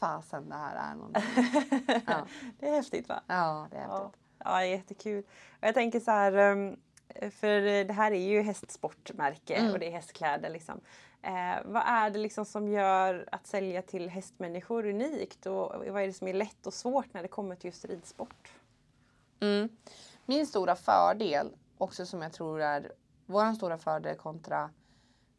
fasen 0.00 0.48
det 0.48 0.54
här 0.54 0.90
är 0.90 0.94
någonting. 0.94 1.22
Ja, 2.06 2.26
Det 2.58 2.68
är 2.68 2.72
häftigt 2.74 3.08
va? 3.08 3.20
ja 3.26 3.66
det 3.70 3.76
är 3.76 3.82
Ja, 3.82 4.02
häftigt. 4.02 4.20
ja 4.44 4.64
jättekul. 4.64 5.24
Och 5.60 5.66
jag 5.68 5.74
tänker 5.74 6.00
så 6.00 6.10
här, 6.10 6.36
um, 6.36 6.76
för 7.30 7.84
det 7.84 7.92
här 7.92 8.12
är 8.12 8.28
ju 8.28 8.42
hästsportmärke 8.42 9.54
Mm. 9.54 9.72
och 9.72 9.78
det 9.78 9.86
är 9.86 9.90
hästkläder 9.90 10.50
liksom. 10.50 10.80
Eh, 11.22 11.58
vad 11.64 11.82
är 11.86 12.10
det 12.10 12.18
liksom 12.18 12.44
som 12.44 12.68
gör 12.68 13.28
att 13.32 13.46
sälja 13.46 13.82
till 13.82 14.08
hästmänniskor 14.08 14.86
unikt 14.86 15.46
och 15.46 15.72
vad 15.88 16.02
är 16.02 16.06
det 16.06 16.12
som 16.12 16.28
är 16.28 16.34
lätt 16.34 16.66
och 16.66 16.74
svårt 16.74 17.14
när 17.14 17.22
det 17.22 17.28
kommer 17.28 17.56
till 17.56 17.68
just 17.68 17.84
ridsport? 17.84 18.52
Mm. 19.40 19.68
Min 20.26 20.46
stora 20.46 20.76
fördel, 20.76 21.50
också 21.78 22.06
som 22.06 22.22
jag 22.22 22.32
tror 22.32 22.60
är 22.60 22.92
vår 23.26 23.54
stora 23.54 23.78
fördel 23.78 24.16
kontra, 24.16 24.70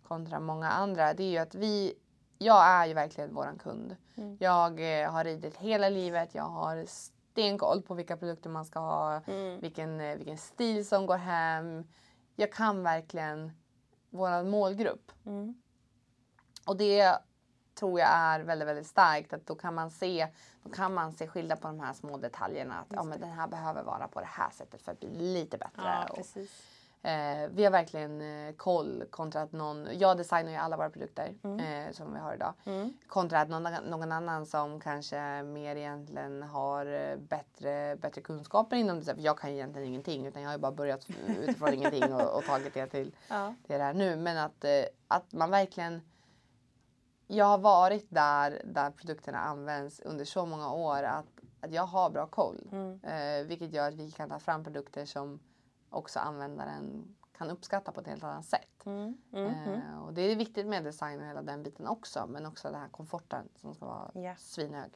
kontra 0.08 0.40
många 0.40 0.70
andra, 0.70 1.14
det 1.14 1.24
är 1.24 1.30
ju 1.30 1.38
att 1.38 1.56
vi, 1.56 1.94
jag 2.38 2.66
är 2.66 2.86
ju 2.86 2.94
verkligen 2.94 3.34
våran 3.34 3.58
kund. 3.58 3.96
Mm. 4.16 4.38
Jag 4.40 5.02
eh, 5.02 5.12
har 5.12 5.24
ridit 5.24 5.58
hela 5.58 5.90
livet, 5.90 6.36
jag 6.36 6.44
har 6.44 6.86
stenkoll 7.32 7.82
på 7.82 7.94
vilka 7.94 8.18
produkter 8.18 8.50
man 8.50 8.66
ska 8.66 8.80
ha, 8.80 9.22
Mm. 9.28 9.60
vilken, 9.60 10.02
eh, 10.02 10.16
vilken 10.18 10.38
stil 10.38 10.88
som 10.88 11.06
går 11.06 11.18
hem. 11.18 11.84
Jag 12.36 12.54
kan 12.54 12.84
verkligen 12.84 13.52
våran 14.10 14.50
målgrupp. 14.50 15.12
Mm. 15.26 15.62
Och 16.66 16.78
det 16.78 17.18
tror 17.80 18.00
jag 18.00 18.10
är 18.10 18.40
väldigt, 18.40 18.68
väldigt 18.68 18.88
starkt. 18.88 19.34
Att 19.34 19.46
då 19.46 19.56
kan 19.56 19.76
man 19.76 19.92
se, 19.92 20.28
då 20.64 20.70
kan 20.70 20.94
man 20.94 21.14
se 21.14 21.28
skillnad 21.28 21.62
på 21.62 21.68
de 21.68 21.80
här 21.80 21.94
små 21.94 22.18
detaljerna. 22.18 22.80
Att 22.80 22.88
ja, 22.90 23.04
men 23.04 23.20
den 23.20 23.30
här 23.32 23.48
behöver 23.48 23.84
vara 23.84 24.08
på 24.08 24.20
det 24.20 24.30
här 24.30 24.50
sättet 24.50 24.82
för 24.82 24.92
att 24.92 25.00
bli 25.00 25.10
lite 25.10 25.58
bättre. 25.58 25.82
Ja, 25.84 26.08
och. 26.08 26.26
Eh, 27.04 27.50
vi 27.52 27.64
har 27.64 27.72
verkligen 27.72 28.22
eh, 28.22 28.54
koll 28.56 29.04
kontra 29.10 29.42
att 29.42 29.52
någon, 29.52 29.88
jag 30.00 30.18
designar 30.18 30.52
ju 30.52 30.58
alla 30.58 30.78
våra 30.78 30.90
produkter 30.90 31.34
eh, 31.44 31.92
som 31.92 32.14
vi 32.14 32.20
har 32.20 32.34
idag. 32.34 32.54
Mm. 32.66 32.94
Kontra 33.08 33.42
att 33.42 33.50
någon, 33.50 33.68
någon 33.90 34.12
annan 34.12 34.46
som 34.46 34.80
kanske 34.80 35.44
mer 35.44 35.76
egentligen 35.76 36.44
har 36.44 36.86
eh, 36.86 37.18
bättre, 37.18 37.96
bättre 37.96 38.22
kunskaper 38.22 38.76
inom 38.76 39.00
det. 39.00 39.16
För 39.16 39.22
jag 39.22 39.38
kan 39.38 39.50
egentligen 39.50 39.88
ingenting 39.88 40.26
utan 40.26 40.42
jag 40.42 40.50
har 40.50 40.56
ju 40.56 40.62
bara 40.62 40.72
börjat 40.72 41.08
utifrån 41.28 41.74
ingenting 41.74 42.14
och, 42.14 42.38
och 42.38 42.44
tagit 42.44 42.74
det 42.74 42.88
till 42.88 43.16
Ja. 43.28 43.56
det 43.68 43.74
är 43.74 43.80
här 43.80 43.94
nu. 43.94 44.16
Men 44.16 44.38
att, 44.38 44.64
eh, 44.64 44.84
att 45.08 45.34
man 45.34 45.52
verkligen... 45.52 46.02
Jag 47.28 47.46
har 47.46 47.58
varit 47.58 48.06
där, 48.10 48.62
där 48.66 48.92
produkterna 48.92 49.40
används 49.40 50.00
under 50.00 50.26
så 50.26 50.46
många 50.46 50.74
år 50.74 51.04
att, 51.04 51.26
att 51.62 51.72
jag 51.72 51.84
har 51.84 52.10
bra 52.10 52.28
koll. 52.28 52.70
Mm. 52.72 53.00
Eh, 53.04 53.48
vilket 53.48 53.74
gör 53.74 53.88
att 53.88 53.94
vi 53.94 54.12
kan 54.12 54.30
ta 54.30 54.40
fram 54.40 54.64
produkter 54.64 55.06
som 55.06 55.40
också 55.92 56.20
användaren 56.20 57.16
kan 57.38 57.50
uppskatta 57.50 57.92
på 57.92 58.02
ett 58.02 58.08
helt 58.08 58.24
annat 58.24 58.46
sätt. 58.46 58.86
Mm. 58.86 59.18
Mm. 59.34 59.54
Mm. 59.54 59.82
Eh, 59.82 60.04
och 60.06 60.14
det 60.14 60.22
är 60.22 60.36
viktigt 60.36 60.68
med 60.68 60.84
design 60.84 61.20
och 61.20 61.26
hela 61.28 61.42
den 61.42 61.64
biten 61.64 61.88
också. 61.88 62.26
Men 62.28 62.46
också 62.46 62.68
den 62.72 62.82
här 62.82 62.90
komforten 62.90 63.50
som 63.56 63.74
ska 63.76 63.86
vara 63.86 64.12
Ja. 64.14 64.36
svinhög. 64.38 64.92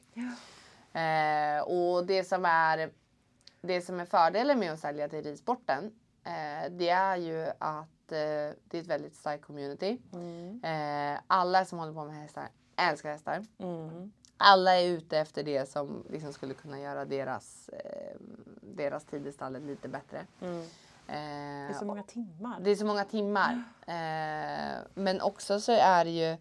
Eh, 0.92 1.62
och 1.62 2.06
det 2.06 2.24
som 2.24 2.44
är 2.44 2.90
det 3.60 3.80
som 3.82 4.00
är 4.00 4.04
fördelen 4.04 4.58
med 4.58 4.72
att 4.72 4.80
sälja 4.80 5.08
till 5.08 5.22
ridsporten 5.22 5.84
eh, 6.24 6.70
det 6.70 6.88
är 6.88 7.16
ju 7.16 7.46
att 7.58 8.12
eh, 8.12 8.56
det 8.64 8.72
är 8.72 8.80
ett 8.80 8.86
väldigt 8.86 9.14
starkt 9.14 9.44
community. 9.44 9.98
Mm. 10.12 10.60
Eh, 11.14 11.20
alla 11.26 11.64
som 11.64 11.78
håller 11.78 11.92
på 11.92 12.04
med 12.04 12.14
hästar 12.14 12.48
älskar 12.76 13.10
hästar. 13.10 13.44
Mm. 13.58 14.12
Alla 14.36 14.80
är 14.80 14.88
ute 14.88 15.18
efter 15.18 15.42
det 15.42 15.68
som 15.68 16.04
liksom 16.10 16.32
skulle 16.32 16.54
kunna 16.54 16.80
göra 16.80 17.04
deras, 17.04 17.68
eh, 17.68 18.16
deras 18.60 19.04
tid 19.04 19.26
i 19.26 19.32
stallet 19.32 19.62
lite 19.62 19.88
bättre. 19.88 20.26
Eh, 21.08 21.14
Det 21.68 21.72
är 21.74 21.78
så 21.78 21.84
många 21.84 22.02
timmar. 22.02 22.60
det 22.60 22.70
är 22.70 22.76
så 22.76 22.86
många 22.86 23.04
timmar. 23.04 23.62
Eh, 23.88 24.78
men 24.94 25.20
också 25.20 25.60
så 25.60 25.72
är 25.72 26.04
det 26.04 26.10
ju 26.10 26.36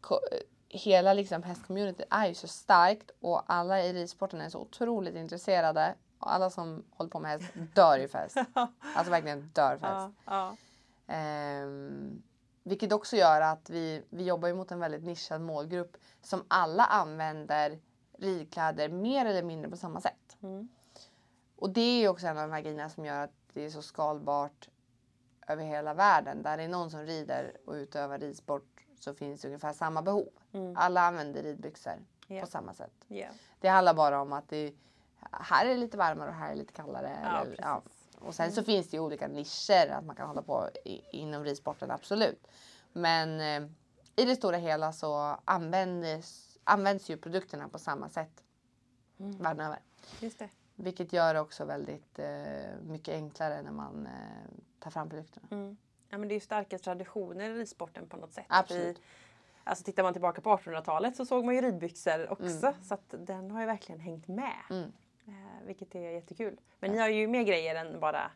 ko- 0.00 0.20
hela 0.68 1.12
liksom 1.14 1.42
hästcommunity 1.42 2.04
är 2.10 2.26
ju 2.26 2.34
så 2.34 2.48
starkt 2.48 3.10
och 3.20 3.42
alla 3.46 3.82
i 3.82 3.92
ridsporten 3.92 4.40
är 4.40 4.48
så 4.48 4.58
otroligt 4.60 5.14
intresserade. 5.14 5.94
Och 6.18 6.34
alla 6.34 6.50
som 6.50 6.84
håller 6.90 7.10
på 7.10 7.20
med 7.20 7.30
häst 7.30 7.52
dör 7.74 7.98
ju 7.98 8.08
för 8.08 8.18
häst. 8.18 8.36
Alltså 8.96 9.10
verkligen 9.10 9.50
dör 9.54 9.76
för 9.76 9.86
häst. 9.86 10.16
Ja, 10.24 10.32
ja. 11.06 11.14
Ehm, 11.14 12.22
vilket 12.62 12.92
också 12.92 13.16
gör 13.16 13.40
att 13.40 13.70
vi, 13.70 14.02
vi 14.10 14.24
jobbar 14.24 14.48
ju 14.48 14.54
mot 14.54 14.70
en 14.70 14.80
väldigt 14.80 15.04
nischad 15.04 15.40
målgrupp 15.40 15.96
som 16.22 16.44
alla 16.48 16.84
använder 16.84 17.78
ridkläder 18.18 18.88
mer 18.88 19.26
eller 19.26 19.42
mindre 19.42 19.70
på 19.70 19.76
samma 19.76 20.00
sätt. 20.00 20.36
Mm. 20.42 20.68
Och 21.56 21.70
det 21.70 21.80
är 21.80 22.00
ju 22.00 22.08
också 22.08 22.26
en 22.26 22.38
av 22.38 22.48
de 22.48 22.54
här 22.54 22.60
grejerna 22.60 22.88
som 22.90 23.04
gör 23.04 23.24
att 23.24 23.45
det 23.56 23.64
är 23.64 23.70
så 23.70 23.82
skalbart 23.82 24.68
över 25.48 25.64
hela 25.64 25.94
världen. 25.94 26.42
Där 26.42 26.56
det 26.56 26.62
är 26.62 26.68
någon 26.68 26.90
som 26.90 27.00
rider 27.00 27.56
och 27.66 27.72
utövar 27.72 28.18
ridsport 28.18 28.84
så 29.00 29.14
finns 29.14 29.40
det 29.40 29.48
ungefär 29.48 29.72
samma 29.72 30.02
behov. 30.02 30.28
Mm. 30.52 30.76
Alla 30.76 31.00
använder 31.00 31.42
ridbyxor 31.42 32.04
Ja. 32.26 32.40
på 32.40 32.46
samma 32.46 32.74
sätt. 32.74 32.92
Ja. 33.08 33.26
Det 33.60 33.68
handlar 33.68 33.94
bara 33.94 34.20
om 34.20 34.32
att 34.32 34.48
det 34.48 34.74
här 35.32 35.66
är 35.66 35.70
det 35.70 35.76
lite 35.76 35.96
varmare 35.96 36.28
och 36.28 36.34
här 36.34 36.46
är 36.46 36.52
det 36.52 36.58
lite 36.58 36.72
kallare. 36.72 37.18
Ja, 37.22 37.40
eller. 37.40 37.62
Mm. 37.62 37.80
Och 38.20 38.34
sen 38.34 38.52
så 38.52 38.62
finns 38.62 38.88
det 38.90 38.96
ju 38.96 39.00
olika 39.02 39.28
nischer 39.28 39.90
att 39.90 40.04
man 40.04 40.16
kan 40.16 40.28
hålla 40.28 40.42
på 40.42 40.68
i, 40.84 41.02
inom 41.10 41.44
ridsporten, 41.44 41.90
absolut. 41.90 42.46
Men 42.92 43.40
eh, 43.40 43.70
i 44.16 44.24
det 44.24 44.36
stora 44.36 44.56
hela 44.56 44.92
så 44.92 45.36
används, 45.44 46.58
används 46.64 47.10
ju 47.10 47.16
produkterna 47.16 47.68
på 47.68 47.78
samma 47.78 48.08
sätt 48.08 48.42
Mm. 49.18 49.38
världen 49.38 49.66
över. 49.66 49.78
Just 50.20 50.38
det. 50.38 50.48
Vilket 50.76 51.12
gör 51.12 51.34
det 51.34 51.40
också 51.40 51.64
väldigt 51.64 52.18
eh, 52.18 52.26
mycket 52.82 53.14
enklare 53.14 53.62
när 53.62 53.72
man 53.72 54.06
eh, 54.06 54.12
tar 54.78 54.90
fram 54.90 55.08
produkterna. 55.10 55.46
Mm. 55.50 55.76
Ja, 56.08 56.18
men 56.18 56.28
det 56.28 56.32
är 56.32 56.36
ju 56.36 56.40
starka 56.40 56.78
traditioner 56.78 57.50
i 57.50 57.54
ridsporten 57.54 58.08
på 58.08 58.16
något 58.16 58.32
sätt. 58.32 58.44
Absolut. 58.48 58.96
Vi, 58.98 59.02
alltså 59.64 59.84
tittar 59.84 60.02
man 60.02 60.12
tillbaka 60.12 60.40
på 60.40 60.56
1800-talet 60.56 61.16
så 61.16 61.24
såg 61.26 61.44
man 61.44 61.54
ju 61.54 61.60
ridbyxor 61.60 62.32
också. 62.32 62.72
Så 62.82 62.94
att 62.94 63.14
den 63.18 63.50
har 63.50 63.60
ju 63.60 63.66
verkligen 63.66 64.00
hängt 64.00 64.28
med. 64.28 64.52
Mm. 64.70 64.92
Eh, 65.26 65.66
vilket 65.66 65.94
är 65.94 66.10
jättekul. 66.10 66.60
Men 66.80 66.92
ni 66.92 66.98
har 66.98 67.08
ju 67.08 67.26
mer 67.28 67.42
grejer 67.42 67.74
än 67.74 68.00
bara 68.00 68.30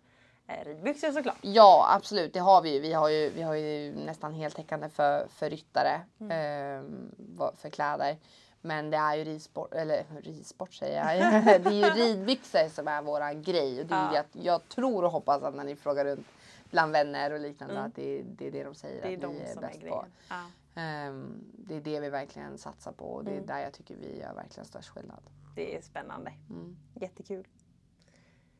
eh, 0.46 0.64
ridbyxor 0.64 1.12
såklart. 1.12 1.37
Ja, 1.40 1.87
absolut. 1.96 2.33
Det 2.33 2.38
har 2.40 2.62
vi 2.62 2.74
ju. 2.74 2.81
Vi 2.81 2.92
har 2.92 3.09
ju, 3.09 3.31
vi 3.31 3.42
har 3.42 3.55
ju 3.55 3.94
nästan 3.94 4.33
heltäckande 4.35 4.88
för, 4.88 5.26
för 5.29 5.50
ryttare. 5.50 6.00
ehm, 6.31 7.11
vad- 7.16 7.59
för 7.59 7.70
kläder. 7.70 8.16
Men 8.62 8.90
det 8.90 8.96
är 8.96 9.14
ju 9.16 9.25
ridsport, 9.25 9.75
eller 9.75 10.05
ridsport 10.23 10.73
säger 10.73 11.05
jag. 11.07 11.44
det 11.62 11.68
är 11.70 11.96
ju 11.96 12.03
ridbyxor 12.05 12.68
som 12.68 12.88
är 12.88 13.03
våra 13.03 13.35
grej. 13.35 13.81
Och 13.81 13.87
det 13.87 13.94
är 13.94 14.14
Ja. 14.14 14.20
att 14.20 14.37
jag 14.44 14.68
tror 14.68 15.05
och 15.05 15.11
hoppas 15.11 15.42
att 15.42 15.55
när 15.55 15.64
ni 15.64 15.77
frågar 15.77 16.05
runt 16.05 16.27
bland 16.70 16.92
vänner 16.92 17.33
och 17.33 17.40
liknande 17.40 17.81
att 17.81 17.94
det, 17.94 18.18
är- 18.18 18.25
det 18.25 18.46
är 18.46 18.51
det 18.51 18.64
de 18.64 18.75
säger 18.75 19.03
Det 19.03 19.09
är 19.09 19.14
att 19.16 19.20
de 19.23 19.35
vi 19.35 19.40
är 19.40 19.46
som 19.55 19.64
är 19.64 19.68
bäst 19.68 19.81
på. 19.81 20.05
Ja. 20.29 20.44
Ehm, 20.75 21.44
det 21.53 21.77
är 21.77 21.81
det 21.81 22.01
vi 22.01 22.11
verkligen 22.11 22.59
satsar 22.59 22.92
på 22.92 23.05
och 23.05 23.25
det 23.25 23.31
är 23.31 23.40
där 23.40 23.59
jag 23.59 23.73
tycker 23.73 23.96
vi 23.96 24.18
gör 24.20 24.35
verkligen 24.35 24.64
störst 24.66 24.88
skillnad. 24.88 25.20
Det 25.55 25.77
är 25.77 25.83
spännande. 25.83 26.33
Mm. 26.51 26.77
Jättekul. 26.94 27.46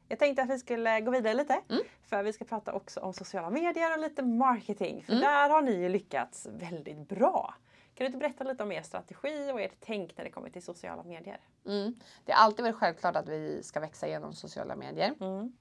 Jag 0.09 0.19
tänkte 0.19 0.43
att 0.43 0.51
vi 0.51 0.59
skulle 0.59 1.01
gå 1.01 1.11
vidare 1.11 1.35
lite. 1.35 1.61
Mm. 1.69 1.83
För 2.03 2.23
vi 2.23 2.33
ska 2.33 2.45
prata 2.45 2.73
också 2.73 3.01
om 3.01 3.13
sociala 3.13 3.51
medier 3.51 3.93
och 3.93 3.99
lite 3.99 4.23
marketing. 4.23 5.03
För 5.03 5.13
Mm. 5.13 5.23
där 5.25 5.49
har 5.51 5.63
ni 5.63 5.73
ju 5.73 5.89
lyckats 5.89 6.47
väldigt 6.51 7.09
bra. 7.09 7.55
Kan 8.01 8.05
du 8.05 8.07
inte 8.07 8.19
berätta 8.19 8.45
lite 8.45 8.63
om 8.63 8.73
er 8.73 8.83
strategi 8.83 9.51
och 9.53 9.61
ert 9.61 9.77
tänk 9.81 10.17
när 10.17 10.25
det 10.25 10.31
kommer 10.31 10.51
till 10.51 10.63
sociala 10.63 11.03
medier? 11.03 11.41
Mm. 11.67 11.95
Det 12.25 12.33
har 12.33 12.45
alltid 12.45 12.65
varit 12.65 12.77
självklart 12.77 13.17
att 13.17 13.29
vi 13.29 13.63
ska 13.63 13.81
växa 13.81 14.09
genom 14.09 14.33
sociala 14.33 14.77
medier. 14.77 15.15
Mm. 15.21 15.53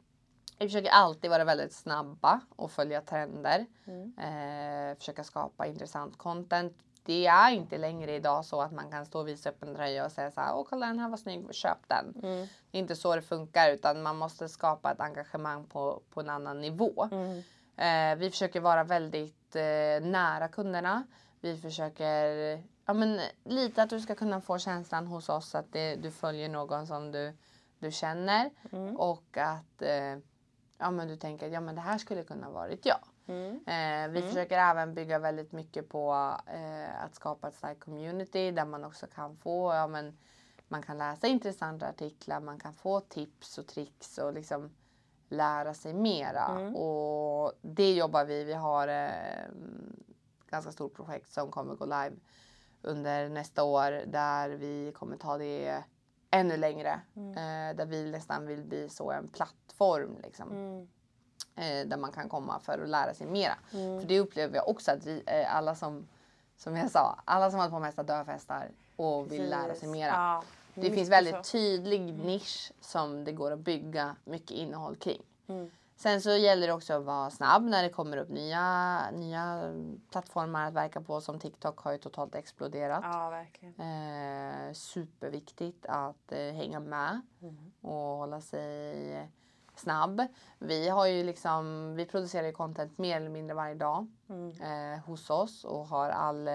Vi 0.60 0.66
försöker 0.66 0.90
alltid 0.90 1.30
vara 1.30 1.44
väldigt 1.44 1.74
snabba 1.74 2.40
och 2.56 2.72
följa 2.72 3.02
trender. 3.02 3.66
Mm. 3.88 4.14
Eh, 4.18 4.98
försöka 4.98 5.24
skapa 5.24 5.68
intressant 5.68 6.18
content. 6.18 6.78
Det 7.04 7.26
är 7.26 7.52
inte 7.52 7.78
längre 7.78 8.16
idag 8.16 8.46
så 8.46 8.62
att 8.62 8.72
man 8.72 8.92
kan 8.92 9.06
stå 9.06 9.20
och 9.20 9.28
visa 9.28 9.50
upp 9.50 9.64
en 9.64 9.76
tröja 9.76 10.06
och 10.06 10.12
säga 10.12 10.32
så 10.32 10.42
här, 10.42 10.56
åh 10.56 10.66
kolla 10.70 10.86
den 10.86 11.00
här 11.00 11.10
var 11.10 11.18
snygg, 11.18 11.54
köp 11.56 11.88
den. 11.88 12.14
Mm. 12.24 12.48
Det 12.72 12.78
är 12.78 12.82
inte 12.82 12.96
så 12.96 13.16
det 13.16 13.22
funkar 13.22 13.72
utan 13.72 14.02
man 14.02 14.18
måste 14.18 14.50
skapa 14.50 14.92
ett 14.92 15.00
engagemang 15.00 15.66
på, 15.66 16.02
på 16.10 16.20
en 16.20 16.30
annan 16.30 16.62
nivå. 16.62 17.10
Mm. 17.12 17.44
Eh, 17.78 18.20
vi 18.20 18.30
försöker 18.30 18.60
vara 18.60 18.84
väldigt 18.84 19.56
eh, 19.56 20.02
nära 20.02 20.48
kunderna. 20.48 21.04
Vi 21.42 21.58
försöker 21.58 22.26
ja, 22.86 22.94
men, 22.94 23.20
lite 23.44 23.84
att 23.84 23.90
du 23.90 24.00
ska 24.00 24.16
kunna 24.16 24.42
få 24.42 24.58
känslan 24.58 25.08
hos 25.08 25.30
oss 25.30 25.56
att 25.56 25.72
det, 25.74 25.96
du 25.96 26.12
följer 26.12 26.50
någon 26.50 26.88
som 26.88 27.12
du, 27.12 27.34
du 27.80 27.92
känner 27.92 28.50
Mm. 28.72 28.96
och 28.96 29.38
att 29.38 29.82
eh, 29.82 30.18
ja, 30.78 30.92
men 30.92 31.08
du 31.08 31.16
tänker 31.16 31.48
att 31.48 31.54
ja, 31.54 31.60
men 31.60 31.76
det 31.76 31.82
här 31.82 31.98
skulle 31.98 32.24
kunna 32.24 32.50
varit 32.50 32.86
jag. 32.86 33.00
Mm. 33.28 33.52
Eh, 33.56 34.12
vi 34.12 34.20
Mm. 34.20 34.30
försöker 34.30 34.58
även 34.58 34.94
bygga 34.94 35.20
väldigt 35.20 35.52
mycket 35.52 35.90
på 35.90 36.34
eh, 36.48 37.04
att 37.04 37.16
skapa 37.16 37.48
ett 37.48 37.56
starkt 37.56 37.80
community 37.80 38.52
där 38.52 38.66
man 38.66 38.86
också 38.86 39.08
kan 39.08 39.38
få, 39.38 39.74
ja 39.74 39.88
men 39.88 40.18
man 40.68 40.82
kan 40.84 40.98
läsa 40.98 41.28
intressanta 41.28 41.88
artiklar, 41.88 42.40
man 42.40 42.60
kan 42.60 42.74
få 42.74 43.00
tips 43.00 43.58
och 43.58 43.68
tricks 43.68 44.18
och 44.18 44.34
liksom 44.34 44.70
lära 45.30 45.74
sig 45.74 45.94
mera. 45.94 46.46
Mm. 46.46 46.76
Och 46.76 47.54
det 47.62 47.94
jobbar 47.94 48.26
vi, 48.26 48.44
vi 48.44 48.54
har 48.54 48.88
eh, 48.88 49.46
ganska 50.50 50.72
stort 50.72 50.94
projekt 50.96 51.32
som 51.34 51.52
kommer 51.52 51.76
gå 51.76 51.86
live 51.86 52.12
under 52.82 53.30
nästa 53.30 53.64
år 53.64 53.92
där 54.06 54.50
vi 54.50 54.92
kommer 54.96 55.18
ta 55.18 55.38
det 55.38 55.84
ännu 56.32 56.58
längre. 56.58 57.02
Mm. 57.16 57.32
Eh, 57.32 57.76
där 57.76 57.86
vi 57.86 58.12
nästan 58.12 58.46
vill 58.48 58.64
bli 58.64 58.90
så 58.90 59.12
en 59.12 59.28
plattform 59.28 60.18
liksom 60.24 60.52
Mm. 60.52 60.88
eh, 61.56 61.88
där 61.90 61.98
man 61.98 62.12
kan 62.12 62.30
komma 62.30 62.60
för 62.60 62.80
att 62.84 62.90
lära 62.90 63.14
sig 63.14 63.28
mera. 63.28 63.54
Mm. 63.74 64.00
För 64.02 64.08
det 64.08 64.20
upplever 64.20 64.56
jag 64.56 64.68
också 64.70 64.92
att 64.92 65.06
vi, 65.06 65.24
eh, 65.26 65.56
alla 65.56 65.76
som, 65.76 66.08
som 66.58 66.78
jag 66.78 66.92
sa, 66.92 67.20
alla 67.26 67.50
som 67.52 67.60
håller 67.60 67.72
på 67.72 67.80
med 67.80 67.86
hästar 67.88 68.04
dör 68.04 68.24
för 68.24 68.32
hästar 68.32 68.72
och 68.96 69.32
vill 69.32 69.50
lära 69.50 69.62
sig 69.64 69.70
Precis. 69.70 69.90
mera. 69.90 70.12
Ja, 70.12 70.44
Det 70.76 70.92
finns 70.92 71.10
väldigt 71.10 71.36
så. 71.46 71.52
tydlig 71.52 72.02
nisch 72.14 72.72
som 72.82 73.24
det 73.24 73.32
går 73.32 73.52
att 73.52 73.60
bygga 73.60 74.16
mycket 74.24 74.52
innehåll 74.52 74.96
kring. 74.96 75.22
Mm. 75.48 75.72
Sen 76.02 76.22
så 76.22 76.30
gäller 76.32 76.68
det 76.68 76.74
också 76.74 76.94
att 76.94 77.04
vara 77.04 77.30
snabb 77.30 77.64
när 77.64 77.84
det 77.84 77.90
kommer 77.90 78.18
upp 78.18 78.30
nya, 78.30 79.12
nya 79.12 79.74
plattformar 80.12 80.68
att 80.68 80.74
verka 80.74 81.02
på. 81.02 81.22
Som 81.22 81.40
TikTok 81.40 81.80
har 81.80 81.92
ju 81.92 81.98
totalt 81.98 82.36
exploderat. 82.36 83.00
Ja, 83.04 83.30
verkligen. 83.30 83.74
Eh, 83.80 84.74
superviktigt 84.74 85.86
att 85.90 86.32
eh, 86.32 86.38
hänga 86.54 86.80
med 86.80 87.22
Mm. 87.42 87.72
och 87.82 87.92
hålla 88.18 88.42
sig 88.42 89.30
snabb. 89.76 90.22
Vi 90.60 90.90
har 90.90 91.06
ju 91.06 91.24
liksom, 91.24 91.94
vi 91.96 92.06
producerar 92.06 92.46
ju 92.48 92.52
content 92.54 92.98
mer 92.98 93.18
eller 93.18 93.30
mindre 93.30 93.56
varje 93.56 93.76
dag 93.76 94.08
Mm. 94.30 94.50
eh, 94.94 95.00
hos 95.06 95.30
oss 95.30 95.64
och 95.66 95.88
har 95.88 96.10
all 96.10 96.50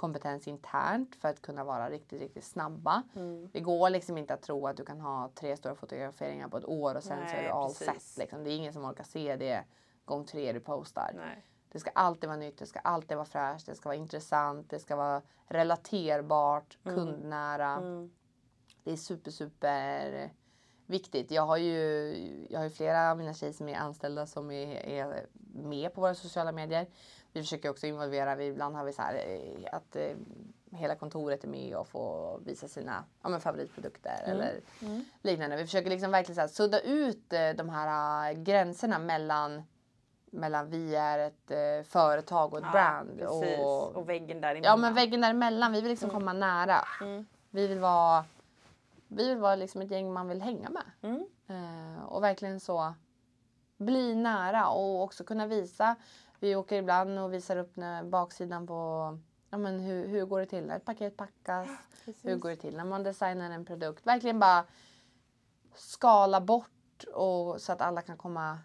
kompetens 0.00 0.48
internt 0.48 1.16
för 1.16 1.28
att 1.28 1.42
kunna 1.42 1.64
vara 1.64 1.90
riktigt, 1.90 2.20
riktigt 2.20 2.44
snabba. 2.44 3.02
Mm. 3.16 3.48
Det 3.52 3.60
går 3.60 3.90
liksom 3.90 4.18
inte 4.18 4.34
att 4.34 4.42
tro 4.42 4.66
att 4.66 4.76
du 4.76 4.84
kan 4.84 5.00
ha 5.00 5.30
tre 5.34 5.56
stora 5.56 5.74
fotograferingar 5.74 6.48
på 6.48 6.56
ett 6.56 6.64
år 6.64 6.94
och 6.94 7.04
sen 7.04 7.18
så 7.18 7.32
är 7.32 7.36
Nej, 7.36 7.44
det 7.44 7.52
all 7.52 7.68
precis. 7.74 7.86
set. 8.14 8.18
Liksom. 8.18 8.44
Det 8.44 8.50
är 8.50 8.56
ingen 8.56 8.72
som 8.72 8.84
orkar 8.84 9.04
se 9.04 9.36
det 9.36 9.64
gång 10.04 10.24
tre 10.24 10.52
du 10.52 10.60
postar. 10.60 11.12
Nej. 11.16 11.46
Det 11.72 11.80
ska 11.80 11.90
alltid 11.90 12.28
vara 12.28 12.38
nytt, 12.38 12.58
det 12.58 12.66
ska 12.66 12.78
alltid 12.78 13.16
vara 13.16 13.26
fräscht, 13.26 13.66
det 13.66 13.74
ska 13.74 13.88
vara 13.88 13.96
intressant, 13.96 14.70
det 14.70 14.78
ska 14.78 14.96
vara 14.96 15.22
relaterbart, 15.46 16.78
Mm. 16.84 16.96
kundnära. 16.96 17.70
Mm. 17.70 18.10
Det 18.84 18.92
är 18.92 18.96
super, 18.96 19.30
super 19.30 20.32
viktigt. 20.86 21.30
Jag 21.30 21.42
har 21.46 21.56
ju, 21.56 21.76
jag 22.50 22.58
har 22.58 22.64
ju 22.64 22.70
flera 22.70 23.10
av 23.10 23.18
mina 23.18 23.34
tjejer 23.34 23.52
som 23.52 23.68
är 23.68 23.76
anställda 23.78 24.26
som 24.26 24.50
är, 24.50 24.76
är 24.76 25.26
med 25.54 25.94
på 25.94 26.00
våra 26.00 26.14
sociala 26.14 26.52
medier. 26.52 26.86
Vi 27.32 27.42
försöker 27.42 27.68
också 27.68 27.86
involvera, 27.86 28.34
vi, 28.34 28.46
ibland 28.46 28.76
har 28.76 28.84
vi 28.84 28.92
så 28.92 29.02
här 29.02 29.14
eh, 29.14 29.68
att 29.72 29.96
eh, 29.96 30.16
hela 30.72 30.94
kontoret 30.94 31.44
är 31.44 31.48
med 31.48 31.74
och 31.76 31.88
får 31.88 32.38
visa 32.38 32.68
sina 32.68 33.04
ja, 33.22 33.28
men 33.28 33.40
favoritprodukter 33.40 34.22
eller 34.24 34.60
Mm. 34.82 35.04
liknande. 35.22 35.56
Vi 35.56 35.64
försöker 35.64 35.90
liksom 35.90 36.10
verkligen 36.10 36.34
så 36.34 36.40
här, 36.40 36.48
sudda 36.48 36.80
ut 36.80 37.32
eh, 37.32 37.50
de 37.50 37.68
här 37.68 38.30
eh, 38.30 38.38
gränserna 38.42 38.98
mellan 38.98 39.62
mellan 40.32 40.70
vi 40.70 40.96
är 40.96 41.18
ett 41.18 41.50
eh, 41.50 41.90
företag 41.90 42.52
och 42.52 42.58
ett 42.58 42.64
Ja, 42.66 42.72
brand. 42.72 43.18
Precis. 43.18 43.58
Och, 43.58 43.96
Och, 43.96 44.08
väggen 44.08 44.40
där 44.40 44.60
ja 44.64 44.76
men 44.76 44.94
väggen 44.94 45.20
däremellan, 45.20 45.72
vi 45.72 45.80
vill 45.80 45.90
liksom 45.90 46.10
komma 46.10 46.32
nära. 46.32 46.84
Mm. 47.00 47.26
Vi 47.50 47.66
vill 47.66 47.78
vara, 47.78 48.24
vi 49.08 49.28
vill 49.28 49.38
vara 49.38 49.56
liksom 49.56 49.82
ett 49.82 49.90
gäng 49.90 50.12
man 50.12 50.28
vill 50.28 50.42
hänga 50.42 50.70
med. 50.70 50.82
Mm. 51.02 51.26
Eh, 51.48 52.04
och 52.04 52.22
verkligen 52.22 52.60
så 52.60 52.94
bli 53.76 54.14
nära 54.14 54.68
och 54.68 55.02
också 55.02 55.24
kunna 55.24 55.46
visa. 55.46 55.96
Vi 56.40 56.56
åker 56.56 56.76
ibland 56.76 57.18
och 57.18 57.32
visar 57.32 57.56
upp 57.56 57.76
när, 57.76 58.04
baksidan 58.04 58.66
på 58.66 59.18
ja, 59.50 59.58
men 59.58 59.80
hur, 59.80 60.08
hur 60.08 60.24
går 60.24 60.40
det 60.40 60.46
till 60.46 60.66
när 60.66 60.76
ett 60.76 60.84
paket 60.84 61.16
packas. 61.16 61.68
Precis. 62.04 62.24
Hur 62.24 62.36
går 62.36 62.50
det 62.50 62.56
till 62.56 62.76
när 62.76 62.84
man 62.84 63.02
designar 63.02 63.50
en 63.50 63.64
produkt. 63.64 64.06
Verkligen 64.06 64.40
bara 64.40 64.64
skala 65.74 66.40
bort 66.40 67.04
och, 67.14 67.60
så 67.60 67.72
att 67.72 67.80
alla 67.80 68.02
kan 68.02 68.16
komma 68.16 68.58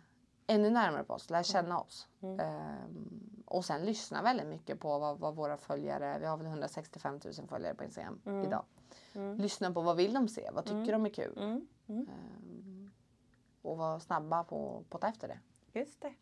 ännu 0.48 0.70
närmare 0.70 1.04
på 1.04 1.14
oss, 1.14 1.30
lära 1.30 1.44
känna 1.44 1.80
oss. 1.80 2.08
Mm. 2.22 2.40
Ehm, 2.40 3.44
och 3.46 3.66
sen 3.66 3.86
lyssna 3.86 4.22
väldigt 4.22 4.48
mycket 4.48 4.80
på 4.80 5.00
vad, 5.00 5.20
vad 5.20 5.36
våra 5.36 5.58
följare, 5.58 6.20
vi 6.20 6.26
har 6.26 6.38
väl 6.38 6.48
165 6.48 7.20
000 7.24 7.48
följare 7.48 7.76
på 7.76 7.84
Instagram 7.84 8.22
Mm. 8.26 8.46
idag. 8.46 8.66
Mm. 9.14 9.38
Lyssna 9.38 9.72
på 9.72 9.82
vad 9.82 9.96
vill 9.96 10.14
de 10.14 10.28
se, 10.28 10.50
vad 10.54 10.66
tycker 10.66 10.92
de 10.92 11.06
är 11.06 11.10
kul. 11.10 11.38
Mm. 11.38 11.68
Mm. 11.88 12.08
Ehm, 12.10 12.92
och 13.62 13.78
vara 13.78 14.00
snabba 14.00 14.44
på 14.44 14.84
på 14.90 14.98
att 14.98 15.02
ta 15.02 15.08
efter 15.08 15.28
det. 15.28 15.40
Just 15.80 16.02
det. 16.02 16.14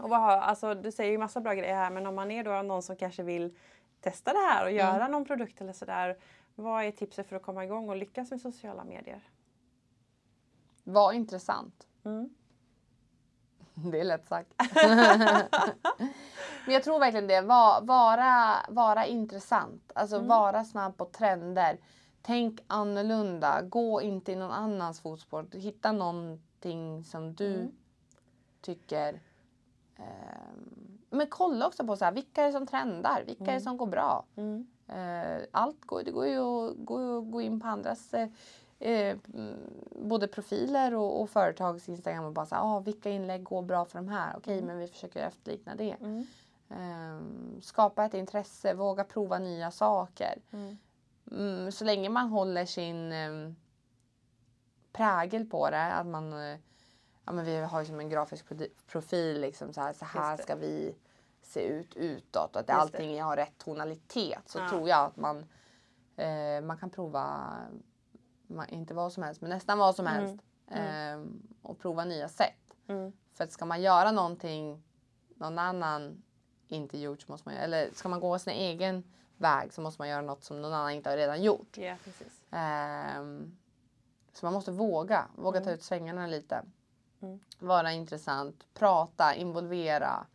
Och 0.00 0.10
vad 0.10 0.20
har, 0.20 0.32
alltså, 0.36 0.74
du 0.74 0.92
säger 0.92 1.10
ju 1.12 1.18
massa 1.18 1.40
bra 1.40 1.54
grejer 1.54 1.74
här 1.76 1.90
men 1.90 2.06
om 2.06 2.14
man 2.14 2.30
är 2.30 2.44
då 2.44 2.62
någon 2.62 2.82
som 2.82 2.96
kanske 2.96 3.22
vill 3.22 3.56
testa 4.00 4.32
det 4.32 4.38
här 4.38 4.64
och 4.64 4.72
göra 4.72 5.08
någon 5.08 5.24
produkt 5.24 5.60
eller 5.60 5.72
sådär. 5.72 6.16
Vad 6.54 6.84
är 6.84 6.90
tipset 6.90 7.28
för 7.28 7.36
att 7.36 7.42
komma 7.42 7.64
igång 7.64 7.88
och 7.88 7.96
lyckas 7.96 8.30
med 8.30 8.40
sociala 8.40 8.84
medier? 8.84 9.20
Var 10.84 11.12
intressant. 11.12 11.86
Mm. 12.04 12.30
Det 13.92 14.00
är 14.00 14.04
lätt 14.04 14.26
sagt. 14.28 14.54
Men 16.64 16.74
jag 16.74 16.82
tror 16.82 16.98
verkligen 16.98 17.26
det. 17.26 17.40
Va- 17.40 17.80
Vara, 17.82 18.56
vara 18.68 19.06
intressant. 19.06 19.92
Alltså 19.94 20.16
Mm. 20.16 20.28
vara 20.28 20.64
snabb 20.64 20.96
på 20.96 21.04
trender. 21.04 21.78
Tänk 22.22 22.60
annorlunda. 22.66 23.62
Gå 23.62 24.02
inte 24.02 24.32
i 24.32 24.36
någon 24.36 24.50
annans 24.50 25.00
fotspår. 25.00 25.46
Hitta 25.52 25.92
någonting 25.92 27.04
som 27.04 27.34
du 27.34 27.54
Mm. 27.54 27.72
tycker. 28.60 29.20
Ehm, 30.00 30.98
men 31.10 31.26
kolla 31.26 31.66
också 31.66 31.86
på 31.86 31.96
så 31.96 32.04
här, 32.04 32.12
vilka 32.12 32.42
är 32.42 32.46
det 32.46 32.52
som 32.52 32.66
trendar? 32.66 33.22
Vilka 33.26 33.42
är 33.44 33.46
det 33.46 33.52
Mm. 33.52 33.60
som 33.60 33.76
går 33.76 33.86
bra? 33.86 34.24
Mm. 34.36 34.66
Eh, 34.88 35.42
allt 35.50 35.84
går, 35.84 36.02
det 36.02 36.10
går 36.10 36.26
ju 36.26 36.38
att 36.38 36.70
att 36.90 37.30
gå 37.32 37.40
in 37.40 37.60
på 37.60 37.66
andras 37.66 38.14
eh, 38.14 38.28
eh, 38.78 39.16
mm, 39.34 39.56
både 39.90 40.28
profiler 40.28 40.94
och, 40.94 41.20
och 41.20 41.30
företags 41.30 41.88
Instagram 41.88 42.24
och 42.24 42.32
bara 42.32 42.46
säga 42.46 42.60
ah, 42.62 42.80
vilka 42.80 43.10
inlägg 43.10 43.44
går 43.44 43.62
bra 43.62 43.84
för 43.84 43.98
de 43.98 44.08
här. 44.08 44.34
Okej, 44.36 44.62
men 44.62 44.78
vi 44.78 44.86
försöker 44.86 45.20
efterlikna 45.26 45.74
det. 45.74 45.96
Mm. 46.00 46.26
Ehm, 46.70 47.60
skapa 47.62 48.04
ett 48.04 48.14
intresse, 48.14 48.74
våga 48.74 49.04
prova 49.04 49.38
nya 49.38 49.70
saker. 49.70 50.38
Mm. 50.52 50.76
Mm, 51.30 51.72
så 51.72 51.84
länge 51.84 52.08
man 52.08 52.28
håller 52.28 52.64
sin 52.66 53.12
ehm, 53.12 53.56
prägel 54.92 55.46
på 55.46 55.70
det, 55.70 55.92
att 55.92 56.06
man 56.06 56.32
eh, 56.32 56.58
ja, 57.24 57.32
men 57.32 57.44
vi 57.44 57.56
har 57.60 57.80
ju 57.80 57.86
som 57.86 58.00
en 58.00 58.08
grafisk 58.08 58.46
profil, 58.86 59.40
liksom 59.40 59.72
så 59.72 59.80
här, 59.80 59.92
så 59.92 60.04
här 60.04 60.36
ska 60.36 60.54
vi 60.54 60.94
se 61.42 61.60
ut 61.62 61.96
utåt. 61.96 62.56
Att 62.56 62.56
Just 62.56 62.66
det. 62.66 62.72
allting 62.74 63.22
har 63.22 63.36
rätt 63.36 63.58
tonalitet. 63.58 64.42
Så 64.48 64.58
Ja. 64.58 64.68
tror 64.68 64.88
jag 64.88 65.04
att 65.06 65.16
man, 65.16 65.44
eh, 66.16 66.60
man 66.62 66.76
kan 66.78 66.90
prova, 66.90 67.50
man, 68.46 68.68
inte 68.68 68.94
vad 68.94 69.12
som 69.12 69.22
helst, 69.22 69.40
men 69.40 69.50
nästan 69.50 69.78
vad 69.78 69.94
som 69.96 70.06
Mm. 70.06 70.20
helst. 70.20 70.44
ehm, 70.72 71.42
och 71.62 71.78
prova 71.78 72.04
nya 72.04 72.28
sätt. 72.28 72.74
Mm. 72.88 73.12
För 73.34 73.44
att 73.44 73.52
ska 73.52 73.64
man 73.64 73.82
göra 73.82 74.10
någonting 74.12 74.82
någon 75.34 75.58
annan 75.58 76.22
inte 76.68 76.98
gjort 76.98 77.20
så 77.22 77.32
måste 77.32 77.48
man 77.48 77.56
eller 77.58 77.90
ska 77.92 78.08
man 78.08 78.20
gå 78.20 78.38
sin 78.38 78.52
egen 78.52 79.04
väg 79.36 79.72
så 79.72 79.80
måste 79.80 80.00
man 80.00 80.08
göra 80.08 80.22
något 80.22 80.44
som 80.44 80.62
någon 80.62 80.72
annan 80.72 80.90
inte 80.90 81.10
har 81.10 81.16
redan 81.16 81.42
gjort. 81.42 81.78
Precis. 82.04 82.42
Ehm, 82.50 83.56
så 84.32 84.46
man 84.46 84.52
måste 84.52 84.70
våga, 84.72 85.26
våga 85.36 85.60
ta 85.60 85.70
ut 85.70 85.82
svängarna 85.82 86.26
lite. 86.26 86.62
Mm. 87.20 87.40
Vara 87.58 87.92
intressant, 87.92 88.66
prata, 88.74 89.34
involvera. 89.34 90.26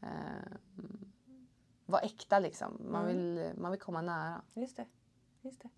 Um, 0.00 1.12
vara 1.86 2.02
äkta 2.02 2.38
liksom. 2.38 2.80
Man, 2.90 3.04
Mm. 3.04 3.16
vill, 3.16 3.50
man 3.56 3.70
vill 3.70 3.80
komma 3.80 4.02
nära. 4.02 4.42
Just 4.54 4.76
det. 4.76 4.86
Just 5.42 5.62
det. 5.62 5.68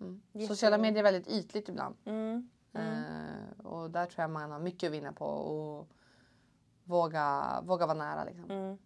Mm. 0.00 0.22
Jätte- 0.32 0.46
Sociala 0.46 0.78
medier 0.78 0.98
är 0.98 1.12
väldigt 1.12 1.28
ytligt 1.32 1.68
ibland. 1.68 1.96
Mm. 2.04 2.48
Eh, 2.72 3.66
och 3.66 3.90
där 3.90 4.06
tror 4.06 4.22
jag 4.22 4.30
man 4.30 4.50
har 4.50 4.58
mycket 4.58 4.86
att 4.86 4.92
vinna 4.94 5.12
på 5.12 5.24
och 5.26 5.88
våga, 6.84 7.44
våga 7.64 7.86
vara 7.86 7.98
nära 7.98 8.24
liksom. 8.24 8.50
Mm. 8.50 8.78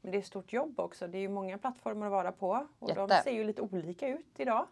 Men 0.00 0.10
det 0.12 0.16
är 0.16 0.20
ett 0.20 0.26
stort 0.26 0.52
jobb 0.52 0.80
också. 0.80 1.06
Det 1.08 1.18
är 1.18 1.22
ju 1.22 1.28
många 1.28 1.58
plattformar 1.58 2.06
att 2.06 2.12
vara 2.12 2.32
på 2.32 2.66
och 2.78 2.94
de 2.94 3.00
Jätte. 3.08 3.22
ser 3.22 3.30
ju 3.32 3.44
lite 3.44 3.62
olika 3.62 4.08
ut 4.08 4.40
idag. 4.40 4.66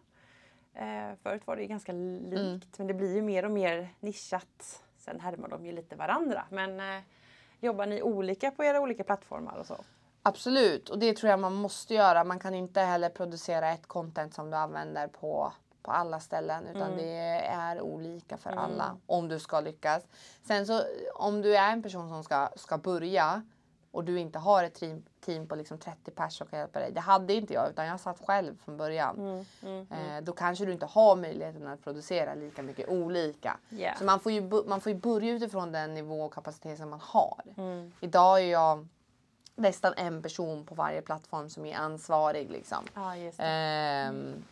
Eh, 0.73 1.15
förut 1.23 1.47
var 1.47 1.55
det 1.55 1.67
ganska 1.67 1.91
likt 1.91 2.33
Mm. 2.39 2.59
men 2.77 2.87
det 2.87 2.93
blir 2.93 3.15
ju 3.15 3.21
mer 3.21 3.45
och 3.45 3.51
mer 3.51 3.93
nischat. 3.99 4.83
Sen 5.01 5.19
härmar 5.19 5.47
de 5.47 5.65
ju 5.65 5.71
lite 5.71 5.95
varandra 5.95 6.45
men 6.49 6.79
eh, 6.79 7.03
jobbar 7.59 7.85
ni 7.85 8.01
olika 8.01 8.51
på 8.51 8.63
era 8.63 8.81
olika 8.81 9.03
plattformar 9.03 9.57
och 9.57 9.65
så? 9.65 9.77
Absolut, 10.23 10.89
och 10.89 10.99
det 10.99 11.13
tror 11.13 11.29
jag 11.29 11.39
man 11.39 11.53
måste 11.53 11.93
göra. 11.93 12.23
Man 12.23 12.39
kan 12.39 12.53
inte 12.53 12.79
heller 12.81 13.09
producera 13.09 13.69
ett 13.69 13.87
content 13.87 14.33
som 14.33 14.49
du 14.49 14.57
använder 14.57 15.07
på, 15.07 15.53
på 15.83 15.91
alla 15.91 16.19
ställen 16.19 16.67
utan 16.67 16.97
det 16.97 17.17
är 17.45 17.81
olika 17.81 18.37
för 18.37 18.49
alla 18.49 18.97
om 19.05 19.27
du 19.27 19.39
ska 19.39 19.59
lyckas. 19.59 20.03
Sen 20.43 20.65
så 20.65 20.83
om 21.15 21.41
du 21.41 21.57
är 21.57 21.71
en 21.71 21.83
person 21.83 22.09
som 22.09 22.23
ska, 22.23 22.49
ska 22.55 22.77
börja 22.77 23.43
och 23.91 24.03
du 24.03 24.19
inte 24.19 24.39
har 24.39 24.63
ett 24.63 24.73
team, 24.73 25.03
team 25.19 25.47
på 25.47 25.55
liksom 25.55 25.77
30 25.77 26.11
pers 26.11 26.37
som 26.37 26.47
kan 26.47 26.59
hjälpa 26.59 26.79
dig. 26.79 26.91
Det 26.91 26.99
hade 26.99 27.33
inte 27.33 27.53
jag 27.53 27.69
utan 27.69 27.85
jag 27.85 27.99
satt 27.99 28.21
själv 28.25 28.57
från 28.65 28.77
början. 28.77 29.45
Eh, 29.91 30.23
då 30.23 30.33
kanske 30.33 30.65
du 30.65 30.73
inte 30.73 30.85
har 30.85 31.15
möjligheten 31.15 31.67
att 31.67 31.83
producera 31.83 32.33
lika 32.33 32.61
mycket 32.63 32.89
olika. 32.89 33.57
Yeah. 33.69 33.97
Så 33.97 34.03
man 34.03 34.19
får, 34.19 34.31
ju, 34.31 34.41
man 34.67 34.81
får 34.81 34.91
ju 34.91 34.97
börja 34.97 35.33
utifrån 35.33 35.71
den 35.71 35.93
nivå 35.93 36.25
och 36.25 36.33
kapacitet 36.33 36.77
som 36.77 36.89
man 36.89 36.99
har. 37.03 37.41
Idag 37.99 38.41
är 38.41 38.45
jag 38.45 38.87
nästan 39.55 39.93
en 39.97 40.21
person 40.21 40.65
på 40.65 40.75
varje 40.75 41.01
plattform 41.01 41.49
som 41.49 41.65
är 41.65 41.75
ansvarig. 41.75 42.51
Liksom. 42.51 42.85
Det. 43.37 43.43
Ehm, 43.43 44.43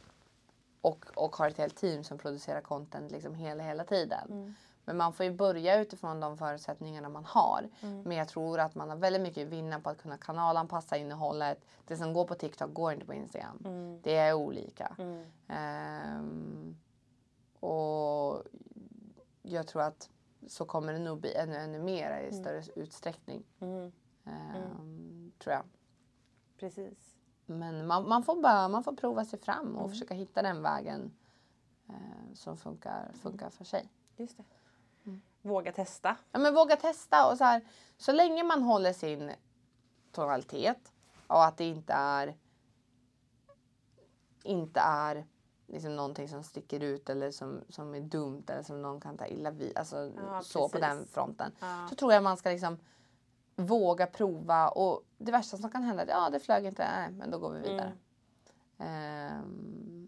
och, 0.81 1.05
och 1.15 1.35
har 1.35 1.47
ett 1.47 1.57
helt 1.57 1.75
team 1.75 2.03
som 2.03 2.17
producerar 2.17 2.61
content 2.61 3.11
liksom 3.11 3.35
hela, 3.35 3.63
hela 3.63 3.83
tiden. 3.83 4.55
Men 4.89 4.97
man 4.97 5.13
får 5.13 5.25
ju 5.25 5.31
börja 5.31 5.81
utifrån 5.81 6.19
de 6.19 6.37
förutsättningarna 6.37 7.09
man 7.09 7.25
har. 7.25 7.69
Men 8.03 8.17
jag 8.17 8.27
tror 8.27 8.59
att 8.59 8.75
man 8.75 8.89
har 8.89 8.97
väldigt 8.97 9.21
mycket 9.21 9.47
att 9.47 9.53
vinna 9.53 9.79
på 9.79 9.89
att 9.89 10.01
kunna 10.01 10.17
kanalanpassa 10.17 10.97
innehållet. 10.97 11.65
Det 11.87 11.97
som 11.97 12.13
går 12.13 12.25
på 12.25 12.35
TikTok 12.35 12.73
går 12.73 12.93
inte 12.93 13.05
på 13.05 13.13
Instagram. 13.13 13.57
Det 14.03 14.15
är 14.15 14.33
olika. 14.33 14.95
Ehm, 15.47 16.77
och 17.59 18.43
jag 19.41 19.67
tror 19.67 19.81
att 19.81 20.09
så 20.47 20.65
kommer 20.65 20.93
det 20.93 20.99
nog 20.99 21.19
bli 21.19 21.35
ännu, 21.35 21.55
ännu 21.55 21.79
mer 21.79 22.19
i 22.19 22.33
större 22.33 22.63
utsträckning. 22.75 23.43
Mm. 23.59 23.91
Ehm, 24.25 25.31
Tror 25.39 25.53
jag. 25.53 25.63
Precis. 26.59 27.15
Men 27.45 27.87
man, 27.87 28.09
man, 28.09 28.23
får 28.23 28.41
bara, 28.41 28.67
man 28.67 28.83
får 28.83 28.93
prova 28.93 29.25
sig 29.25 29.39
fram 29.39 29.75
och 29.75 29.89
försöka 29.89 30.13
hitta 30.13 30.41
den 30.41 30.61
vägen 30.61 31.11
eh, 31.89 32.33
som 32.33 32.57
funkar, 32.57 33.11
funkar 33.13 33.49
för 33.49 33.65
sig. 33.65 33.89
Just 34.17 34.37
det. 34.37 34.43
Våga 35.41 35.71
testa. 35.71 36.17
Ja, 36.31 36.39
men 36.39 36.53
våga 36.53 36.75
testa 36.75 37.31
och 37.31 37.37
så 37.37 37.43
här, 37.43 37.61
så 37.97 38.11
länge 38.11 38.43
man 38.43 38.63
håller 38.63 38.93
sin 38.93 39.31
tonalitet 40.11 40.91
och 41.27 41.45
att 41.45 41.57
det 41.57 41.65
inte 41.65 41.93
är 41.93 42.37
inte 44.43 44.79
är 44.79 45.25
liksom 45.67 45.95
någonting 45.95 46.29
som 46.29 46.43
sticker 46.43 46.79
ut 46.79 47.09
eller 47.09 47.31
som, 47.31 47.61
som 47.69 47.95
är 47.95 48.01
dumt 48.01 48.43
eller 48.47 48.63
som 48.63 48.81
någon 48.81 49.01
kan 49.01 49.17
ta 49.17 49.27
illa 49.27 49.51
vid. 49.51 49.77
Alltså 49.77 50.11
Ja, 50.15 50.41
så 50.41 50.69
på 50.69 50.77
den 50.77 51.07
fronten. 51.07 51.51
Ja. 51.59 51.87
Så 51.89 51.95
tror 51.95 52.13
jag 52.13 52.23
man 52.23 52.37
ska 52.37 52.49
liksom 52.49 52.77
våga 53.55 54.07
prova 54.07 54.69
och 54.69 55.03
det 55.17 55.31
värsta 55.31 55.57
som 55.57 55.71
kan 55.71 55.83
hända 55.83 56.03
är 56.03 56.07
ja, 56.07 56.29
det 56.29 56.39
flög 56.39 56.65
inte, 56.65 56.87
nej, 56.95 57.11
men 57.11 57.31
då 57.31 57.39
går 57.39 57.51
vi 57.51 57.59
vidare. 57.59 57.93
Ehm, 58.77 59.98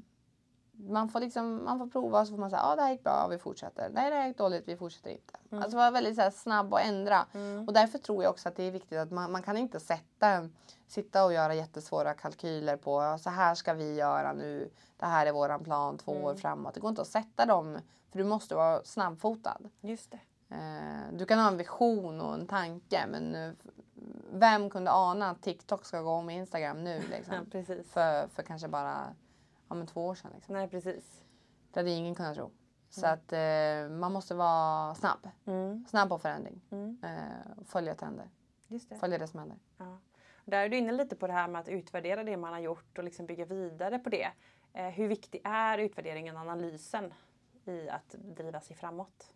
man 0.91 1.09
får 1.09 1.19
liksom, 1.19 1.63
man 1.65 1.79
får 1.79 1.87
prova 1.87 2.19
och 2.21 2.27
så 2.27 2.33
får 2.33 2.39
man 2.39 2.49
säga, 2.49 2.61
ja 2.61 2.75
det 2.75 2.81
här 2.81 2.91
gick 2.91 3.03
bra, 3.03 3.27
vi 3.27 3.37
fortsätter. 3.37 3.89
Nej 3.89 4.09
det 4.09 4.15
här 4.15 4.27
gick 4.27 4.37
dåligt, 4.37 4.63
vi 4.67 4.77
fortsätter 4.77 5.09
inte. 5.09 5.33
Alltså 5.51 5.77
vara 5.77 5.91
väldigt 5.91 6.15
så 6.15 6.21
här, 6.21 6.31
snabb 6.31 6.73
och 6.73 6.81
ändra. 6.81 7.25
Och 7.67 7.73
därför 7.73 7.97
tror 7.97 8.23
jag 8.23 8.31
också 8.31 8.49
att 8.49 8.55
det 8.55 8.63
är 8.63 8.71
viktigt 8.71 8.97
att 8.99 9.11
man, 9.11 9.31
man 9.31 9.43
kan 9.43 9.57
inte 9.57 9.79
sätta, 9.79 10.49
sitta 10.87 11.25
och 11.25 11.33
göra 11.33 11.53
jättesvåra 11.55 12.13
kalkyler 12.13 12.77
på, 12.77 13.17
så 13.19 13.29
här 13.29 13.55
ska 13.55 13.73
vi 13.73 13.95
göra 13.95 14.33
nu. 14.33 14.71
Det 14.97 15.05
här 15.05 15.25
är 15.25 15.31
våran 15.31 15.63
plan 15.63 15.97
två 15.97 16.11
år 16.11 16.35
framåt. 16.35 16.73
Det 16.73 16.79
går 16.79 16.89
inte 16.89 17.01
att 17.01 17.07
sätta 17.07 17.45
dem, 17.45 17.77
för 18.11 18.17
du 18.17 18.23
måste 18.23 18.55
vara 18.55 18.83
snabbfotad. 18.83 19.57
Just 19.81 20.11
det. 20.11 20.19
Eh, 20.55 21.13
Du 21.17 21.25
kan 21.25 21.39
ha 21.39 21.47
en 21.47 21.57
vision 21.57 22.21
och 22.21 22.33
en 22.33 22.47
tanke 22.47 23.05
men 23.07 23.35
eh, 23.35 23.51
vem 24.33 24.69
kunde 24.69 24.91
ana 24.91 25.29
att 25.29 25.41
TikTok 25.41 25.85
ska 25.85 26.01
gå 26.01 26.11
om 26.11 26.29
Instagram 26.29 26.83
nu 26.83 27.01
liksom? 27.11 27.45
precis. 27.51 27.91
för, 27.91 28.27
för 28.27 28.43
kanske 28.43 28.67
bara 28.67 29.15
ja, 29.71 29.75
men 29.75 29.87
två 29.87 30.05
år 30.05 30.15
sedan. 30.15 30.31
Liksom. 30.35 30.53
Nej, 30.53 30.67
precis. 30.67 31.23
Det 31.71 31.79
hade 31.79 31.91
ingen 31.91 32.15
kunnat 32.15 32.35
tro. 32.35 32.51
Så 32.89 33.05
att 33.05 33.33
eh, 33.33 33.89
man 33.89 34.11
måste 34.11 34.35
vara 34.35 34.95
snabb. 34.95 35.29
Mm. 35.45 35.85
Snabb 35.89 36.09
på 36.09 36.19
förändring. 36.19 36.61
Mm. 36.71 36.97
Eh, 37.03 37.63
följa 37.65 37.95
trender. 37.95 38.29
Just 38.67 38.89
det. 38.89 38.95
Följa 38.95 39.17
det 39.17 39.27
som 39.27 39.39
händer. 39.39 39.57
Ja. 39.77 39.97
Där 40.45 40.57
är 40.57 40.69
du 40.69 40.77
inne 40.77 40.91
lite 40.91 41.15
på 41.15 41.27
det 41.27 41.33
här 41.33 41.47
med 41.47 41.61
att 41.61 41.67
utvärdera 41.67 42.23
det 42.23 42.37
man 42.37 42.53
har 42.53 42.59
gjort 42.59 42.97
och 42.97 43.03
liksom 43.03 43.25
bygga 43.25 43.45
vidare 43.45 43.99
på 43.99 44.09
det. 44.09 44.31
Eh, 44.73 44.87
hur 44.87 45.07
viktig 45.07 45.41
är 45.43 45.77
utvärderingen 45.77 46.35
och 46.35 46.41
analysen 46.41 47.13
i 47.65 47.89
att 47.89 48.09
driva 48.09 48.61
sig 48.61 48.75
framåt? 48.75 49.33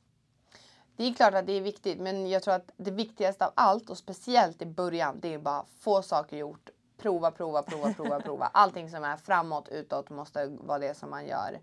Det 0.96 1.04
är 1.04 1.14
klart 1.14 1.34
att 1.34 1.46
det 1.46 1.54
är 1.54 1.62
viktigt 1.62 2.00
men 2.00 2.30
jag 2.30 2.44
tror 2.44 2.54
att 2.54 2.72
det 2.78 2.92
viktigaste 2.92 3.46
av 3.46 3.52
allt 3.56 3.90
och 3.90 3.98
speciellt 3.98 4.62
i 4.62 4.66
början 4.66 5.20
det 5.20 5.34
är 5.34 5.38
bara 5.38 5.66
få 5.80 6.02
saker 6.02 6.38
gjort. 6.38 6.70
Prova, 6.98 7.32
prova, 7.32 7.64
prova, 7.64 7.94
prova, 7.94 8.20
prova. 8.20 8.46
Allting 8.46 8.90
som 8.90 9.04
är 9.04 9.18
framåt, 9.18 9.70
utåt 9.70 10.10
måste 10.10 10.48
vara 10.48 10.80
det 10.80 10.94
som 10.94 11.10
man 11.10 11.26
gör. 11.26 11.60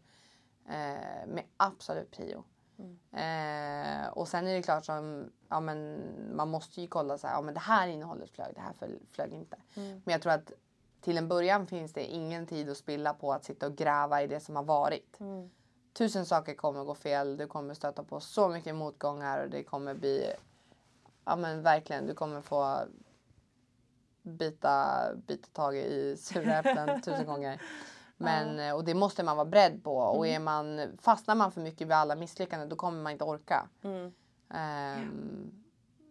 Eh, 0.68 1.26
med 1.26 1.44
absolut 1.56 2.10
prio. 2.10 2.44
Eh, 3.12 4.08
och 4.12 4.28
sen 4.28 4.46
är 4.46 4.54
det 4.54 4.62
klart 4.62 4.84
som, 4.84 5.30
ja 5.48 5.60
men 5.60 6.02
man 6.36 6.48
måste 6.48 6.80
ju 6.80 6.88
kolla 6.88 7.18
så 7.18 7.26
här, 7.26 7.34
ja 7.34 7.42
men 7.42 7.54
det 7.54 7.60
här 7.60 7.88
innehållet 7.88 8.30
flög, 8.30 8.54
det 8.54 8.60
här 8.60 8.72
flög, 9.12 9.32
inte. 9.32 9.56
Men 10.04 10.12
jag 10.12 10.22
tror 10.22 10.32
att 10.32 10.52
till 11.00 11.18
en 11.18 11.28
början 11.28 11.66
finns 11.66 11.92
det 11.92 12.04
ingen 12.04 12.46
tid 12.46 12.70
att 12.70 12.76
spilla 12.76 13.14
på 13.14 13.32
att 13.32 13.44
sitta 13.44 13.66
och 13.66 13.76
gräva 13.76 14.22
i 14.22 14.26
det 14.26 14.40
som 14.40 14.56
har 14.56 14.62
varit. 14.62 15.18
Tusen 15.92 16.26
saker 16.26 16.54
kommer 16.54 16.84
gå 16.84 16.94
fel, 16.94 17.36
du 17.36 17.46
kommer 17.46 17.74
stöta 17.74 18.04
på 18.04 18.20
så 18.20 18.48
mycket 18.48 18.74
motgångar 18.74 19.44
och 19.44 19.50
det 19.50 19.64
kommer 19.64 19.94
bli, 19.94 20.32
ja 21.24 21.36
men 21.36 21.62
verkligen, 21.62 22.06
du 22.06 22.14
kommer 22.14 22.40
få 22.40 22.78
bita, 24.22 25.00
bita 25.26 25.48
tag 25.52 25.76
i 25.76 26.16
sura 26.16 26.58
äpplen 26.58 27.02
tusen 27.02 27.26
gånger. 27.26 27.62
Men, 28.16 28.58
eh, 28.60 28.74
och 28.74 28.84
det 28.84 28.94
måste 28.94 29.22
man 29.22 29.36
vara 29.36 29.44
beredd 29.46 29.84
på. 29.84 29.96
Och 29.96 30.26
är 30.26 30.38
man, 30.38 30.96
fastnar 31.00 31.34
man 31.34 31.52
för 31.52 31.60
mycket 31.60 31.86
vid 31.86 31.92
alla 31.92 32.16
misslyckanden 32.16 32.68
då 32.68 32.76
kommer 32.76 33.02
man 33.02 33.12
inte 33.12 33.24
orka. 33.24 33.68
Mm. 33.82 34.12
Ehm, 34.54 35.52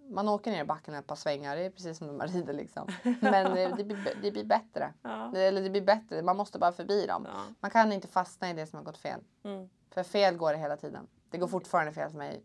man 0.09 0.29
åker 0.29 0.51
ner 0.51 0.61
i 0.61 0.65
backen 0.65 0.93
ett 0.93 1.07
par 1.07 1.15
svängar, 1.15 1.55
det 1.55 1.61
är 1.65 1.69
precis 1.69 1.97
som 1.97 2.07
när 2.07 2.13
man 2.13 2.27
rider 2.27 2.53
liksom. 2.53 2.87
Men 3.19 3.57
eh, 3.57 3.75
det 3.75 3.83
blir, 3.83 4.17
det 4.21 4.31
blir 4.31 4.45
bättre. 4.45 4.93
Ja. 5.01 5.35
Eller 5.37 5.61
det 5.61 5.69
blir 5.69 5.81
bättre, 5.81 6.21
man 6.21 6.37
måste 6.37 6.59
bara 6.59 6.71
förbi 6.71 7.05
dem. 7.05 7.27
Ja. 7.33 7.43
Man 7.59 7.71
kan 7.71 7.91
inte 7.91 8.07
fastna 8.07 8.49
i 8.49 8.53
det 8.53 8.67
som 8.67 8.77
har 8.77 8.83
gått 8.83 8.97
fel. 8.97 9.19
Mm. 9.43 9.69
För 9.89 10.03
fel 10.03 10.37
går 10.37 10.51
det 10.53 10.59
hela 10.59 10.77
tiden. 10.77 11.07
Det 11.29 11.37
går 11.37 11.47
fortfarande 11.47 11.91
fel 11.91 12.09
för 12.09 12.17
mig. 12.17 12.43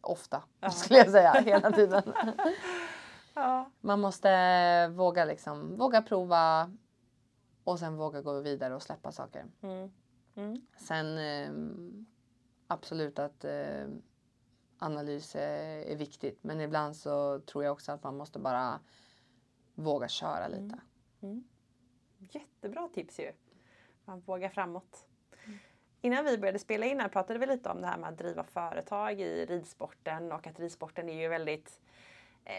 Ofta, 0.00 0.42
Ja. 0.60 0.70
skulle 0.70 0.98
jag 0.98 1.10
säga. 1.10 1.32
Hela 1.32 1.72
tiden. 1.72 2.02
Ja. 3.40 3.70
Man 3.80 4.00
måste 4.00 4.88
våga 4.88 5.24
liksom, 5.24 5.76
våga 5.76 6.02
prova 6.02 6.70
och 7.64 7.78
sen 7.78 7.96
våga 7.96 8.22
gå 8.22 8.40
vidare 8.40 8.74
och 8.74 8.82
släppa 8.82 9.12
saker. 9.12 9.46
Mm. 9.62 9.90
Mm. 10.34 10.66
Sen 10.76 11.18
ehm, 11.18 12.06
absolut 12.66 13.18
att 13.18 13.44
eh, 13.44 13.86
analys 14.78 15.36
är, 15.36 15.82
är 15.82 15.96
viktigt. 15.96 16.44
Men 16.44 16.60
ibland 16.60 16.96
så 16.96 17.40
tror 17.40 17.64
jag 17.64 17.72
också 17.72 17.92
att 17.92 18.02
man 18.02 18.16
måste 18.16 18.38
bara 18.38 18.80
våga 19.74 20.08
köra 20.08 20.48
lite. 20.48 20.80
Jättebra 22.18 22.88
tips 22.88 23.20
ju. 23.20 23.32
Man 24.04 24.20
vågar 24.20 24.48
framåt. 24.48 25.06
Innan 26.00 26.24
vi 26.24 26.38
började 26.38 26.58
spela 26.58 26.86
in 26.86 27.00
här 27.00 27.08
pratade 27.08 27.38
vi 27.38 27.46
lite 27.46 27.68
om 27.68 27.80
det 27.80 27.86
här 27.86 27.98
med 27.98 28.08
att 28.08 28.18
driva 28.18 28.44
företag 28.44 29.20
i 29.20 29.46
ridsporten 29.46 30.32
och 30.32 30.46
att 30.46 30.60
ridsporten 30.60 31.08
är 31.08 31.20
ju 31.20 31.28
väldigt 31.28 31.80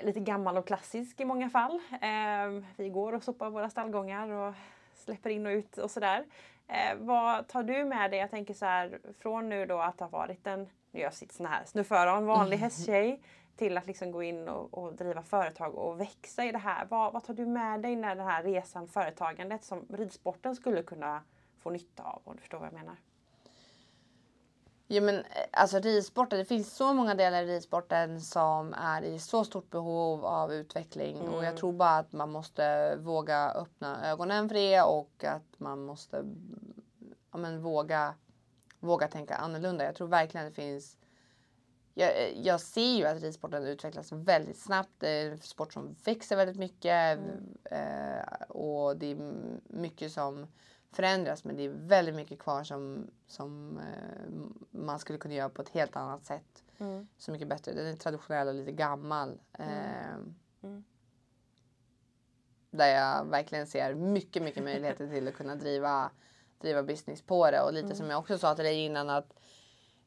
lite 0.04 0.20
gammal 0.20 0.58
och 0.58 0.68
klassisk 0.68 1.20
i 1.20 1.26
många 1.26 1.50
fall. 1.50 1.82
Eh, 1.92 2.64
vi 2.78 2.90
går 2.90 3.14
och 3.14 3.24
sopar 3.24 3.50
våra 3.50 3.70
stallgångar 3.70 4.30
och 4.30 4.54
släpper 4.94 5.30
in 5.30 5.46
och 5.46 5.50
ut 5.50 5.78
och 5.78 5.92
sådär. 5.92 6.26
Eh, 6.68 6.98
vad 6.98 7.48
tar 7.48 7.64
du 7.64 7.86
med 7.86 8.12
dig? 8.12 8.20
Jag 8.20 8.32
tänker 8.32 8.54
så 8.54 8.66
här 8.66 9.00
från 9.20 9.50
nu 9.50 9.66
då 9.66 9.80
att 9.80 10.00
ha 10.00 10.08
varit 10.08 10.48
en, 10.48 10.70
nu 10.92 11.00
jag 11.00 11.14
sitter 11.14 11.36
sån 11.36 11.46
här 11.46 11.66
snufföra, 11.66 12.18
en 12.18 12.26
vanlig 12.26 12.58
hästtjej 12.58 13.22
till 13.56 13.78
att 13.78 13.88
liksom 13.88 14.12
gå 14.12 14.24
in 14.24 14.48
och, 14.48 14.74
och 14.74 14.94
driva 14.94 15.24
företag 15.24 15.76
och 15.76 16.00
växa 16.00 16.46
i 16.46 16.52
det 16.52 16.58
här. 16.58 16.86
Vad, 16.90 17.14
vad 17.14 17.24
tar 17.24 17.34
du 17.34 17.46
med 17.46 17.82
dig 17.82 17.96
när 17.96 18.16
den 18.16 18.28
här 18.28 18.44
resan, 18.44 18.88
företagandet 18.88 19.64
som 19.64 19.86
ridsporten 19.90 20.56
skulle 20.56 20.84
kunna 20.84 21.24
få 21.58 21.70
nytta 21.70 22.04
av? 22.04 22.22
Om 22.26 22.36
du 22.36 22.40
förstår 22.40 22.60
vad 22.60 22.68
jag 22.68 22.74
menar. 22.74 22.96
Ja, 24.94 25.02
men, 25.02 25.16
eh, 25.16 25.24
alltså 25.52 25.80
ridsporten, 25.80 26.40
det 26.40 26.46
finns 26.46 26.76
så 26.76 26.94
många 26.94 27.16
delar 27.16 27.44
i 27.44 27.56
ridsporten 27.56 28.22
som 28.22 28.74
är 28.74 29.02
i 29.02 29.20
så 29.20 29.44
stort 29.44 29.70
behov 29.70 30.26
av 30.26 30.54
utveckling. 30.54 31.20
Och 31.22 31.46
jag 31.46 31.58
tror 31.58 31.74
bara 31.74 31.98
att 31.98 32.14
man 32.14 32.32
måste 32.32 32.96
våga 32.96 33.52
öppna 33.52 34.10
ögonen 34.12 34.50
för 34.50 34.56
det 34.56 34.82
och 34.82 35.24
att 35.24 35.60
man 35.60 35.86
måste 35.86 36.24
ja, 37.32 37.38
men, 37.38 37.62
våga 37.62 38.14
våga 38.80 39.08
tänka 39.08 39.36
annorlunda. 39.36 39.86
Jag 39.86 39.96
tror 39.96 40.08
verkligen 40.08 40.46
det 40.46 40.52
finns 40.52 40.98
jag, 41.94 42.36
jag 42.36 42.62
ser 42.62 42.96
ju 42.96 43.06
att 43.06 43.22
ridsporten 43.22 43.66
utvecklas 43.66 44.12
väldigt 44.12 44.58
snabbt. 44.58 44.92
Det 44.98 45.10
är 45.10 45.32
en 45.32 45.40
sport 45.40 45.74
som 45.74 45.96
växer 46.04 46.36
väldigt 46.36 46.58
mycket 46.58 47.20
Mm. 47.20 47.58
eh, 47.72 48.42
och 48.50 48.98
det 48.98 49.12
är 49.12 49.34
mycket 49.68 50.12
som 50.12 50.48
förändras 50.92 51.44
men 51.44 51.56
det 51.58 51.66
är 51.66 51.70
väldigt 51.70 52.16
mycket 52.16 52.40
kvar 52.40 52.64
som, 52.64 53.08
som 53.28 53.78
eh, 53.78 54.30
man 54.72 55.00
skulle 55.00 55.20
kunna 55.20 55.34
göra 55.34 55.50
på 55.50 55.62
ett 55.62 55.70
helt 55.70 55.96
annat 55.96 56.26
sätt. 56.26 56.64
Mm. 56.78 57.08
Så 57.18 57.32
mycket 57.32 57.48
bättre. 57.48 57.74
Den 57.74 57.88
är 57.88 57.94
traditionell 57.94 58.48
och 58.48 58.54
lite 58.54 58.72
gammal. 58.72 59.40
Eh, 59.54 60.18
Mm. 60.64 60.84
Där 62.72 62.88
jag 62.88 63.26
verkligen 63.26 63.68
ser 63.68 63.94
mycket, 63.94 64.44
mycket 64.44 64.64
möjligheter 64.64 65.08
till 65.08 65.28
att 65.28 65.34
kunna 65.34 65.56
driva, 65.56 66.12
driva 66.60 66.84
business 66.84 67.22
på 67.22 67.52
det. 67.52 67.62
Och 67.62 67.74
lite 67.74 67.96
som 67.96 68.10
jag 68.10 68.20
också 68.20 68.38
sa 68.38 68.56
till 68.56 68.66
dig 68.66 68.86
innan 68.86 69.10
att 69.10 69.34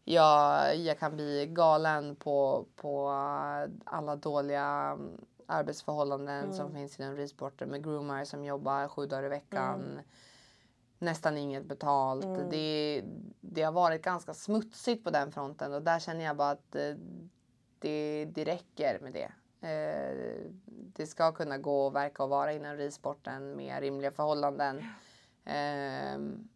jag, 0.05 0.77
jag 0.77 0.99
kan 0.99 1.15
bli 1.15 1.47
galen 1.47 2.17
på, 2.17 2.67
på 2.77 3.09
alla 3.85 4.17
dåliga 4.17 4.67
mm, 4.67 5.25
arbetsförhållanden 5.47 6.55
som 6.55 6.73
finns 6.73 7.01
inom 7.01 7.17
ridsporten 7.17 7.69
med 7.69 7.85
groomar 7.85 8.25
som 8.25 8.45
jobbar 8.45 8.89
sju 8.89 9.07
dagar 9.07 9.25
i 9.25 9.29
veckan. 9.29 10.01
Nästan 11.05 11.37
inget 11.37 11.65
betalt. 11.65 12.51
Det, 12.51 13.03
det 13.41 13.63
har 13.63 13.73
varit 13.73 14.03
ganska 14.03 14.35
smutsigt 14.35 15.05
på 15.05 15.11
den 15.11 15.33
fronten 15.33 15.73
och 15.73 15.83
där 15.83 15.99
känner 15.99 16.25
jag 16.25 16.37
bara 16.37 16.51
att 16.51 16.75
eh, 16.75 16.95
det, 17.79 18.25
det 18.25 18.45
räcker 18.45 18.99
med 19.01 19.13
det. 19.13 19.33
Eh, 19.69 20.51
det 20.67 21.07
ska 21.07 21.33
kunna 21.33 21.59
gå 21.59 21.87
och 21.87 21.95
verka 21.95 22.23
och 22.23 22.29
vara 22.29 22.53
inom 22.53 22.77
ridsporten 22.77 23.57
med 23.57 23.81
rimliga 23.81 24.11
förhållanden. 24.11 24.85
Ehm, 25.45 26.49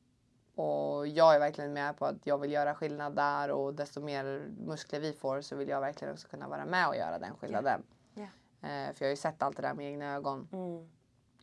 och 0.54 1.06
jag 1.06 1.34
är 1.34 1.38
verkligen 1.38 1.72
med 1.72 1.96
på 1.96 2.06
att 2.06 2.26
jag 2.26 2.38
vill 2.38 2.52
göra 2.52 2.74
skillnad 2.74 3.16
där 3.16 3.50
och 3.50 3.74
desto 3.74 4.00
mer 4.00 4.48
muskler 4.66 5.00
vi 5.00 5.12
får 5.12 5.40
så 5.40 5.56
vill 5.56 5.68
jag 5.68 5.80
verkligen 5.80 6.14
också 6.14 6.28
kunna 6.28 6.48
vara 6.48 6.66
med 6.66 6.88
och 6.88 6.96
göra 6.96 7.18
den 7.18 7.36
skillnaden. 7.36 7.82
Ja. 8.14 8.22
Eh, 8.68 8.92
för 8.92 9.04
jag 9.04 9.06
har 9.06 9.10
ju 9.10 9.16
sett 9.16 9.42
allt 9.42 9.56
det 9.56 9.62
där 9.62 9.74
med 9.74 9.86
egna 9.86 10.14
ögon. 10.14 10.48
Mm. 10.52 10.88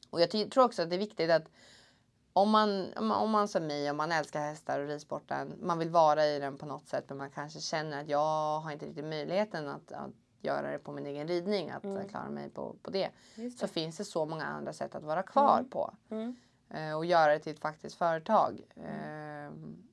Och 0.10 0.22
jag 0.22 0.52
tror 0.52 0.64
också 0.64 0.82
att 0.82 0.90
det 0.90 0.96
är 0.96 1.00
viktigt 1.00 1.32
att 1.32 1.52
om 2.38 2.50
man, 2.50 2.94
om 2.96 3.08
man, 3.08 3.18
om 3.22 3.30
man 3.32 3.48
som 3.48 3.68
mig, 3.68 3.92
om 3.92 3.98
man 3.98 4.12
älskar 4.12 4.40
hästar 4.40 4.80
och 4.80 4.88
ridsporten, 4.88 5.54
man 5.62 5.80
vill 5.80 5.90
vara 5.90 6.26
i 6.26 6.40
den 6.40 6.58
på 6.58 6.66
något 6.66 6.88
sätt 6.88 7.06
men 7.08 7.18
man 7.18 7.30
kanske 7.32 7.60
känner 7.60 8.02
att 8.02 8.10
jag 8.10 8.60
har 8.60 8.72
inte 8.72 8.86
riktigt 8.86 9.06
möjligheten 9.06 9.68
att, 9.68 9.92
att 9.92 10.12
göra 10.42 10.72
det 10.72 10.80
på 10.80 10.92
min 10.92 11.06
egen 11.06 11.28
ridning, 11.28 11.70
att 11.70 11.84
Mm. 11.84 12.10
klara 12.10 12.30
mig 12.30 12.50
på, 12.50 12.76
på 12.82 12.92
det. 12.92 13.10
Just 13.36 13.60
Så 13.60 13.66
det. 13.66 13.72
finns 13.72 13.98
det 13.98 14.06
så 14.06 14.26
många 14.26 14.46
andra 14.46 14.74
sätt 14.74 14.96
att 14.96 15.04
vara 15.04 15.24
kvar 15.24 15.58
Mm. 15.60 15.70
på. 15.70 15.94
Mm. 16.10 16.36
Eh, 16.70 16.98
och 16.98 17.06
göra 17.06 17.34
det 17.34 17.40
till 17.40 17.54
ett 17.54 17.60
faktiskt 17.60 17.96
företag. 17.96 18.62
Ehm, 18.86 19.84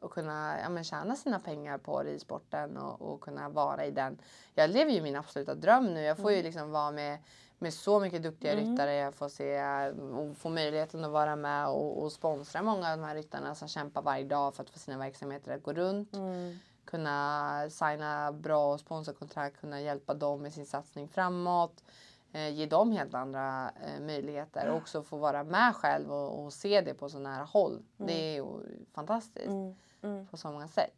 och 0.00 0.10
kunna 0.12 0.60
ja, 0.60 0.68
men 0.68 0.84
tjäna 0.84 1.16
sina 1.16 1.40
pengar 1.40 1.78
på 1.78 2.02
ridsporten 2.02 2.76
och, 2.76 3.00
och 3.12 3.20
kunna 3.20 3.48
vara 3.48 3.84
i 3.86 3.90
den. 3.90 4.18
Jag 4.54 4.70
lever 4.70 4.92
ju 4.92 5.02
min 5.02 5.16
absoluta 5.16 5.54
dröm 5.54 5.94
nu. 5.94 6.00
Jag 6.02 6.18
får 6.18 6.32
ju 6.32 6.42
liksom 6.42 6.70
vara 6.70 6.90
med, 6.90 7.18
med 7.62 7.74
så 7.74 8.00
mycket 8.00 8.22
duktiga 8.22 8.52
Mm. 8.52 8.70
ryttare. 8.70 8.94
Jag 8.94 9.14
får 9.14 9.28
se 9.28 9.62
och 9.90 10.36
få 10.36 10.48
möjligheten 10.48 11.04
att 11.04 11.10
vara 11.10 11.36
med 11.36 11.68
och, 11.68 12.02
och 12.02 12.12
sponsra 12.12 12.62
många 12.62 12.92
av 12.92 12.98
de 12.98 13.04
här 13.04 13.14
ryttarna 13.14 13.54
som 13.54 13.68
kämpar 13.68 14.02
varje 14.02 14.24
dag 14.24 14.54
för 14.54 14.62
att 14.62 14.70
få 14.70 14.78
sina 14.78 14.98
verksamheter 14.98 15.54
att 15.54 15.62
gå 15.62 15.72
runt. 15.72 16.14
Mm. 16.16 16.58
Kunna 16.84 17.70
signa 17.70 18.32
bra 18.32 18.78
sponsorkontrakt, 18.78 19.60
kunna 19.60 19.80
hjälpa 19.80 20.14
dem 20.14 20.42
med 20.42 20.52
sin 20.52 20.66
satsning 20.66 21.08
framåt. 21.08 21.84
Eh, 22.32 22.48
ge 22.48 22.66
dem 22.66 22.92
helt 22.92 23.14
andra 23.14 23.70
eh, 23.86 24.00
möjligheter 24.02 24.68
och 24.70 24.76
också 24.76 25.02
få 25.02 25.16
vara 25.16 25.44
med 25.44 25.76
själv 25.76 26.12
och, 26.12 26.44
och 26.44 26.52
se 26.52 26.80
det 26.80 26.94
på 26.94 27.08
så 27.08 27.18
nära 27.18 27.44
håll. 27.44 27.82
Det 27.96 28.12
är 28.12 28.34
ju 28.34 28.46
fantastiskt 28.92 29.46
Mm. 29.46 29.74
Mm. 30.02 30.26
på 30.26 30.36
så 30.36 30.48
många 30.52 30.68
sätt. 30.68 30.94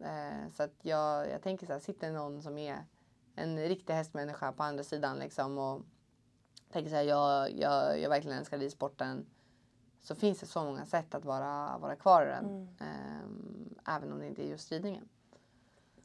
Eh, 0.00 0.50
så 0.56 0.62
att 0.62 0.74
jag, 0.82 1.30
jag 1.30 1.42
tänker 1.42 1.66
så 1.66 1.72
här, 1.72 1.80
sitter 1.80 2.12
någon 2.12 2.42
som 2.42 2.58
är 2.58 2.84
en 3.34 3.58
riktig 3.58 3.94
hästmänniska 3.94 4.52
på 4.52 4.62
andra 4.62 4.84
sidan 4.84 5.18
liksom 5.18 5.58
och 5.58 5.82
tänker 6.72 6.90
så 6.90 6.96
här, 6.96 7.02
jag, 7.02 7.52
jag, 7.52 8.00
jag 8.00 8.08
verkligen 8.10 8.38
älskar 8.38 8.58
ridsporten. 8.58 9.26
Så 10.00 10.14
finns 10.14 10.38
det 10.40 10.46
så 10.46 10.64
många 10.64 10.86
sätt 10.86 11.14
att 11.14 11.24
vara, 11.24 11.78
vara 11.78 11.96
kvar 11.96 12.22
i 12.22 12.28
den. 12.28 12.44
Mm. 12.44 12.68
Eh, 12.80 13.94
även 13.96 14.12
om 14.12 14.18
det 14.18 14.26
inte 14.26 14.42
är 14.46 14.50
just 14.50 14.72
ridningen. 14.72 15.08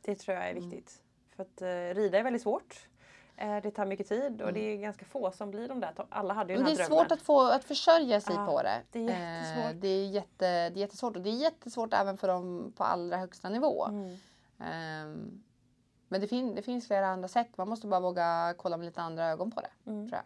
Det 0.01 0.15
tror 0.15 0.37
jag 0.37 0.45
är 0.47 0.51
Mm. 0.51 0.69
viktigt. 0.69 1.01
För 1.35 1.43
att 1.43 1.61
eh, 1.61 1.95
rida 2.01 2.17
är 2.19 2.23
väldigt 2.23 2.41
svårt. 2.41 2.87
Eh, 3.35 3.57
det 3.61 3.71
tar 3.71 3.85
mycket 3.85 4.07
tid 4.07 4.41
och 4.41 4.53
det 4.53 4.59
är 4.59 4.77
ganska 4.77 5.05
få 5.05 5.31
som 5.31 5.51
blir 5.51 5.67
de 5.67 5.79
där. 5.79 5.93
Alla 6.09 6.33
hade 6.33 6.53
ju 6.53 6.59
Mm. 6.59 6.63
Men 6.65 6.75
den 6.75 6.77
det 6.77 6.83
här 6.83 6.85
är 6.85 6.89
drömmen. 6.89 7.05
svårt 7.09 7.11
att 7.11 7.21
få 7.21 7.41
att 7.41 7.63
försörja 7.63 8.21
sig 8.21 8.35
Ja, 8.35 8.45
på 8.45 8.61
det. 8.61 8.81
det 8.91 8.99
är 8.99 9.35
jättesvårt. 9.37 9.73
Eh, 9.73 9.79
det, 9.79 9.87
är 9.87 10.07
jätte, 10.07 10.69
det 10.69 10.79
är 10.79 10.81
jättesvårt 10.81 11.15
och 11.15 11.21
det 11.21 11.29
är 11.29 11.41
jättesvårt 11.41 11.93
även 11.93 12.17
för 12.17 12.27
dem 12.27 12.73
på 12.77 12.83
allra 12.83 13.17
högsta 13.17 13.49
nivå. 13.49 13.85
Mm. 13.85 15.43
Men 16.11 16.21
det, 16.21 16.27
fin- 16.27 16.55
det 16.55 16.61
finns 16.61 16.87
flera 16.87 17.07
andra 17.07 17.27
sätt. 17.27 17.57
Man 17.57 17.69
måste 17.69 17.87
bara 17.87 17.99
våga 17.99 18.53
kolla 18.57 18.77
med 18.77 18.85
lite 18.85 19.01
andra 19.01 19.25
ögon 19.25 19.51
på 19.51 19.61
det. 19.61 19.71
Mm. 19.91 20.09
Tror 20.09 20.15
jag. 20.17 20.25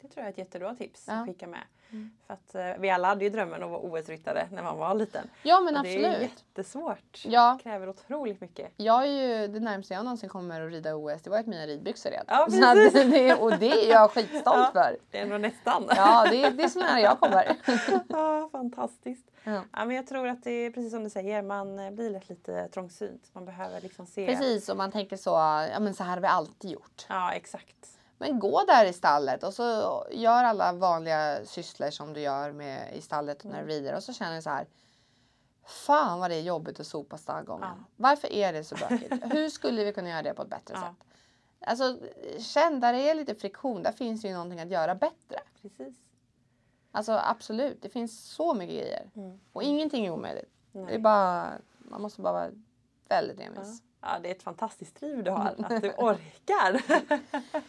Det 0.00 0.08
tror 0.08 0.20
jag 0.22 0.26
är 0.26 0.32
ett 0.32 0.38
jättebra 0.38 0.74
tips 0.74 1.04
Ja. 1.08 1.14
att 1.14 1.26
skicka 1.26 1.46
med. 1.46 1.60
Mm. 1.92 2.10
För 2.26 2.34
att 2.34 2.54
eh, 2.54 2.80
vi 2.80 2.90
alla 2.90 3.08
hade 3.08 3.24
ju 3.24 3.30
drömmen 3.30 3.62
att 3.62 3.70
vara 3.70 3.80
OS-ryttare 3.80 4.48
när 4.52 4.62
man 4.62 4.78
var 4.78 4.94
liten. 4.94 5.30
Ja 5.42 5.60
men 5.60 5.76
Och 5.76 5.82
Det 5.82 6.04
är 6.04 6.08
absolut. 6.10 6.30
jättesvårt. 6.48 7.22
Ja, 7.24 7.54
Det 7.58 7.62
kräver 7.62 7.88
otroligt 7.88 8.40
mycket. 8.40 8.72
jag 8.76 9.02
är 9.06 9.06
ju 9.40 9.48
det 9.48 9.60
närmaste 9.60 9.94
jag 9.94 10.04
någonsin 10.04 10.28
kommer 10.28 10.60
att 10.60 10.72
rida 10.72 10.94
OS. 10.96 11.22
Det 11.22 11.30
var 11.30 11.38
ett 11.38 11.46
mina 11.46 11.66
ridbyxor 11.66 12.10
redan. 12.10 12.24
Ja, 12.28 12.46
Så 12.50 12.64
att 12.68 12.74
precis. 12.74 13.10
det, 13.12 13.34
och 13.34 13.58
det 13.58 13.86
är 13.86 13.90
jag 13.90 14.10
skitstolt 14.10 14.44
Ja. 14.46 14.70
för. 14.72 14.96
Det 15.10 15.18
är 15.18 15.22
ändå 15.22 15.38
nästan. 15.38 15.84
Ja, 15.96 16.26
det, 16.30 16.50
det 16.50 16.62
är 16.62 16.68
så 16.68 16.78
nära 16.78 17.00
jag 17.00 17.20
kommer. 17.20 17.56
Ja, 18.08 18.48
fantastiskt. 18.52 19.30
Ja. 19.44 19.60
Ja, 19.72 19.84
men 19.84 19.96
jag 19.96 20.06
tror 20.06 20.28
att 20.28 20.44
det 20.44 20.50
är 20.50 20.70
precis 20.70 20.90
som 20.92 21.04
du 21.04 21.10
säger, 21.10 21.42
man 21.42 21.78
eh, 21.78 21.90
blir 21.90 22.10
lätt 22.10 22.28
lite 22.28 22.68
trångsynt. 22.68 23.30
Man 23.32 23.44
behöver 23.44 23.80
liksom 23.80 24.06
se. 24.06 24.26
Precis, 24.26 24.68
och 24.68 24.76
man 24.76 24.92
tänker 24.92 25.16
så, 25.16 25.30
ja 25.72 25.80
men 25.80 25.94
så 25.94 26.04
här 26.04 26.10
har 26.14 26.20
vi 26.20 26.26
alltid 26.26 26.70
gjort. 26.70 27.06
Ja, 27.08 27.32
exakt. 27.32 27.98
Men 28.30 28.38
gå 28.38 28.64
där 28.64 28.84
i 28.84 28.92
stallet 28.92 29.42
och 29.42 29.54
så 29.54 29.62
gör 30.10 30.44
alla 30.44 30.72
vanliga 30.72 31.44
sysslor 31.44 31.90
som 31.90 32.12
du 32.12 32.20
gör 32.20 32.52
med 32.52 32.96
i 32.96 33.00
stallet 33.00 33.44
när 33.44 33.62
du 33.62 33.68
rider 33.68 33.96
och 33.96 34.02
så 34.02 34.12
känner 34.12 34.36
du 34.36 34.42
så 34.42 34.50
här. 34.50 34.66
Fan 35.64 36.20
vad 36.20 36.30
det 36.30 36.36
är 36.36 36.40
jobbigt 36.42 36.80
att 36.80 36.86
sopa 36.86 37.18
stallgången. 37.18 37.68
Ja. 37.78 37.84
Varför 37.96 38.32
är 38.32 38.52
det 38.52 38.64
så 38.64 38.74
bökigt? 38.74 39.34
Hur 39.34 39.48
skulle 39.48 39.84
vi 39.84 39.92
kunna 39.92 40.08
göra 40.08 40.22
det 40.22 40.34
på 40.34 40.42
ett 40.42 40.48
bättre 40.48 40.74
Ja. 40.74 40.80
sätt? 40.80 41.06
Alltså 41.66 41.98
känn 42.38 42.80
där 42.80 42.92
det 42.92 43.10
är 43.10 43.14
lite 43.14 43.34
friktion, 43.34 43.82
där 43.82 43.92
finns 43.92 44.24
ju 44.24 44.32
någonting 44.32 44.60
att 44.60 44.70
göra 44.70 44.94
bättre. 44.94 45.40
Precis. 45.62 45.94
Alltså 46.92 47.12
absolut, 47.12 47.82
det 47.82 47.88
finns 47.88 48.24
så 48.24 48.54
mycket 48.54 48.76
grejer. 48.76 49.10
Mm. 49.14 49.40
Och 49.52 49.62
ingenting 49.62 50.06
är 50.06 50.10
omöjligt. 50.10 50.50
Nej. 50.72 50.84
Det 50.86 50.94
är 50.94 50.98
bara, 50.98 51.52
man 51.78 52.02
måste 52.02 52.20
bara 52.20 52.32
vara 52.32 52.50
väldigt 53.08 53.40
envis. 53.40 53.82
Ja, 53.82 53.88
det 54.22 54.28
är 54.28 54.32
ett 54.32 54.42
fantastiskt 54.42 55.00
driv 55.00 55.24
du 55.24 55.30
har. 55.30 55.54
Att 55.58 55.82
du 55.82 55.90
orkar. 55.98 56.82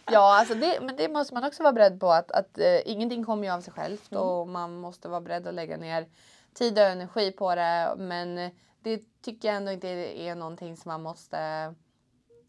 Ja, 0.12 0.38
alltså 0.38 0.54
det, 0.54 0.78
men 0.82 0.96
det 0.96 1.08
måste 1.08 1.34
man 1.34 1.44
också 1.44 1.62
vara 1.62 1.72
beredd 1.72 2.00
på 2.00 2.10
att, 2.12 2.30
att 2.30 2.58
eh, 2.58 2.88
ingenting 2.90 3.24
kommer 3.24 3.44
ju 3.44 3.52
av 3.52 3.60
sig 3.60 3.72
självt 3.72 4.12
Mm. 4.12 4.22
och 4.24 4.48
man 4.48 4.80
måste 4.80 5.08
vara 5.08 5.20
beredd 5.20 5.46
att 5.46 5.54
lägga 5.54 5.76
ner 5.76 6.06
tid 6.54 6.78
och 6.78 6.84
energi 6.84 7.32
på 7.32 7.54
det. 7.54 7.94
Men 7.98 8.50
det 8.82 9.02
tycker 9.22 9.48
jag 9.48 9.56
ändå 9.56 9.72
inte 9.72 9.88
är 9.88 10.34
någonting 10.34 10.76
som 10.76 10.88
man 10.88 11.02
måste 11.02 11.74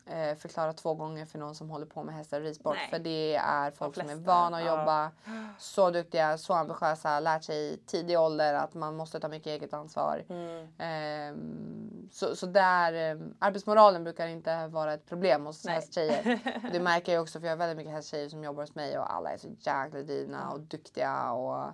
eh, 0.06 0.36
förklara 0.36 0.74
två 0.74 0.94
gånger 0.94 1.26
för 1.26 1.40
någon 1.40 1.56
som 1.56 1.70
håller 1.70 1.86
på 1.86 2.04
med 2.04 2.16
hästar 2.16 2.38
och 2.38 2.44
ridsport. 2.44 2.78
För 2.90 3.00
det 3.00 3.36
är 3.36 3.72
folk 3.72 3.96
som 3.96 4.10
är 4.10 4.16
vana 4.16 4.58
att 4.58 4.64
ja. 4.64 4.80
jobba, 4.80 5.12
så 5.60 5.92
duktiga, 5.92 6.38
så 6.38 6.54
ambitiösa, 6.54 7.20
lärt 7.20 7.44
sig 7.44 7.74
i 7.74 7.78
tidig 7.86 8.20
ålder 8.20 8.54
att 8.54 8.74
man 8.74 8.96
måste 8.96 9.20
ta 9.20 9.28
mycket 9.28 9.48
eget 9.48 9.74
ansvar. 9.74 10.24
Mm. 10.30 10.68
Ehm, 10.78 12.10
så, 12.12 12.36
så 12.36 12.46
där, 12.46 12.94
ehm, 12.94 13.34
arbetsmoralen 13.40 14.04
brukar 14.04 14.28
inte 14.28 14.68
vara 14.68 14.94
ett 14.94 15.06
problem 15.06 15.46
hos 15.46 15.66
Nej. 15.66 15.76
hästtjejer. 15.76 16.40
Det 16.72 16.80
märker 16.80 17.14
jag 17.14 17.22
också 17.22 17.40
för 17.40 17.48
jag 17.48 17.52
har 17.52 17.58
väldigt 17.58 17.78
mycket 17.78 17.94
hästtjejer 17.94 18.30
som 18.30 18.44
jobbar 18.44 18.64
hos 18.64 18.76
mig 18.76 19.00
och 19.00 19.14
alla 19.14 19.30
är 19.30 19.38
så 19.38 19.48
jäkla 19.48 20.02
drivna 20.02 20.52
och 20.52 20.60
duktiga. 20.60 21.32
Och, 21.32 21.72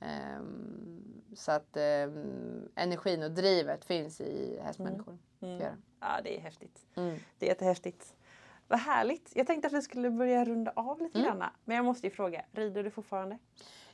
ehm, 0.00 1.02
så 1.36 1.52
att 1.52 1.76
ehm, 1.76 2.68
energin 2.74 3.22
och 3.22 3.30
drivet 3.30 3.84
finns 3.84 4.20
i 4.20 4.60
hästmänniskor. 4.64 5.18
Mm. 5.40 5.58
Det 5.58 5.64
gör 5.64 5.70
det. 5.70 5.76
Ja, 6.00 6.20
det 6.24 6.36
är 6.36 6.40
häftigt. 6.40 6.86
Mm. 6.94 7.18
Det 7.38 7.46
är 7.46 7.48
jättehäftigt. 7.48 8.14
Vad 8.68 8.78
härligt. 8.78 9.30
Jag 9.34 9.46
tänkte 9.46 9.66
att 9.66 9.72
vi 9.72 9.82
skulle 9.82 10.10
börja 10.10 10.44
runda 10.44 10.72
av 10.76 11.00
lite 11.00 11.18
Mm. 11.18 11.38
grann. 11.38 11.50
Men 11.64 11.76
jag 11.76 11.84
måste 11.84 12.06
ju 12.06 12.10
fråga, 12.12 12.42
rider 12.52 12.82
du 12.84 12.90
fortfarande? 12.90 13.38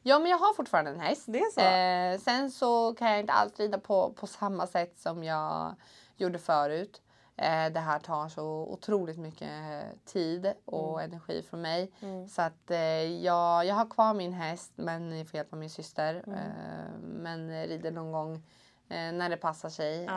Ja 0.03 0.19
men 0.19 0.31
jag 0.31 0.39
har 0.39 0.55
fortfarande 0.55 0.91
en 0.91 1.01
häst. 1.01 1.25
Det 1.27 1.39
är 1.39 1.51
så? 1.51 1.61
Eh, 1.61 2.21
sen 2.21 2.51
så 2.51 2.95
kan 2.95 3.11
jag 3.11 3.21
inte 3.21 3.33
alls 3.33 3.61
rida 3.61 3.79
på, 3.79 4.13
på 4.13 4.27
samma 4.27 4.67
sätt 4.67 4.99
som 4.99 5.25
jag 5.25 5.75
gjorde 6.17 6.39
förut. 6.39 7.03
Eh, 7.37 7.73
det 7.73 7.81
här 7.81 7.99
tar 7.99 8.29
så 8.29 8.45
otroligt 8.47 9.19
mycket 9.19 9.53
tid 10.05 10.53
och 10.65 11.03
energi 11.03 11.43
från 11.43 11.63
mig. 11.63 11.93
Mm. 12.01 12.29
Så 12.29 12.43
att 12.43 12.71
eh, 12.71 12.79
jag, 13.25 13.67
jag 13.67 13.75
har 13.75 13.91
kvar 13.91 14.15
min 14.15 14.33
häst 14.33 14.73
men 14.77 15.19
jag 15.19 15.29
får 15.29 15.37
hjälp 15.37 15.53
av 15.53 15.59
min 15.59 15.71
syster. 15.71 16.23
Mm. 16.27 16.39
Eh, 16.39 16.99
men 17.01 17.67
rider 17.67 17.91
någon 17.91 18.13
gång 18.13 18.35
eh, 18.89 19.13
när 19.13 19.29
det 19.31 19.37
passar 19.37 19.69
sig. 19.69 20.09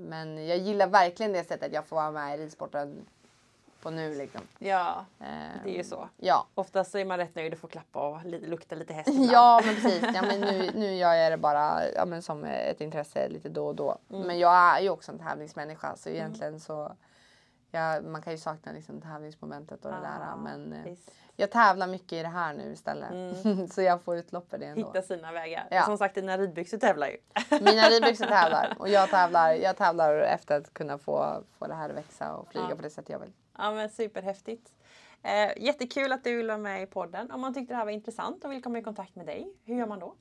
Men 0.00 0.46
jag 0.46 0.58
gillar 0.58 0.86
verkligen 0.86 1.32
det 1.32 1.44
sättet 1.44 1.72
jag 1.72 1.86
får 1.86 1.96
vara 1.96 2.10
med 2.10 2.38
i 2.38 2.42
ridsporten 2.42 3.06
på 3.82 3.90
nu 3.90 4.14
liksom. 4.14 4.40
Ja, 4.58 5.04
Ehm, 5.20 5.58
det 5.64 5.70
är 5.70 5.76
ju 5.76 5.84
så. 5.84 6.08
Ja. 6.16 6.46
Oftast 6.54 6.90
så 6.90 6.98
är 6.98 7.04
man 7.04 7.18
rätt 7.18 7.34
nöjd 7.34 7.52
att 7.52 7.58
få 7.58 7.66
klappa 7.66 8.08
och 8.08 8.24
lukta 8.24 8.74
lite 8.74 8.92
häst 8.94 9.08
ibland. 9.12 9.30
Ja 9.32 9.60
men 9.64 9.74
precis. 9.74 10.02
Ja, 10.14 10.22
men 10.22 10.40
nu, 10.40 10.70
nu 10.74 10.94
gör 10.94 11.14
jag 11.14 11.32
det 11.32 11.36
bara 11.36 11.88
ja, 11.88 12.04
men 12.04 12.22
som 12.22 12.44
ett 12.44 12.80
intresse 12.80 13.28
lite 13.28 13.48
då 13.48 13.66
och 13.66 13.74
då. 13.74 13.98
Mm. 14.10 14.26
Men 14.26 14.38
jag 14.38 14.52
är 14.52 14.80
ju 14.80 14.90
också 14.90 15.12
en 15.12 15.18
tävlingsmänniska 15.18 15.96
så 15.96 16.08
egentligen 16.08 16.60
så 16.60 16.92
ja, 17.70 18.00
man 18.00 18.22
kan 18.22 18.32
ju 18.32 18.38
sakna 18.38 18.72
liksom 18.72 19.00
tävlingsmomentet 19.00 19.84
och 19.84 19.90
det 19.90 20.00
där. 20.00 20.36
Men 20.36 20.72
eh, 20.72 20.84
visst. 20.84 21.10
Jag 21.40 21.50
tävlar 21.50 21.86
mycket 21.86 22.12
i 22.12 22.22
det 22.22 22.28
här 22.28 22.54
nu 22.54 22.72
istället. 22.72 23.12
så 23.74 23.82
jag 23.82 24.02
får 24.02 24.16
utlopp 24.16 24.50
för 24.50 24.58
det 24.58 24.66
ändå. 24.66 24.80
Mm. 24.80 24.92
Hitta 24.94 25.06
sina 25.06 25.32
vägar. 25.32 25.68
Ja. 25.70 25.82
Som 25.82 25.98
sagt 25.98 26.14
dina 26.14 26.38
ridbyxor 26.38 26.78
tävlar 26.78 27.06
ju. 27.06 27.16
Mina 27.60 27.82
ridbyxor 27.82 28.26
tävlar 28.36 28.74
och 28.78 28.88
jag 28.88 29.10
tävlar, 29.10 29.52
jag 29.52 29.76
tävlar 29.76 30.14
efter 30.14 30.56
att 30.56 30.74
kunna 30.74 30.98
få, 30.98 31.44
få 31.58 31.66
det 31.66 31.74
här 31.74 31.90
att 31.90 31.96
växa 31.96 32.34
och 32.36 32.48
flyga 32.48 32.66
Ja. 32.70 32.76
på 32.76 32.82
det 32.82 32.90
sätt 32.90 33.08
jag 33.08 33.18
vill. 33.18 33.32
Ja 33.58 33.72
men 33.72 33.90
superhäftigt. 33.90 34.72
Eh, 35.22 35.62
jättekul 35.64 36.12
att 36.12 36.24
du 36.24 36.36
vill 36.36 36.46
vara 36.46 36.58
med 36.58 36.82
i 36.82 36.86
podden. 36.86 37.30
Om 37.30 37.40
man 37.40 37.54
tyckte 37.54 37.72
det 37.74 37.76
här 37.78 37.84
var 37.84 37.92
intressant 37.92 38.44
och 38.44 38.52
vill 38.52 38.62
komma 38.62 38.78
i 38.78 38.82
kontakt 38.82 39.16
med 39.16 39.26
dig, 39.26 39.52
hur 39.64 39.74
gör 39.76 39.86
man 39.86 39.98
då? 39.98 40.14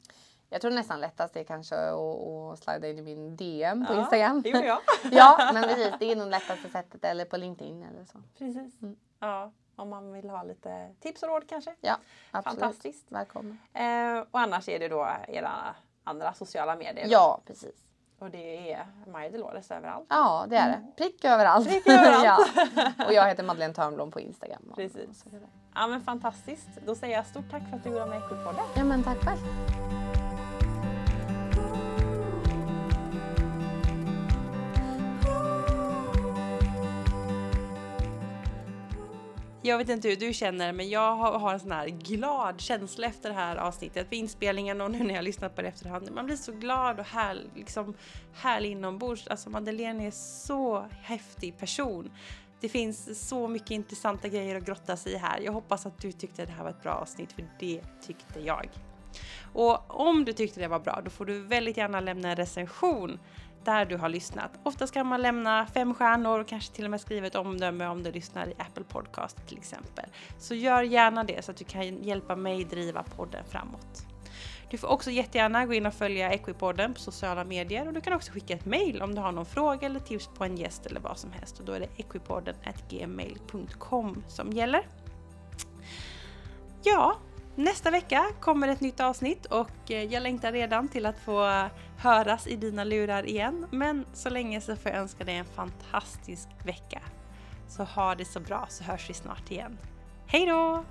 Jag 0.52 0.62
tror 0.62 0.72
nästan 0.72 1.00
lättast 1.02 1.36
är 1.36 1.44
kanske 1.44 1.76
att, 1.76 2.00
att 2.54 2.60
slida 2.64 2.88
in 2.90 2.98
i 3.00 3.02
min 3.02 3.36
DM 3.36 3.86
på 3.86 3.94
Ja, 3.94 4.00
Instagram. 4.00 4.42
Det 4.42 4.50
gjorde 4.50 4.68
jag. 4.68 4.80
ja, 5.12 5.52
men 5.54 5.64
precis. 5.64 5.94
Det 6.00 6.12
är 6.12 6.16
nog 6.16 6.28
lättaste 6.30 6.70
sättet. 6.70 7.06
Eller 7.06 7.26
på 7.26 7.38
LinkedIn 7.38 7.84
eller 7.84 8.06
så. 8.06 8.18
Precis. 8.38 8.82
Mm. 8.82 8.96
Ja, 9.20 9.52
om 9.80 9.90
man 9.90 10.12
vill 10.14 10.30
ha 10.30 10.44
lite 10.44 10.90
tips 11.00 11.24
och 11.24 11.30
råd 11.30 11.50
kanske. 11.50 11.76
Ja, 11.82 11.98
absolut. 12.32 12.60
Fantastiskt. 12.60 13.12
Välkommen. 13.12 13.60
Eh, 13.74 14.20
och 14.32 14.40
annars 14.40 14.70
är 14.70 14.80
det 14.80 14.88
då 14.88 15.10
era 15.28 15.76
andra 16.04 16.34
sociala 16.34 16.76
medier. 16.76 17.08
Ja, 17.10 17.42
precis. 17.46 17.76
Och 18.20 18.32
det 18.32 18.72
är 18.72 18.88
Maja 19.08 19.30
Delores 19.30 19.72
överallt. 19.72 20.06
Ja, 20.10 20.46
det 20.50 20.58
är 20.58 20.70
det. 20.70 20.86
Prick 20.98 21.26
överallt. 21.26 21.68
Prick 21.70 21.88
överallt. 21.88 22.24
ja. 22.76 22.92
Och 23.08 23.14
jag 23.14 23.28
heter 23.28 23.44
Madeleine 23.44 23.74
Törnblom 23.74 24.12
på 24.12 24.20
Instagram. 24.20 24.74
Precis. 24.76 25.26
Ja 25.76 25.88
men 25.88 26.02
fantastiskt. 26.02 26.70
Då 26.86 26.96
säger 26.96 27.16
jag 27.16 27.26
stort 27.26 27.52
tack 27.52 27.70
för 27.70 27.78
att 27.78 27.84
du 27.84 27.90
var 27.90 28.08
med 28.08 28.16
i 28.16 28.26
Equipodden. 28.26 28.66
Ja, 28.76 28.84
men 28.84 29.04
tack 29.04 29.18
själv. 29.18 29.99
Jag 39.70 39.78
vet 39.78 39.90
inte 39.90 40.10
hur 40.10 40.16
du 40.16 40.34
känner 40.34 40.74
men 40.74 40.90
jag 40.90 41.16
har, 41.16 41.40
har 41.40 41.54
en 41.54 41.60
sån 41.60 41.72
här 41.72 41.88
glad 41.88 42.62
känsla 42.62 43.08
efter 43.08 43.30
det 43.30 43.36
här 43.36 43.56
avsnittet 43.56 44.08
vid 44.10 44.20
inspelningen 44.20 44.82
och 44.82 44.92
nu 44.92 45.04
när 45.04 45.16
jag 45.16 45.24
lyssnat 45.24 45.56
på 45.56 45.62
det 45.62 45.68
efterhand. 45.68 46.12
Man 46.12 46.26
blir 46.26 46.36
så 46.36 46.52
glad 46.52 47.00
och 47.00 47.06
här, 47.06 47.38
liksom, 47.56 47.94
härlig 48.34 48.72
inombords. 48.72 49.28
Alltså 49.28 49.50
Madeleine 49.50 50.08
är 50.08 50.12
så 50.12 50.86
häftig 51.02 51.58
person. 51.58 52.12
Det 52.62 52.70
finns 52.70 53.28
så 53.30 53.48
mycket 53.48 53.72
intressanta 53.72 54.28
grejer 54.28 54.56
att 54.56 54.66
grotta 54.66 54.98
sig 54.98 55.14
i 55.14 55.18
här. 55.18 55.40
Jag 55.40 55.52
hoppas 55.52 55.86
att 55.86 56.02
du 56.02 56.12
tyckte 56.12 56.46
det 56.46 56.52
här 56.52 56.64
var 56.64 56.70
ett 56.72 56.84
bra 56.84 56.92
avsnitt 56.92 57.32
för 57.32 57.50
det 57.60 57.82
tyckte 58.08 58.40
jag. 58.40 58.70
Och 59.54 60.00
om 60.00 60.26
du 60.26 60.34
tyckte 60.34 60.60
det 60.60 60.68
var 60.68 60.80
bra 60.80 61.02
då 61.04 61.10
får 61.10 61.26
du 61.26 61.40
väldigt 61.40 61.78
gärna 61.78 62.00
lämna 62.00 62.30
en 62.30 62.36
recension 62.36 63.20
där 63.70 63.86
du 63.86 63.98
har 63.98 64.10
lyssnat. 64.10 64.52
Oftast 64.64 64.94
kan 64.94 65.08
man 65.08 65.22
lämna 65.22 65.66
fem 65.66 65.94
stjärnor 65.94 66.40
och 66.40 66.48
kanske 66.48 66.76
till 66.76 66.86
och 66.86 66.92
med 66.92 67.02
skriva 67.02 67.28
ett 67.28 67.36
omdöme 67.36 67.88
om 67.88 68.04
du 68.04 68.12
lyssnar 68.12 68.48
i 68.48 68.54
Apple 68.58 68.84
Podcast 68.84 69.48
till 69.48 69.58
exempel. 69.58 70.06
Så 70.38 70.56
gör 70.56 70.82
gärna 70.82 71.24
det 71.24 71.46
så 71.46 71.52
att 71.52 71.58
du 71.58 71.66
kan 71.66 72.04
hjälpa 72.04 72.36
mig 72.36 72.64
driva 72.64 73.04
podden 73.04 73.44
framåt. 73.50 74.06
Du 74.70 74.78
får 74.78 74.88
också 74.88 75.12
jättegärna 75.12 75.66
gå 75.66 75.74
in 75.74 75.86
och 75.86 75.94
följa 75.94 76.34
Equipodden 76.34 76.94
på 76.94 77.00
sociala 77.00 77.44
medier 77.44 77.88
och 77.88 77.94
du 77.94 78.02
kan 78.02 78.14
också 78.14 78.32
skicka 78.32 78.54
ett 78.54 78.66
mail 78.66 79.02
om 79.02 79.16
du 79.16 79.22
har 79.22 79.32
någon 79.32 79.46
fråga 79.46 79.88
eller 79.88 80.00
tips 80.00 80.30
på 80.38 80.44
en 80.44 80.58
gäst 80.58 80.86
eller 80.86 81.00
vad 81.00 81.18
som 81.18 81.32
helst 81.32 81.60
och 81.60 81.66
då 81.66 81.72
är 81.72 81.80
det 81.80 81.90
equipodden 81.98 82.56
gmail.com 82.90 84.24
som 84.28 84.52
gäller. 84.52 84.88
Ja, 86.84 87.18
nästa 87.56 87.92
vecka 87.92 88.26
kommer 88.40 88.68
ett 88.68 88.82
nytt 88.82 89.00
avsnitt 89.00 89.46
och 89.46 89.92
eh, 89.92 90.04
jag 90.04 90.24
längtar 90.24 90.52
redan 90.52 90.88
till 90.88 91.06
att 91.06 91.20
få 91.20 91.70
höras 92.00 92.48
i 92.48 92.56
dina 92.56 92.84
lurar 92.84 93.26
igen. 93.26 93.68
Men 93.72 94.06
så 94.14 94.30
länge 94.30 94.62
så 94.62 94.76
får 94.76 94.92
jag 94.92 95.02
önska 95.02 95.24
dig 95.24 95.36
en 95.36 95.46
fantastisk 95.46 96.48
vecka. 96.64 97.02
Så 97.68 97.84
ha 97.84 98.16
det 98.16 98.26
så 98.26 98.40
bra 98.40 98.66
så 98.70 98.84
hörs 98.84 99.10
vi 99.10 99.14
snart 99.14 99.52
igen. 99.52 99.78
Hej 100.28 100.46
då! 100.46 100.84